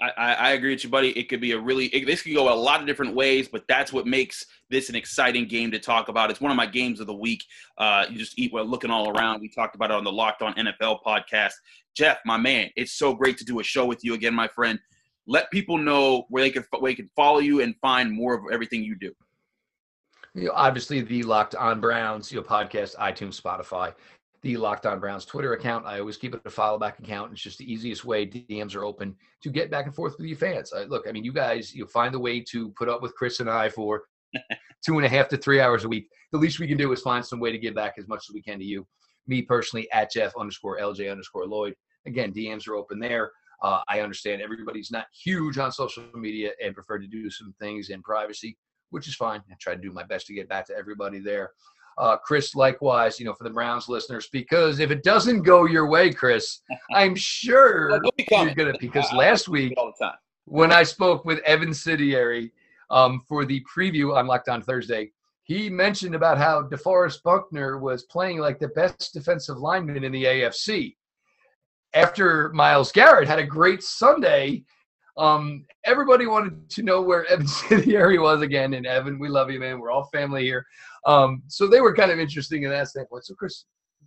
I, 0.00 0.34
I, 0.34 0.50
agree 0.52 0.70
with 0.70 0.84
you, 0.84 0.90
buddy. 0.90 1.10
It 1.18 1.28
could 1.28 1.40
be 1.40 1.52
a 1.52 1.58
really 1.58 1.86
it, 1.86 2.06
this 2.06 2.22
could 2.22 2.32
go 2.32 2.52
a 2.52 2.54
lot 2.54 2.80
of 2.80 2.86
different 2.86 3.16
ways, 3.16 3.48
but 3.48 3.64
that's 3.66 3.92
what 3.92 4.06
makes 4.06 4.46
this 4.70 4.88
an 4.88 4.94
exciting 4.94 5.48
game 5.48 5.72
to 5.72 5.80
talk 5.80 6.08
about. 6.08 6.30
It's 6.30 6.40
one 6.40 6.52
of 6.52 6.56
my 6.56 6.66
games 6.66 7.00
of 7.00 7.08
the 7.08 7.14
week. 7.14 7.42
Uh, 7.78 8.06
you 8.08 8.16
just 8.16 8.38
eat 8.38 8.52
well, 8.52 8.64
looking 8.64 8.90
all 8.90 9.10
around. 9.10 9.40
We 9.40 9.48
talked 9.48 9.74
about 9.74 9.90
it 9.90 9.94
on 9.94 10.04
the 10.04 10.12
Locked 10.12 10.42
On 10.42 10.54
NFL 10.54 11.00
podcast. 11.04 11.54
Jeff, 11.96 12.18
my 12.24 12.36
man, 12.36 12.70
it's 12.76 12.92
so 12.92 13.12
great 13.12 13.38
to 13.38 13.44
do 13.44 13.58
a 13.58 13.64
show 13.64 13.86
with 13.86 14.04
you 14.04 14.14
again, 14.14 14.34
my 14.34 14.46
friend. 14.46 14.78
Let 15.26 15.50
people 15.50 15.76
know 15.76 16.26
where 16.28 16.44
they 16.44 16.50
can 16.50 16.64
where 16.78 16.92
they 16.92 16.94
can 16.94 17.10
follow 17.16 17.40
you 17.40 17.60
and 17.60 17.74
find 17.82 18.12
more 18.12 18.34
of 18.34 18.44
everything 18.52 18.84
you 18.84 18.94
do 18.94 19.12
you 20.38 20.46
know, 20.46 20.52
obviously 20.54 21.00
the 21.00 21.22
Locked 21.24 21.54
On 21.56 21.80
Browns, 21.80 22.30
you 22.30 22.38
know, 22.38 22.46
podcast, 22.46 22.96
iTunes, 22.96 23.40
Spotify, 23.40 23.92
the 24.42 24.56
Locked 24.56 24.86
On 24.86 25.00
Browns 25.00 25.24
Twitter 25.24 25.54
account. 25.54 25.84
I 25.84 25.98
always 25.98 26.16
keep 26.16 26.34
it 26.34 26.40
a 26.44 26.50
follow 26.50 26.78
back 26.78 26.98
account. 26.98 27.32
It's 27.32 27.42
just 27.42 27.58
the 27.58 27.70
easiest 27.70 28.04
way. 28.04 28.26
DMs 28.26 28.76
are 28.76 28.84
open 28.84 29.16
to 29.42 29.50
get 29.50 29.70
back 29.70 29.86
and 29.86 29.94
forth 29.94 30.14
with 30.18 30.28
you 30.28 30.36
fans. 30.36 30.72
I, 30.72 30.84
look, 30.84 31.06
I 31.08 31.12
mean, 31.12 31.24
you 31.24 31.32
guys, 31.32 31.74
you 31.74 31.86
find 31.86 32.14
the 32.14 32.20
way 32.20 32.40
to 32.50 32.70
put 32.70 32.88
up 32.88 33.02
with 33.02 33.14
Chris 33.14 33.40
and 33.40 33.50
I 33.50 33.68
for 33.68 34.04
two 34.86 34.96
and 34.96 35.04
a 35.04 35.08
half 35.08 35.28
to 35.28 35.36
three 35.36 35.60
hours 35.60 35.84
a 35.84 35.88
week. 35.88 36.08
The 36.32 36.38
least 36.38 36.60
we 36.60 36.68
can 36.68 36.78
do 36.78 36.92
is 36.92 37.00
find 37.00 37.24
some 37.24 37.40
way 37.40 37.50
to 37.50 37.58
give 37.58 37.74
back 37.74 37.94
as 37.98 38.06
much 38.06 38.24
as 38.28 38.34
we 38.34 38.42
can 38.42 38.58
to 38.58 38.64
you. 38.64 38.86
Me 39.26 39.42
personally, 39.42 39.90
at 39.92 40.12
Jeff 40.12 40.32
underscore 40.38 40.78
LJ 40.78 41.10
underscore 41.10 41.46
Lloyd. 41.46 41.74
Again, 42.06 42.32
DMs 42.32 42.68
are 42.68 42.76
open 42.76 43.00
there. 43.00 43.32
Uh, 43.60 43.80
I 43.88 44.00
understand 44.00 44.40
everybody's 44.40 44.92
not 44.92 45.06
huge 45.12 45.58
on 45.58 45.72
social 45.72 46.04
media 46.14 46.52
and 46.64 46.74
prefer 46.74 46.98
to 46.98 47.08
do 47.08 47.28
some 47.28 47.52
things 47.58 47.90
in 47.90 48.02
privacy 48.02 48.56
which 48.90 49.08
is 49.08 49.14
fine. 49.14 49.42
I 49.50 49.54
try 49.60 49.74
to 49.74 49.80
do 49.80 49.92
my 49.92 50.04
best 50.04 50.26
to 50.26 50.34
get 50.34 50.48
back 50.48 50.66
to 50.66 50.76
everybody 50.76 51.18
there. 51.18 51.52
Uh, 51.98 52.16
Chris, 52.16 52.54
likewise, 52.54 53.18
you 53.18 53.26
know, 53.26 53.34
for 53.34 53.42
the 53.42 53.50
Browns 53.50 53.88
listeners, 53.88 54.28
because 54.32 54.78
if 54.78 54.92
it 54.92 55.02
doesn't 55.02 55.42
go 55.42 55.66
your 55.66 55.88
way, 55.88 56.12
Chris, 56.12 56.60
I'm 56.92 57.16
sure 57.16 58.00
you're 58.30 58.54
gonna. 58.54 58.74
Because 58.78 59.12
last 59.12 59.48
week, 59.48 59.74
when 60.44 60.70
I 60.72 60.84
spoke 60.84 61.24
with 61.24 61.40
Evan 61.40 61.70
Sidery 61.70 62.52
um, 62.90 63.20
for 63.28 63.44
the 63.44 63.64
preview 63.64 64.16
on 64.16 64.28
Locked 64.28 64.48
On 64.48 64.62
Thursday, 64.62 65.10
he 65.42 65.68
mentioned 65.68 66.14
about 66.14 66.38
how 66.38 66.62
DeForest 66.62 67.22
Buckner 67.22 67.78
was 67.78 68.04
playing 68.04 68.38
like 68.38 68.60
the 68.60 68.68
best 68.68 69.12
defensive 69.12 69.58
lineman 69.58 70.04
in 70.04 70.12
the 70.12 70.24
AFC. 70.24 70.94
After 71.94 72.50
Myles 72.50 72.92
Garrett 72.92 73.26
had 73.26 73.38
a 73.38 73.46
great 73.46 73.82
Sunday, 73.82 74.62
um, 75.18 75.66
everybody 75.84 76.26
wanted 76.26 76.70
to 76.70 76.82
know 76.82 77.02
where 77.02 77.26
Evan 77.26 77.46
Sidery 77.46 78.22
was 78.22 78.40
again. 78.40 78.74
And 78.74 78.86
Evan, 78.86 79.18
we 79.18 79.28
love 79.28 79.50
you, 79.50 79.58
man. 79.58 79.80
We're 79.80 79.90
all 79.90 80.08
family 80.12 80.44
here. 80.44 80.64
Um, 81.06 81.42
so 81.48 81.66
they 81.66 81.80
were 81.80 81.94
kind 81.94 82.10
of 82.10 82.18
interesting 82.18 82.62
in 82.62 82.70
that 82.70 82.88
standpoint. 82.88 83.26
So, 83.26 83.34
Chris, 83.34 83.64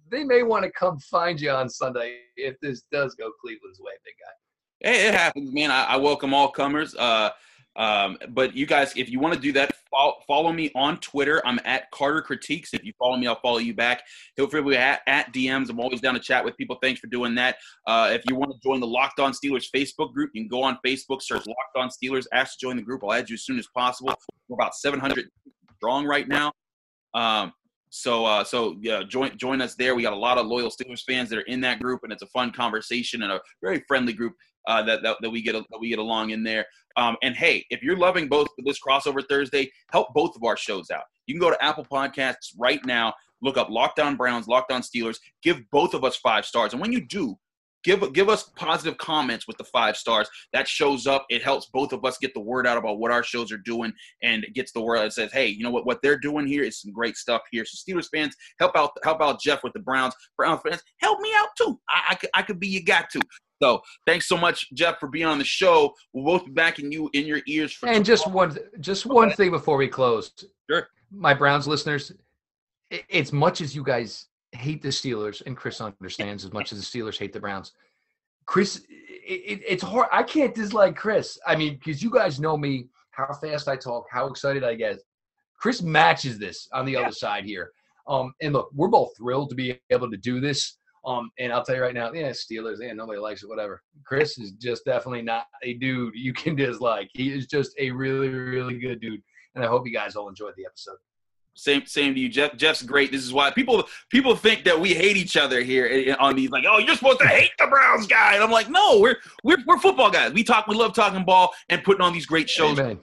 they 0.09 0.23
may 0.23 0.43
want 0.43 0.63
to 0.63 0.71
come 0.71 0.99
find 0.99 1.39
you 1.39 1.51
on 1.51 1.69
Sunday 1.69 2.19
if 2.37 2.55
this 2.61 2.83
does 2.91 3.13
go 3.15 3.31
Cleveland's 3.41 3.79
way, 3.79 3.91
big 4.03 4.13
guy. 4.19 4.89
Hey, 4.89 5.07
it 5.07 5.13
happens, 5.13 5.53
man. 5.53 5.69
I, 5.69 5.83
I 5.83 5.97
welcome 5.97 6.33
all 6.33 6.49
comers. 6.49 6.95
Uh, 6.95 7.29
Um, 7.77 8.17
but 8.29 8.55
you 8.55 8.65
guys, 8.65 8.93
if 8.97 9.09
you 9.09 9.19
want 9.19 9.33
to 9.33 9.39
do 9.39 9.51
that, 9.53 9.73
follow, 9.89 10.15
follow, 10.27 10.51
me 10.51 10.71
on 10.75 10.97
Twitter. 10.97 11.41
I'm 11.45 11.59
at 11.63 11.89
Carter 11.91 12.21
Critiques. 12.21 12.73
If 12.73 12.83
you 12.83 12.91
follow 12.99 13.15
me, 13.15 13.27
I'll 13.27 13.39
follow 13.39 13.59
you 13.59 13.73
back. 13.73 14.03
Feel 14.35 14.47
free 14.47 14.61
to 14.61 14.77
at, 14.77 15.01
at 15.07 15.33
DMs. 15.33 15.69
I'm 15.69 15.79
always 15.79 16.01
down 16.01 16.13
to 16.15 16.19
chat 16.19 16.43
with 16.43 16.57
people. 16.57 16.77
Thanks 16.81 16.99
for 16.99 17.07
doing 17.07 17.33
that. 17.35 17.57
Uh, 17.87 18.09
if 18.11 18.23
you 18.27 18.35
want 18.35 18.51
to 18.51 18.57
join 18.61 18.81
the 18.81 18.87
Locked 18.87 19.19
On 19.19 19.31
Steelers 19.31 19.65
Facebook 19.73 20.13
group, 20.13 20.31
you 20.33 20.41
can 20.41 20.49
go 20.49 20.63
on 20.63 20.77
Facebook, 20.85 21.21
search 21.21 21.47
Locked 21.47 21.77
On 21.77 21.89
Steelers, 21.89 22.25
ask 22.33 22.59
to 22.59 22.65
join 22.65 22.75
the 22.75 22.81
group. 22.81 23.03
I'll 23.03 23.13
add 23.13 23.29
you 23.29 23.35
as 23.35 23.45
soon 23.45 23.57
as 23.57 23.67
possible. 23.75 24.13
We're 24.49 24.55
about 24.55 24.75
700 24.75 25.29
strong 25.77 26.05
right 26.05 26.27
now. 26.27 26.51
Um, 27.13 27.53
so 27.93 28.25
uh, 28.25 28.43
so 28.45 28.77
yeah, 28.81 29.03
join 29.03 29.37
join 29.37 29.61
us 29.61 29.75
there. 29.75 29.95
We 29.95 30.01
got 30.01 30.13
a 30.13 30.17
lot 30.17 30.37
of 30.37 30.47
loyal 30.47 30.69
Steelers 30.69 31.01
fans 31.05 31.29
that 31.29 31.37
are 31.37 31.41
in 31.41 31.59
that 31.61 31.81
group, 31.81 32.01
and 32.03 32.13
it's 32.13 32.21
a 32.21 32.27
fun 32.27 32.51
conversation 32.51 33.23
and 33.23 33.33
a 33.33 33.41
very 33.61 33.83
friendly 33.85 34.13
group 34.13 34.33
uh, 34.67 34.83
that, 34.83 35.03
that, 35.03 35.17
that 35.21 35.29
we 35.29 35.41
get 35.41 35.53
that 35.53 35.79
we 35.79 35.89
get 35.89 35.99
along 35.99 36.31
in 36.31 36.43
there. 36.43 36.65
Um, 36.97 37.17
and 37.21 37.35
hey, 37.35 37.65
if 37.69 37.81
you're 37.81 37.97
loving 37.97 38.27
both 38.27 38.47
this 38.65 38.79
crossover 38.79 39.23
Thursday, 39.27 39.71
help 39.91 40.13
both 40.13 40.35
of 40.35 40.43
our 40.43 40.57
shows 40.57 40.91
out. 40.91 41.03
You 41.25 41.35
can 41.35 41.41
go 41.41 41.49
to 41.49 41.63
Apple 41.63 41.85
Podcasts 41.89 42.53
right 42.57 42.83
now, 42.85 43.13
look 43.41 43.57
up 43.57 43.69
Locked 43.69 43.99
On 43.99 44.15
Browns, 44.15 44.47
Locked 44.47 44.71
On 44.71 44.81
Steelers, 44.81 45.17
give 45.41 45.61
both 45.71 45.93
of 45.93 46.03
us 46.03 46.17
five 46.17 46.45
stars, 46.45 46.73
and 46.73 46.81
when 46.81 46.91
you 46.91 47.05
do, 47.05 47.37
give 47.83 48.13
give 48.13 48.29
us 48.29 48.43
positive 48.55 48.97
comments 48.97 49.47
with 49.47 49.57
the 49.57 49.63
five 49.63 49.97
stars. 49.97 50.29
That 50.53 50.67
shows 50.67 51.07
up. 51.07 51.25
It 51.29 51.41
helps 51.41 51.67
both 51.67 51.93
of 51.93 52.05
us 52.05 52.17
get 52.17 52.33
the 52.33 52.39
word 52.39 52.67
out 52.67 52.77
about 52.77 52.99
what 52.99 53.11
our 53.11 53.23
shows 53.23 53.51
are 53.51 53.57
doing, 53.57 53.91
and 54.21 54.43
it 54.43 54.53
gets 54.53 54.71
the 54.71 54.81
word 54.81 54.99
that 54.99 55.13
says, 55.13 55.31
"Hey, 55.31 55.47
you 55.47 55.63
know 55.63 55.71
what? 55.71 55.85
What 55.85 56.01
they're 56.01 56.19
doing 56.19 56.45
here 56.45 56.63
is 56.63 56.81
some 56.81 56.91
great 56.91 57.17
stuff 57.17 57.41
here." 57.51 57.65
So 57.65 57.77
Steelers 57.77 58.09
fans, 58.13 58.35
help 58.59 58.75
out 58.75 58.91
help 59.03 59.21
out 59.21 59.41
Jeff 59.41 59.63
with 59.63 59.73
the 59.73 59.79
Browns. 59.79 60.13
Browns 60.37 60.61
fans, 60.67 60.83
help 60.97 61.19
me 61.21 61.31
out 61.37 61.49
too. 61.57 61.79
I, 61.89 62.17
I 62.33 62.39
I 62.39 62.41
could 62.43 62.59
be 62.59 62.67
you 62.67 62.83
got 62.83 63.09
to. 63.11 63.21
So 63.61 63.81
thanks 64.07 64.27
so 64.27 64.37
much, 64.37 64.73
Jeff, 64.73 64.99
for 64.99 65.07
being 65.07 65.27
on 65.27 65.37
the 65.37 65.43
show. 65.43 65.93
We'll 66.13 66.25
both 66.25 66.45
be 66.45 66.51
back 66.51 66.79
in 66.79 66.91
you 66.91 67.09
in 67.13 67.27
your 67.27 67.41
ears. 67.47 67.71
For 67.73 67.87
and 67.89 68.03
just 68.03 68.29
one 68.29 68.57
just 68.79 69.05
one 69.05 69.31
thing 69.31 69.51
before 69.51 69.77
we 69.77 69.87
close. 69.87 70.31
Sure. 70.69 70.87
My 71.11 71.33
Browns 71.33 71.67
listeners, 71.67 72.11
as 73.13 73.31
much 73.31 73.61
as 73.61 73.75
you 73.75 73.83
guys 73.83 74.27
hate 74.53 74.81
the 74.81 74.89
Steelers, 74.89 75.45
and 75.45 75.55
Chris 75.55 75.79
understands 75.81 76.43
as 76.45 76.53
much 76.53 76.71
as 76.71 76.79
the 76.79 76.99
Steelers 76.99 77.17
hate 77.17 77.33
the 77.33 77.39
Browns. 77.39 77.73
Chris, 78.45 78.83
it, 78.89 79.61
it's 79.67 79.83
hard. 79.83 80.07
I 80.11 80.23
can't 80.23 80.55
dislike 80.55 80.95
Chris. 80.95 81.37
I 81.45 81.55
mean, 81.55 81.75
because 81.75 82.01
you 82.01 82.09
guys 82.09 82.39
know 82.39 82.57
me, 82.57 82.87
how 83.11 83.31
fast 83.33 83.67
I 83.67 83.75
talk, 83.75 84.07
how 84.09 84.27
excited 84.27 84.63
I 84.63 84.75
get. 84.75 84.97
Chris 85.57 85.81
matches 85.81 86.39
this 86.39 86.67
on 86.73 86.85
the 86.85 86.93
yeah. 86.93 87.01
other 87.01 87.11
side 87.11 87.45
here. 87.45 87.71
Um, 88.07 88.33
and 88.41 88.53
look, 88.53 88.69
we're 88.73 88.87
both 88.87 89.15
thrilled 89.15 89.49
to 89.51 89.55
be 89.55 89.79
able 89.91 90.09
to 90.09 90.17
do 90.17 90.39
this. 90.39 90.77
Um, 91.03 91.31
and 91.39 91.51
I'll 91.51 91.63
tell 91.63 91.75
you 91.75 91.81
right 91.81 91.93
now, 91.93 92.11
yeah, 92.13 92.29
Steelers, 92.29 92.77
yeah, 92.79 92.93
nobody 92.93 93.19
likes 93.19 93.41
it, 93.43 93.49
whatever. 93.49 93.81
Chris 94.05 94.37
is 94.37 94.51
just 94.51 94.85
definitely 94.85 95.23
not 95.23 95.45
a 95.63 95.73
dude 95.75 96.13
you 96.15 96.33
can 96.41 96.55
dislike. 96.55 97.09
He 97.13 97.33
is 97.33 97.47
just 97.47 97.73
a 97.79 97.91
really, 97.91 98.29
really 98.29 98.77
good 98.77 99.01
dude. 99.01 99.21
And 99.55 99.63
I 99.63 99.67
hope 99.67 99.87
you 99.87 99.93
guys 99.93 100.15
all 100.15 100.29
enjoyed 100.29 100.53
the 100.57 100.65
episode. 100.65 100.97
Same, 101.53 101.85
same 101.85 102.13
to 102.13 102.19
you, 102.19 102.29
Jeff. 102.29 102.55
Jeff's 102.55 102.81
great. 102.81 103.11
This 103.11 103.23
is 103.23 103.33
why 103.33 103.51
people 103.51 103.83
people 104.09 104.37
think 104.37 104.63
that 104.63 104.79
we 104.79 104.93
hate 104.93 105.17
each 105.17 105.35
other 105.35 105.61
here 105.61 106.15
on 106.17 106.37
these. 106.37 106.49
Like, 106.49 106.63
oh, 106.65 106.77
you're 106.77 106.95
supposed 106.95 107.19
to 107.19 107.27
hate 107.27 107.51
the 107.59 107.67
Browns 107.67 108.07
guy. 108.07 108.35
And 108.35 108.43
I'm 108.43 108.51
like, 108.51 108.69
no, 108.69 108.99
we're 109.01 109.17
we're 109.43 109.57
we're 109.67 109.77
football 109.77 110.09
guys. 110.09 110.31
We 110.31 110.45
talk, 110.45 110.67
we 110.67 110.75
love 110.75 110.93
talking 110.93 111.25
ball 111.25 111.51
and 111.67 111.83
putting 111.83 112.01
on 112.01 112.13
these 112.13 112.25
great 112.25 112.49
shows. 112.49 112.79
Amen. 112.79 113.01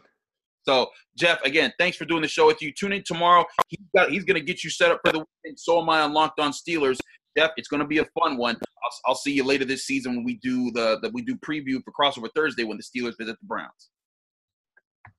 So, 0.63 0.89
Jeff, 1.17 1.43
again, 1.43 1.73
thanks 1.79 1.97
for 1.97 2.05
doing 2.05 2.23
the 2.23 2.29
show 2.29 2.47
with 2.47 2.61
you. 2.61 2.73
Tune 2.73 2.93
in 2.93 3.03
tomorrow. 3.03 3.45
He's 3.69 3.87
got 3.95 4.11
he's 4.11 4.25
gonna 4.25 4.41
get 4.41 4.65
you 4.65 4.71
set 4.71 4.91
up 4.91 5.01
for 5.05 5.13
the 5.13 5.19
weekend. 5.19 5.59
So 5.59 5.81
am 5.81 5.89
I 5.91 6.01
on 6.01 6.13
Locked 6.13 6.41
On 6.41 6.51
Steelers. 6.51 6.99
Jeff, 7.39 7.53
it's 7.57 7.69
gonna 7.69 7.87
be 7.87 7.99
a 7.99 8.05
fun 8.21 8.37
one. 8.37 8.57
I'll, 8.57 8.91
I'll 9.07 9.15
see 9.15 9.33
you 9.33 9.45
later 9.45 9.65
this 9.65 9.85
season 9.87 10.17
when 10.17 10.25
we 10.25 10.39
do 10.43 10.73
the, 10.73 10.99
the 11.03 11.11
we 11.11 11.23
do 11.23 11.37
preview 11.37 11.81
for 11.85 11.93
crossover 11.93 12.29
Thursday 12.35 12.65
when 12.65 12.79
the 12.79 12.83
Steelers 12.83 13.17
visit 13.17 13.37
the 13.41 13.47
Browns. 13.47 13.91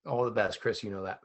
All 0.05 0.25
the 0.25 0.31
best, 0.31 0.59
Chris. 0.59 0.83
You 0.83 0.91
know 0.91 1.03
that. 1.03 1.19